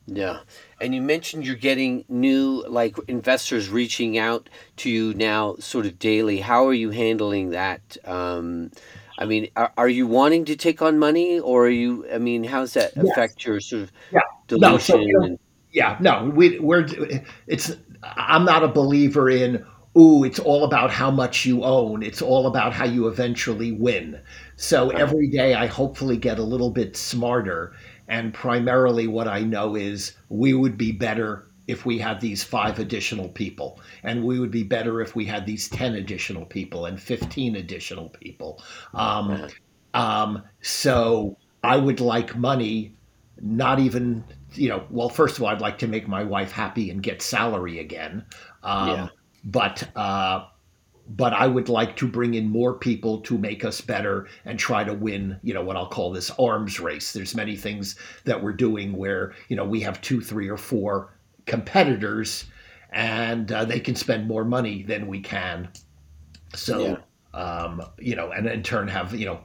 Yeah. 0.07 0.39
And 0.79 0.93
you 0.93 1.01
mentioned 1.01 1.45
you're 1.45 1.55
getting 1.55 2.05
new 2.07 2.63
like 2.67 2.95
investors 3.07 3.69
reaching 3.69 4.17
out 4.17 4.49
to 4.77 4.89
you 4.89 5.13
now 5.13 5.55
sort 5.59 5.85
of 5.85 5.97
daily. 5.97 6.39
How 6.39 6.67
are 6.67 6.73
you 6.73 6.91
handling 6.91 7.51
that? 7.51 7.97
Um, 8.05 8.71
I 9.17 9.25
mean, 9.25 9.49
are, 9.55 9.71
are 9.77 9.89
you 9.89 10.07
wanting 10.07 10.45
to 10.45 10.55
take 10.55 10.81
on 10.81 10.99
money 10.99 11.39
or 11.39 11.65
are 11.65 11.69
you, 11.69 12.05
I 12.13 12.17
mean, 12.17 12.43
how's 12.43 12.73
that 12.73 12.93
Yes. 12.95 13.05
affect 13.11 13.45
your 13.45 13.59
sort 13.59 13.83
of 13.83 13.91
Yeah. 14.11 14.21
No, 14.51 14.77
so, 14.77 14.99
you 14.99 15.19
know, 15.19 15.37
Yeah, 15.71 15.97
no, 15.99 16.31
we, 16.33 16.59
we're 16.59 16.87
it's. 17.47 17.75
I'm 18.03 18.45
not 18.45 18.63
a 18.63 18.67
believer 18.67 19.29
in. 19.29 19.65
Ooh, 19.97 20.23
it's 20.23 20.39
all 20.39 20.63
about 20.65 20.91
how 20.91 21.09
much 21.09 21.45
you 21.45 21.63
own. 21.63 22.03
It's 22.03 22.21
all 22.21 22.47
about 22.47 22.73
how 22.73 22.85
you 22.85 23.07
eventually 23.07 23.71
win. 23.71 24.21
So 24.57 24.91
Uh-huh. 24.91 24.99
every 25.01 25.29
day, 25.29 25.53
I 25.55 25.67
hopefully 25.67 26.17
get 26.17 26.37
a 26.39 26.43
little 26.43 26.69
bit 26.71 26.95
smarter. 26.97 27.73
And 28.07 28.33
primarily, 28.33 29.07
what 29.07 29.27
I 29.27 29.41
know 29.41 29.75
is 29.75 30.13
we 30.29 30.53
would 30.53 30.77
be 30.77 30.91
better 30.91 31.47
if 31.67 31.85
we 31.85 31.97
had 31.97 32.19
these 32.21 32.43
five 32.43 32.79
additional 32.79 33.29
people, 33.29 33.79
and 34.03 34.23
we 34.23 34.39
would 34.39 34.51
be 34.51 34.63
better 34.63 35.01
if 35.01 35.15
we 35.15 35.25
had 35.25 35.45
these 35.45 35.67
ten 35.69 35.95
additional 35.95 36.45
people 36.45 36.85
and 36.85 37.01
fifteen 37.01 37.55
additional 37.55 38.09
people. 38.09 38.61
Um, 38.93 39.47
um, 39.93 40.43
so 40.61 41.37
I 41.63 41.77
would 41.77 41.99
like 41.99 42.35
money, 42.35 42.95
not 43.41 43.79
even 43.79 44.23
you 44.53 44.69
know. 44.69 44.85
Well, 44.89 45.09
first 45.09 45.37
of 45.37 45.43
all, 45.43 45.49
I'd 45.49 45.61
like 45.61 45.79
to 45.79 45.87
make 45.87 46.07
my 46.07 46.23
wife 46.23 46.51
happy 46.51 46.89
and 46.89 47.01
get 47.01 47.21
salary 47.21 47.79
again. 47.79 48.25
Um, 48.63 48.89
Yeah. 48.89 49.07
But 49.43 49.87
uh, 49.95 50.47
but 51.07 51.33
I 51.33 51.47
would 51.47 51.69
like 51.69 51.95
to 51.97 52.07
bring 52.07 52.33
in 52.33 52.49
more 52.49 52.73
people 52.73 53.21
to 53.21 53.37
make 53.37 53.63
us 53.63 53.79
better 53.79 54.27
and 54.43 54.57
try 54.57 54.83
to 54.83 54.93
win, 54.93 55.39
you 55.43 55.53
know, 55.53 55.63
what 55.63 55.75
I'll 55.75 55.87
call 55.87 56.11
this 56.11 56.31
arms 56.39 56.79
race. 56.79 57.13
There's 57.13 57.35
many 57.35 57.55
things 57.55 57.95
that 58.23 58.41
we're 58.41 58.53
doing 58.53 58.93
where, 58.93 59.33
you 59.47 59.55
know, 59.55 59.65
we 59.65 59.81
have 59.81 60.01
two, 60.01 60.19
three, 60.21 60.49
or 60.49 60.57
four 60.57 61.14
competitors 61.45 62.45
and 62.91 63.51
uh, 63.51 63.65
they 63.65 63.79
can 63.79 63.95
spend 63.95 64.27
more 64.27 64.45
money 64.45 64.83
than 64.83 65.07
we 65.07 65.19
can. 65.19 65.69
So, 66.53 66.97
um, 67.33 67.81
you 67.99 68.15
know, 68.15 68.31
and 68.31 68.47
in 68.47 68.63
turn 68.63 68.87
have, 68.87 69.13
you 69.13 69.25
know, 69.25 69.41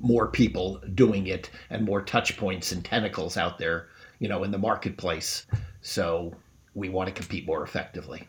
more 0.00 0.28
people 0.28 0.80
doing 0.94 1.26
it 1.26 1.50
and 1.70 1.84
more 1.84 2.02
touch 2.02 2.36
points 2.36 2.72
and 2.72 2.84
tentacles 2.84 3.36
out 3.36 3.58
there, 3.58 3.88
you 4.18 4.28
know, 4.28 4.44
in 4.44 4.50
the 4.50 4.58
marketplace. 4.58 5.46
So 5.80 6.34
we 6.74 6.88
want 6.88 7.08
to 7.08 7.14
compete 7.14 7.46
more 7.46 7.62
effectively. 7.64 8.28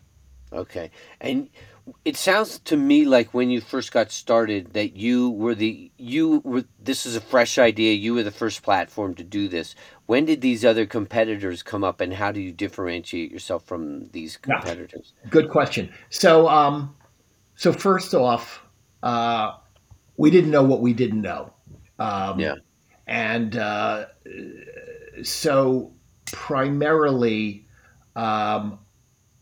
Okay. 0.51 0.89
And 1.21 1.49
it 2.05 2.17
sounds 2.17 2.59
to 2.59 2.77
me 2.77 3.05
like 3.05 3.33
when 3.33 3.49
you 3.49 3.61
first 3.61 3.91
got 3.91 4.11
started 4.11 4.73
that 4.73 4.95
you 4.95 5.29
were 5.31 5.55
the 5.55 5.91
you 5.97 6.39
were 6.43 6.63
this 6.79 7.05
is 7.05 7.15
a 7.15 7.21
fresh 7.21 7.57
idea, 7.57 7.93
you 7.93 8.13
were 8.13 8.23
the 8.23 8.31
first 8.31 8.63
platform 8.63 9.13
to 9.15 9.23
do 9.23 9.47
this. 9.47 9.75
When 10.07 10.25
did 10.25 10.41
these 10.41 10.65
other 10.65 10.85
competitors 10.85 11.61
come 11.63 11.83
up 11.83 12.01
and 12.01 12.13
how 12.13 12.31
do 12.31 12.41
you 12.41 12.51
differentiate 12.51 13.31
yourself 13.31 13.63
from 13.65 14.05
these 14.09 14.37
Yeah, 14.47 14.55
competitors? 14.61 15.13
good 15.29 15.49
question. 15.49 15.91
So, 16.09 16.47
um, 16.47 16.95
so 17.55 17.71
first 17.73 18.13
off, 18.13 18.63
uh, 19.03 19.57
we 20.17 20.31
didn't 20.31 20.51
know 20.51 20.63
what 20.63 20.81
we 20.81 20.93
didn't 20.93 21.21
know, 21.21 21.53
um, 21.99 22.39
Yeah. 22.39 22.55
and 23.07 23.55
uh, 23.55 24.07
so 25.23 25.93
primarily, 26.31 27.67
um, 28.15 28.79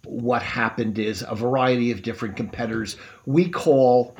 what 0.08 0.42
happened 0.42 1.00
is 1.00 1.24
a 1.28 1.36
variety 1.36 1.92
of 1.92 2.02
different 2.02 2.36
competitors. 2.36 2.98
We 3.26 3.50
call 3.50 4.16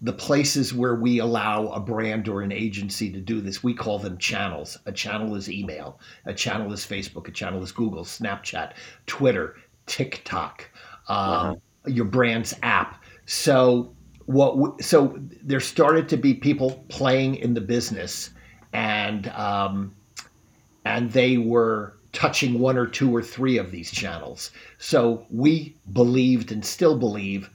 the 0.00 0.12
places 0.12 0.72
where 0.72 0.94
we 0.94 1.18
allow 1.18 1.68
a 1.68 1.80
brand 1.80 2.28
or 2.28 2.42
an 2.42 2.52
agency 2.52 3.10
to 3.12 3.20
do 3.20 3.40
this, 3.40 3.64
we 3.64 3.74
call 3.74 3.98
them 3.98 4.16
channels. 4.18 4.78
A 4.86 4.92
channel 4.92 5.34
is 5.34 5.50
email, 5.50 5.98
a 6.24 6.32
channel 6.32 6.72
is 6.72 6.86
Facebook, 6.86 7.26
a 7.26 7.32
channel 7.32 7.62
is 7.64 7.72
Google, 7.72 8.04
Snapchat, 8.04 8.74
Twitter, 9.06 9.56
TikTok, 9.86 10.70
Uh-huh. 11.08 11.50
um, 11.50 11.56
your 11.86 12.04
brand's 12.04 12.54
app. 12.62 13.02
So 13.26 13.92
what? 14.26 14.50
w- 14.50 14.76
So 14.80 15.18
there 15.42 15.60
started 15.60 16.08
to 16.10 16.16
be 16.16 16.34
people 16.34 16.84
playing 16.88 17.34
in 17.36 17.54
the 17.54 17.60
business, 17.60 18.30
and 18.72 19.26
um, 19.28 19.94
and 20.84 21.10
they 21.10 21.38
were 21.38 21.97
touching 22.18 22.58
one 22.58 22.76
or 22.76 22.84
two 22.84 23.14
or 23.14 23.22
three 23.22 23.58
of 23.58 23.70
these 23.70 23.92
channels. 23.92 24.50
So 24.78 25.24
we 25.30 25.76
believed 25.92 26.50
and 26.50 26.64
still 26.64 26.98
believe 26.98 27.48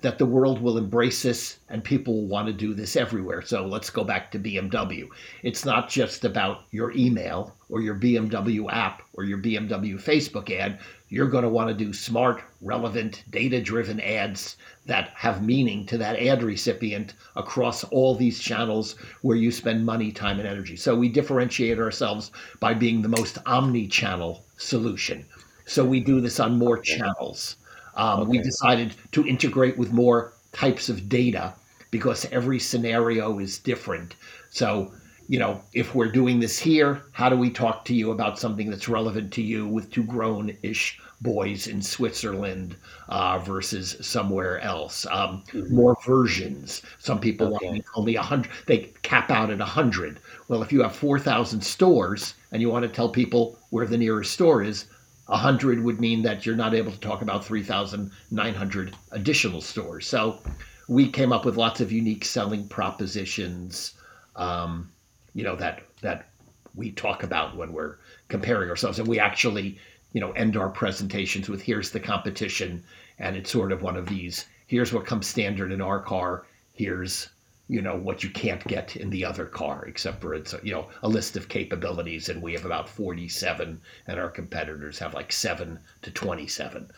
that 0.00 0.16
the 0.16 0.24
world 0.24 0.62
will 0.62 0.78
embrace 0.78 1.22
this 1.22 1.58
and 1.68 1.84
people 1.84 2.14
will 2.14 2.26
want 2.26 2.46
to 2.46 2.54
do 2.54 2.72
this 2.72 2.96
everywhere. 2.96 3.42
So 3.42 3.66
let's 3.66 3.90
go 3.90 4.04
back 4.04 4.30
to 4.30 4.38
BMW. 4.38 5.08
It's 5.42 5.66
not 5.66 5.90
just 5.90 6.24
about 6.24 6.62
your 6.70 6.92
email 6.92 7.54
or 7.68 7.82
your 7.82 7.94
BMW 7.94 8.72
app 8.72 9.02
or 9.12 9.24
your 9.24 9.36
BMW 9.36 10.02
Facebook 10.02 10.50
ad. 10.50 10.78
You're 11.08 11.28
going 11.28 11.44
to 11.44 11.48
want 11.48 11.68
to 11.68 11.84
do 11.84 11.92
smart, 11.92 12.42
relevant, 12.60 13.22
data 13.30 13.60
driven 13.60 14.00
ads 14.00 14.56
that 14.86 15.10
have 15.14 15.42
meaning 15.42 15.86
to 15.86 15.98
that 15.98 16.18
ad 16.18 16.42
recipient 16.42 17.14
across 17.36 17.84
all 17.84 18.14
these 18.14 18.40
channels 18.40 18.96
where 19.22 19.36
you 19.36 19.50
spend 19.50 19.86
money, 19.86 20.10
time, 20.10 20.38
and 20.38 20.48
energy. 20.48 20.76
So 20.76 20.96
we 20.96 21.08
differentiate 21.08 21.78
ourselves 21.78 22.32
by 22.60 22.74
being 22.74 23.02
the 23.02 23.08
most 23.08 23.38
omni 23.46 23.86
channel 23.86 24.44
solution. 24.56 25.24
So 25.66 25.84
we 25.84 26.00
do 26.00 26.20
this 26.20 26.40
on 26.40 26.58
more 26.58 26.78
channels. 26.78 27.56
Um, 27.96 28.28
we 28.28 28.38
decided 28.38 28.94
to 29.12 29.26
integrate 29.26 29.78
with 29.78 29.92
more 29.92 30.32
types 30.52 30.88
of 30.88 31.08
data 31.08 31.54
because 31.90 32.26
every 32.26 32.58
scenario 32.58 33.38
is 33.38 33.58
different. 33.58 34.14
So, 34.50 34.92
you 35.28 35.38
know, 35.38 35.62
if 35.72 35.94
we're 35.94 36.10
doing 36.12 36.40
this 36.40 36.58
here, 36.58 37.02
how 37.12 37.28
do 37.28 37.36
we 37.36 37.50
talk 37.50 37.84
to 37.86 37.94
you 37.94 38.10
about 38.12 38.38
something 38.38 38.70
that's 38.70 38.88
relevant 38.88 39.32
to 39.34 39.42
you 39.42 39.66
with 39.66 39.90
two 39.90 40.04
grown 40.04 40.56
ish 40.62 41.00
boys 41.20 41.66
in 41.66 41.82
Switzerland 41.82 42.76
uh, 43.08 43.38
versus 43.38 43.96
somewhere 44.00 44.60
else? 44.60 45.06
Um, 45.10 45.42
Mhm. 45.52 45.70
more 45.70 45.96
versions. 46.06 46.82
Some 46.98 47.18
people 47.20 47.50
want 47.50 47.62
Okay. 47.62 47.70
make 47.70 47.84
only 47.96 48.16
100, 48.16 48.50
they 48.66 48.92
cap 49.02 49.30
out 49.30 49.50
at 49.50 49.60
100. 49.60 50.20
Well, 50.48 50.62
if 50.62 50.72
you 50.72 50.82
have 50.82 50.94
4,000 50.94 51.60
stores 51.62 52.34
and 52.52 52.62
you 52.62 52.70
want 52.70 52.84
to 52.84 52.88
tell 52.88 53.08
people 53.08 53.58
where 53.70 53.86
the 53.86 53.98
nearest 53.98 54.32
store 54.32 54.62
is, 54.62 54.86
100 55.26 55.82
would 55.82 56.00
mean 56.00 56.22
that 56.22 56.46
you're 56.46 56.54
not 56.56 56.74
able 56.74 56.92
to 56.92 57.00
talk 57.00 57.20
about 57.22 57.44
3,900 57.44 58.96
additional 59.10 59.60
stores. 59.60 60.06
So 60.06 60.42
we 60.88 61.10
came 61.10 61.32
up 61.32 61.44
with 61.44 61.56
lots 61.56 61.80
of 61.80 61.90
unique 61.90 62.24
selling 62.24 62.68
propositions, 62.68 63.94
um, 64.36 64.92
you 65.36 65.44
know, 65.44 65.54
that 65.54 65.82
that 66.00 66.30
we 66.74 66.90
talk 66.92 67.22
about 67.22 67.56
when 67.56 67.74
we're 67.74 67.96
comparing 68.28 68.70
ourselves, 68.70 68.98
and 68.98 69.06
we 69.06 69.20
actually, 69.20 69.78
you 70.14 70.20
know, 70.20 70.32
end 70.32 70.56
our 70.56 70.70
presentations 70.70 71.46
with 71.46 71.60
"Here's 71.60 71.90
the 71.90 72.00
competition," 72.00 72.82
and 73.18 73.36
it's 73.36 73.50
sort 73.50 73.70
of 73.70 73.82
one 73.82 73.98
of 73.98 74.08
these. 74.08 74.46
Here's 74.66 74.94
what 74.94 75.04
comes 75.04 75.26
standard 75.26 75.72
in 75.72 75.82
our 75.82 76.00
car. 76.00 76.46
Here's 76.72 77.28
you 77.68 77.82
know 77.82 77.96
what 77.96 78.24
you 78.24 78.30
can't 78.30 78.66
get 78.66 78.96
in 78.96 79.10
the 79.10 79.26
other 79.26 79.44
car, 79.44 79.84
except 79.86 80.22
for 80.22 80.32
it's 80.32 80.54
you 80.62 80.72
know 80.72 80.88
a 81.02 81.08
list 81.08 81.36
of 81.36 81.50
capabilities, 81.50 82.30
and 82.30 82.40
we 82.40 82.54
have 82.54 82.64
about 82.64 82.88
47, 82.88 83.78
and 84.06 84.18
our 84.18 84.30
competitors 84.30 84.98
have 85.00 85.12
like 85.12 85.32
seven 85.32 85.78
to 86.00 86.10
27. 86.10 86.90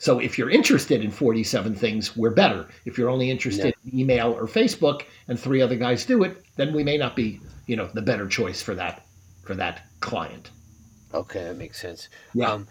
So 0.00 0.18
if 0.18 0.38
you're 0.38 0.48
interested 0.48 1.04
in 1.04 1.10
47 1.10 1.74
things, 1.74 2.16
we're 2.16 2.30
better. 2.30 2.66
If 2.86 2.96
you're 2.96 3.10
only 3.10 3.26
Yeah. 3.26 3.32
interested 3.32 3.74
in 3.84 4.00
email 4.00 4.32
or 4.32 4.46
Facebook 4.46 5.02
and 5.28 5.38
three 5.38 5.60
other 5.60 5.76
guys 5.76 6.06
do 6.06 6.22
it, 6.22 6.42
then 6.56 6.72
we 6.72 6.82
may 6.82 6.96
not 6.96 7.14
be, 7.14 7.38
you 7.66 7.76
know, 7.76 7.90
the 7.92 8.00
better 8.00 8.26
choice 8.26 8.62
for 8.62 8.74
that 8.74 9.04
for 9.44 9.54
that 9.56 9.86
client. 10.00 10.50
Okay, 11.12 11.44
that 11.44 11.56
makes 11.58 11.78
sense. 11.78 12.08
Yeah. 12.32 12.50
Um, 12.50 12.68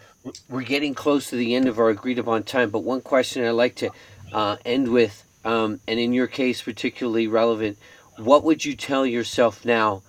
we're 0.49 0.63
getting 0.63 0.95
close 0.95 1.30
to 1.30 1.36
the 1.36 1.53
end 1.53 1.67
of 1.67 1.77
our 1.77 1.89
agreed 1.89 2.17
upon 2.17 2.43
time, 2.43 2.71
but 2.71 2.80
one 2.80 3.01
question 3.01 3.43
I'd 3.45 3.51
like 3.51 3.75
to 3.75 3.91
uh, 4.34 4.55
end 4.65 4.88
with, 4.88 5.23
um, 5.45 5.82
and 5.88 5.99
in 5.99 6.13
your 6.13 6.27
case, 6.27 6.63
particularly 6.63 7.27
relevant, 7.27 7.77
what 8.17 8.43
would 8.43 8.65
you 8.65 8.75
tell 8.75 9.05
yourself 9.05 9.65
now, 9.65 10.01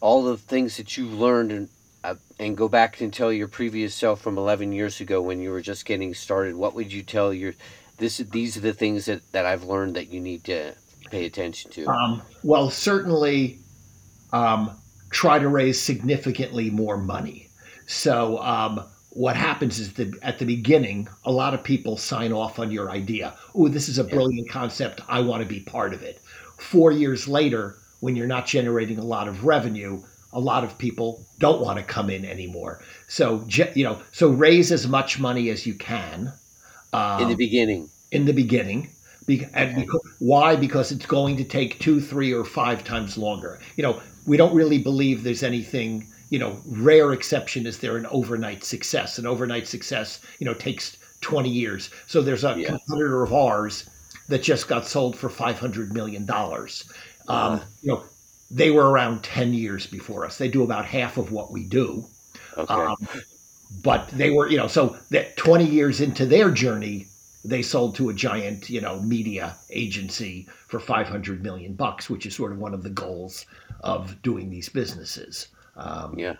all 0.00 0.24
the 0.24 0.36
things 0.36 0.76
that 0.78 0.96
you've 0.96 1.12
learned, 1.12 1.52
and, 1.52 1.68
uh, 2.04 2.14
and 2.38 2.56
go 2.56 2.68
back 2.68 3.00
and 3.00 3.12
tell 3.12 3.32
your 3.32 3.48
previous 3.48 3.94
self 3.94 4.20
from 4.20 4.38
11 4.38 4.72
years 4.72 5.00
ago 5.00 5.20
when 5.22 5.40
you 5.40 5.50
were 5.50 5.60
just 5.60 5.84
getting 5.84 6.14
started? 6.14 6.54
What 6.56 6.74
would 6.74 6.92
you 6.92 7.02
tell 7.02 7.32
your, 7.32 7.54
this, 7.98 8.18
these 8.18 8.56
are 8.56 8.60
the 8.60 8.72
things 8.72 9.06
that, 9.06 9.20
that 9.32 9.46
I've 9.46 9.64
learned 9.64 9.96
that 9.96 10.08
you 10.12 10.20
need 10.20 10.44
to 10.44 10.74
pay 11.10 11.26
attention 11.26 11.70
to? 11.72 11.86
Um, 11.86 12.22
well, 12.42 12.70
certainly 12.70 13.58
um, 14.32 14.76
try 15.10 15.38
to 15.38 15.48
raise 15.48 15.80
significantly 15.80 16.70
more 16.70 16.96
money. 16.96 17.48
So 17.86 18.38
um, 18.38 18.84
what 19.10 19.36
happens 19.36 19.78
is 19.78 19.92
that 19.94 20.12
at 20.22 20.38
the 20.38 20.46
beginning, 20.46 21.08
a 21.24 21.32
lot 21.32 21.54
of 21.54 21.62
people 21.62 21.96
sign 21.96 22.32
off 22.32 22.58
on 22.58 22.70
your 22.70 22.90
idea. 22.90 23.36
Oh, 23.54 23.68
this 23.68 23.88
is 23.88 23.98
a 23.98 24.04
Yeah. 24.04 24.14
brilliant 24.14 24.48
concept. 24.50 25.02
I 25.08 25.20
want 25.20 25.42
to 25.42 25.48
be 25.48 25.60
part 25.60 25.92
of 25.92 26.02
it. 26.02 26.20
Four 26.58 26.92
years 26.92 27.28
later, 27.28 27.76
when 28.00 28.16
you're 28.16 28.26
not 28.26 28.46
generating 28.46 28.98
a 28.98 29.04
lot 29.04 29.28
of 29.28 29.44
revenue, 29.44 30.02
a 30.32 30.40
lot 30.40 30.64
of 30.64 30.78
people 30.78 31.26
don't 31.38 31.60
want 31.60 31.78
to 31.78 31.84
come 31.84 32.10
in 32.10 32.24
anymore. 32.24 32.82
So 33.08 33.46
you 33.74 33.84
know, 33.84 34.02
so 34.12 34.28
raise 34.30 34.72
as 34.72 34.86
much 34.88 35.18
money 35.18 35.50
as 35.50 35.66
you 35.66 35.74
can. 35.74 36.32
In 37.16 37.28
the 37.28 37.34
Um, 37.34 37.36
beginning. 37.36 37.90
in 38.10 38.24
the 38.26 38.32
beginning. 38.32 38.90
Be- 39.26 39.46
and 39.54 39.76
Okay. 39.76 39.80
because, 39.80 40.02
why? 40.18 40.56
Because 40.56 40.92
it's 40.92 41.06
going 41.06 41.36
to 41.36 41.44
take 41.44 41.78
two, 41.80 42.00
three, 42.00 42.32
or 42.32 42.44
five 42.44 42.84
times 42.84 43.16
longer. 43.16 43.60
You 43.76 43.82
know, 43.84 44.02
we 44.26 44.36
don't 44.36 44.54
really 44.54 44.78
believe 44.78 45.22
there's 45.22 45.42
anything. 45.42 46.08
You 46.30 46.38
know, 46.38 46.62
rare 46.66 47.12
exception 47.12 47.66
is 47.66 47.78
there 47.78 47.96
an 47.96 48.06
overnight 48.06 48.64
success. 48.64 49.18
An 49.18 49.26
overnight 49.26 49.66
success, 49.68 50.20
you 50.38 50.46
know, 50.46 50.54
takes 50.54 50.96
20 51.20 51.50
years. 51.50 51.90
So 52.06 52.22
there's 52.22 52.44
a 52.44 52.56
Yeah. 52.56 52.68
competitor 52.68 53.22
of 53.22 53.32
ours 53.32 53.84
that 54.28 54.42
just 54.42 54.66
got 54.68 54.86
sold 54.86 55.16
for 55.16 55.28
500 55.28 55.92
million 55.92 56.24
dollars. 56.26 56.84
Um, 57.28 57.60
you 57.82 57.92
know, 57.92 58.04
they 58.52 58.70
were 58.70 58.90
around 58.90 59.24
10 59.24 59.54
years 59.54 59.86
before 59.86 60.24
us. 60.24 60.38
They 60.38 60.48
do 60.48 60.62
about 60.62 60.84
half 60.84 61.16
of 61.16 61.32
what 61.32 61.50
we 61.50 61.64
do 61.64 62.04
okay. 62.56 62.74
um, 62.74 62.96
but 63.82 64.08
they 64.08 64.30
were, 64.30 64.48
you 64.48 64.56
know, 64.56 64.68
so 64.68 64.96
that 65.10 65.36
20 65.36 65.64
years 65.64 66.00
into 66.00 66.26
their 66.26 66.50
journey, 66.50 67.06
they 67.44 67.62
sold 67.62 67.96
to 67.96 68.10
a 68.10 68.14
giant, 68.14 68.68
you 68.68 68.80
know, 68.80 69.00
media 69.00 69.56
agency 69.70 70.46
for 70.68 70.78
500 70.78 71.42
million 71.42 71.74
bucks, 71.74 72.10
which 72.10 72.26
is 72.26 72.34
sort 72.34 72.52
of 72.52 72.58
one 72.58 72.74
of 72.74 72.82
the 72.82 72.90
goals 72.90 73.46
of 73.80 74.20
doing 74.22 74.50
these 74.50 74.68
businesses. 74.68 75.48
Um, 75.76 76.18
Yeah. 76.18 76.36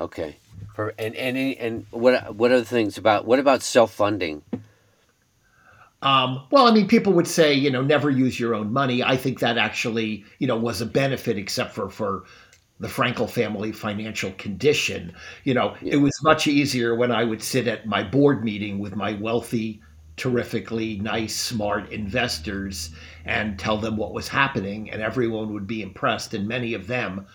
Okay. 0.00 0.36
For 0.76 0.94
and 0.96 1.16
and 1.16 1.36
and 1.36 1.86
what 1.90 2.36
what 2.36 2.52
other 2.52 2.62
things 2.62 2.98
about 2.98 3.24
what 3.24 3.40
about 3.40 3.62
self 3.62 3.92
funding? 3.92 4.42
Um, 6.02 6.46
well, 6.50 6.66
I 6.68 6.70
mean, 6.72 6.86
people 6.86 7.12
would 7.14 7.26
say, 7.26 7.52
you 7.52 7.70
know, 7.70 7.82
never 7.82 8.08
use 8.10 8.38
your 8.38 8.54
own 8.54 8.72
money. 8.72 9.02
I 9.02 9.16
think 9.16 9.40
that 9.40 9.58
actually, 9.58 10.24
you 10.38 10.46
know, 10.46 10.56
was 10.56 10.80
a 10.80 10.86
benefit, 10.86 11.36
except 11.36 11.74
for 11.74 11.90
for 11.90 12.24
the 12.80 12.86
Frankel 12.88 13.28
family 13.28 13.72
financial 13.72 14.30
condition. 14.32 15.12
You 15.42 15.54
know, 15.54 15.76
Yeah. 15.82 15.94
it 15.94 15.96
was 15.96 16.16
much 16.22 16.46
easier 16.46 16.94
when 16.94 17.10
I 17.10 17.24
would 17.24 17.42
sit 17.42 17.66
at 17.66 17.86
my 17.86 18.04
board 18.04 18.44
meeting 18.44 18.78
with 18.78 18.94
my 18.94 19.14
wealthy, 19.14 19.80
terrifically 20.16 20.98
nice, 21.00 21.34
smart 21.34 21.90
investors 21.90 22.90
and 23.24 23.58
tell 23.58 23.78
them 23.78 23.96
what 23.96 24.12
was 24.12 24.28
happening, 24.28 24.90
and 24.92 25.02
everyone 25.02 25.52
would 25.52 25.66
be 25.66 25.82
impressed. 25.82 26.32
And 26.34 26.46
many 26.46 26.74
of 26.74 26.86
them 26.86 27.26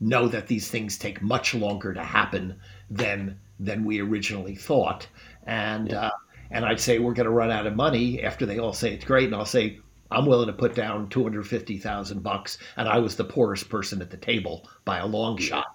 know 0.00 0.28
that 0.28 0.46
these 0.46 0.68
things 0.70 0.96
take 0.98 1.20
much 1.22 1.54
longer 1.54 1.92
to 1.94 2.02
happen 2.04 2.54
than 2.90 3.38
than 3.58 3.84
we 3.84 4.00
originally 4.00 4.54
thought. 4.54 5.08
And 5.46 5.90
Yeah. 5.90 6.06
uh, 6.06 6.10
and 6.52 6.64
I'd 6.64 6.80
say 6.80 6.98
we're 6.98 7.14
going 7.14 7.26
to 7.26 7.32
run 7.32 7.50
out 7.50 7.66
of 7.66 7.74
money 7.74 8.22
after 8.22 8.46
they 8.46 8.58
all 8.58 8.72
say 8.72 8.92
it's 8.94 9.04
great, 9.04 9.26
and 9.26 9.34
I'll 9.34 9.44
say 9.44 9.78
I'm 10.10 10.26
willing 10.26 10.46
to 10.48 10.52
put 10.52 10.74
down 10.74 11.08
two 11.08 11.22
hundred 11.22 11.46
fifty 11.46 11.78
thousand 11.78 12.22
bucks, 12.22 12.58
and 12.76 12.88
I 12.88 12.98
was 12.98 13.16
the 13.16 13.24
poorest 13.24 13.68
person 13.68 14.00
at 14.02 14.10
the 14.10 14.16
table 14.16 14.68
by 14.84 14.98
a 14.98 15.06
long 15.06 15.38
shot. 15.38 15.66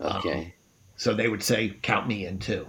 Um, 0.00 0.16
Okay. 0.18 0.54
so 0.96 1.14
they 1.14 1.28
would 1.28 1.42
say 1.42 1.76
count 1.82 2.06
me 2.08 2.26
in 2.26 2.38
too. 2.38 2.66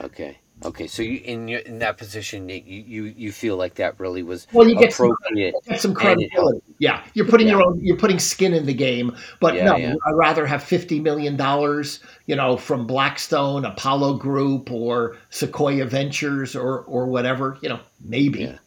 Okay. 0.00 0.38
Okay, 0.64 0.88
so 0.88 1.02
you 1.02 1.20
in 1.24 1.46
your 1.46 1.60
in 1.60 1.78
that 1.78 1.98
position, 1.98 2.48
you 2.48 2.62
you, 2.64 3.04
you 3.04 3.32
feel 3.32 3.56
like 3.56 3.74
that 3.76 3.98
really 4.00 4.24
was 4.24 4.48
well, 4.52 4.68
you 4.68 4.76
get 4.76 4.92
appropriate. 4.92 5.54
Some, 5.54 5.72
get 5.72 5.80
some 5.80 5.94
credibility. 5.94 6.60
Yeah, 6.78 7.04
you're 7.14 7.26
putting 7.26 7.46
yeah. 7.46 7.54
your 7.54 7.62
own, 7.62 7.80
you're 7.80 7.96
putting 7.96 8.18
skin 8.18 8.54
in 8.54 8.66
the 8.66 8.74
game. 8.74 9.16
But 9.40 9.54
Yeah, 9.54 9.64
no, 9.64 9.76
yeah. 9.76 9.94
I'd 10.06 10.14
rather 10.14 10.46
have 10.46 10.62
fifty 10.64 10.98
million 10.98 11.36
dollars, 11.36 12.00
you 12.26 12.34
know, 12.34 12.56
from 12.56 12.86
Blackstone, 12.88 13.64
Apollo 13.64 14.14
Group, 14.14 14.72
or 14.72 15.16
Sequoia 15.30 15.84
Ventures, 15.84 16.56
or 16.56 16.80
or 16.80 17.06
whatever. 17.06 17.56
You 17.60 17.68
know, 17.68 17.80
maybe. 18.04 18.40
Yeah. 18.40 18.58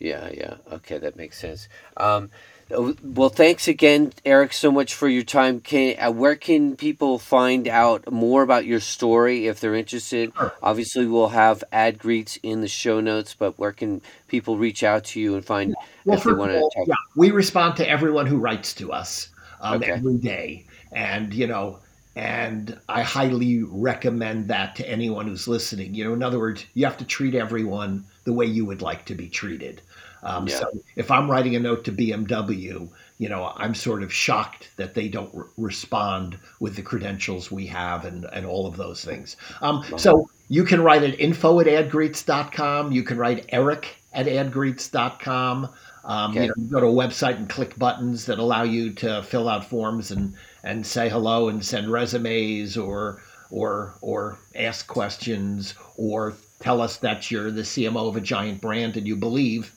Yeah, 0.00 0.30
yeah. 0.32 0.54
Okay, 0.72 0.98
that 0.98 1.14
makes 1.16 1.38
sense. 1.38 1.68
Um, 1.98 2.30
well, 2.70 3.28
thanks 3.28 3.66
again, 3.68 4.12
Eric, 4.24 4.52
so 4.52 4.70
much 4.70 4.94
for 4.94 5.08
your 5.08 5.22
time. 5.24 5.60
Can 5.60 5.96
uh, 5.98 6.10
where 6.12 6.36
can 6.36 6.76
people 6.76 7.18
find 7.18 7.66
out 7.66 8.10
more 8.10 8.42
about 8.42 8.64
your 8.64 8.80
story 8.80 9.46
if 9.48 9.60
they're 9.60 9.74
interested? 9.74 10.32
Sure. 10.36 10.52
Obviously, 10.62 11.06
we'll 11.06 11.28
have 11.28 11.64
AdGreetz 11.72 12.38
in 12.42 12.60
the 12.60 12.68
show 12.68 13.00
notes, 13.00 13.34
but 13.34 13.58
where 13.58 13.72
can 13.72 14.00
people 14.28 14.56
reach 14.56 14.82
out 14.84 15.04
to 15.04 15.20
you 15.20 15.34
and 15.34 15.44
find 15.44 15.74
Well, 16.04 16.18
if 16.18 16.24
they 16.24 16.32
want 16.32 16.52
to 16.52 16.60
talk? 16.60 16.86
yeah, 16.86 16.94
we 17.16 17.30
respond 17.30 17.76
to 17.76 17.88
everyone 17.88 18.26
who 18.26 18.38
writes 18.38 18.72
to 18.74 18.92
us 18.92 19.28
um, 19.60 19.82
Okay. 19.82 19.92
every 19.92 20.18
day, 20.18 20.66
and 20.92 21.34
you 21.34 21.46
know, 21.48 21.80
and 22.14 22.78
I 22.88 23.02
highly 23.02 23.62
recommend 23.64 24.48
that 24.48 24.76
to 24.76 24.88
anyone 24.88 25.26
who's 25.26 25.48
listening. 25.48 25.94
You 25.94 26.04
know, 26.04 26.12
in 26.14 26.22
other 26.22 26.38
words, 26.38 26.64
you 26.74 26.84
have 26.84 26.98
to 26.98 27.04
treat 27.04 27.34
everyone 27.34 28.04
the 28.24 28.32
way 28.32 28.46
you 28.46 28.64
would 28.64 28.82
like 28.82 29.06
to 29.06 29.14
be 29.14 29.28
treated. 29.28 29.80
Um, 30.22 30.46
Yeah. 30.48 30.58
So 30.60 30.70
if 30.96 31.10
I'm 31.10 31.30
writing 31.30 31.56
a 31.56 31.60
note 31.60 31.84
to 31.84 31.92
BMW, 31.92 32.88
you 33.18 33.28
know, 33.28 33.52
I'm 33.56 33.74
sort 33.74 34.02
of 34.02 34.12
shocked 34.12 34.70
that 34.76 34.94
they 34.94 35.08
don't 35.08 35.30
re- 35.34 35.44
respond 35.56 36.38
with 36.58 36.76
the 36.76 36.82
credentials 36.82 37.50
we 37.50 37.66
have 37.66 38.04
and, 38.04 38.26
and 38.32 38.46
all 38.46 38.66
of 38.66 38.76
those 38.76 39.04
things. 39.04 39.36
Um, 39.60 39.84
so 39.96 40.28
you 40.48 40.64
can 40.64 40.82
write 40.82 41.02
at 41.02 41.18
info 41.20 41.60
at 41.60 41.66
adgreetz.com. 41.66 42.92
You 42.92 43.02
can 43.02 43.18
write 43.18 43.46
eric 43.50 43.96
at 44.12 44.26
adgreetz.com. 44.26 45.68
Um, 46.04 46.30
Okay. 46.30 46.42
you 46.42 46.48
know, 46.48 46.54
you 46.56 46.64
go 46.70 46.80
to 46.80 46.86
a 46.86 46.92
website 46.92 47.36
and 47.36 47.48
click 47.48 47.78
buttons 47.78 48.24
that 48.26 48.38
allow 48.38 48.62
you 48.62 48.92
to 48.94 49.22
fill 49.22 49.48
out 49.48 49.64
forms 49.66 50.10
and, 50.10 50.34
and 50.64 50.86
say 50.86 51.08
hello 51.10 51.48
and 51.48 51.64
send 51.64 51.90
resumes 51.90 52.76
or 52.76 53.22
or 53.50 53.94
or 54.00 54.38
ask 54.54 54.86
questions 54.86 55.74
or 55.96 56.34
tell 56.60 56.80
us 56.80 56.96
that 56.98 57.30
you're 57.30 57.50
the 57.50 57.62
CMO 57.62 58.08
of 58.08 58.16
a 58.16 58.20
giant 58.20 58.60
brand 58.60 58.96
and 58.96 59.06
you 59.06 59.16
believe 59.16 59.72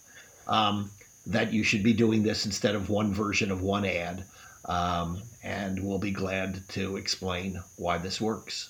um, 0.48 0.91
that 1.28 1.54
you 1.54 1.64
should 1.64 1.84
be 1.84 1.94
doing 1.94 2.24
this 2.24 2.46
instead 2.46 2.76
of 2.76 2.89
one 2.89 3.14
version 3.14 3.52
of 3.52 3.62
one 3.62 3.86
ad. 3.86 4.26
Um, 4.66 5.22
and 5.44 5.84
we'll 5.84 6.00
be 6.00 6.12
glad 6.12 6.68
to 6.70 6.96
explain 6.98 7.62
why 7.76 7.98
this 7.98 8.22
works. 8.22 8.70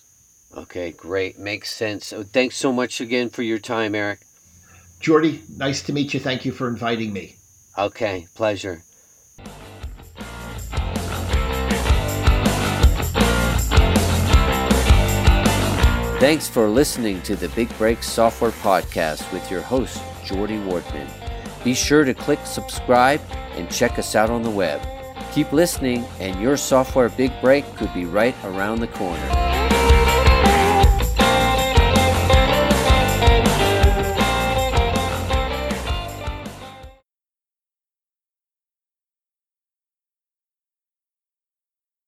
Okay, 0.55 0.91
great, 0.91 1.39
makes 1.39 1.76
sense. 1.76 2.07
So 2.07 2.24
thanks 2.24 2.57
so 2.57 2.71
much 2.71 3.01
again 3.01 3.30
for 3.30 3.41
your 3.43 3.59
time, 3.59 3.95
Eric. 3.95 4.21
Jordy, 4.99 5.43
nice 5.57 5.82
to 5.84 5.93
meet 5.93 6.13
you. 6.13 6.19
Thank 6.19 6.45
you 6.45 6.51
for 6.51 6.67
inviting 6.67 7.11
me. 7.11 7.36
Okay, 7.78 8.28
pleasure. 8.36 8.84
Thanks 16.19 16.47
for 16.47 16.69
listening 16.69 17.21
to 17.24 17.36
the 17.36 17.49
Big 17.49 17.76
Break 17.78 18.01
Software 18.01 18.51
Podcast 18.51 19.30
with 19.34 19.51
your 19.51 19.61
host, 19.61 20.01
Jordy 20.24 20.57
Wardman. 20.57 21.22
Be 21.64 21.74
sure 21.74 22.03
to 22.03 22.14
click 22.14 22.39
subscribe 22.45 23.22
and 23.55 23.70
check 23.72 23.97
us 23.97 24.16
out 24.16 24.30
on 24.30 24.43
the 24.43 24.49
web. 24.49 24.82
Keep 25.32 25.53
listening, 25.53 26.05
and 26.20 26.39
your 26.41 26.57
software 26.57 27.09
big 27.09 27.32
break 27.41 27.66
could 27.78 27.93
be 27.93 28.05
right 28.05 28.36
around 28.43 28.80
the 28.82 28.88
corner. 28.88 29.53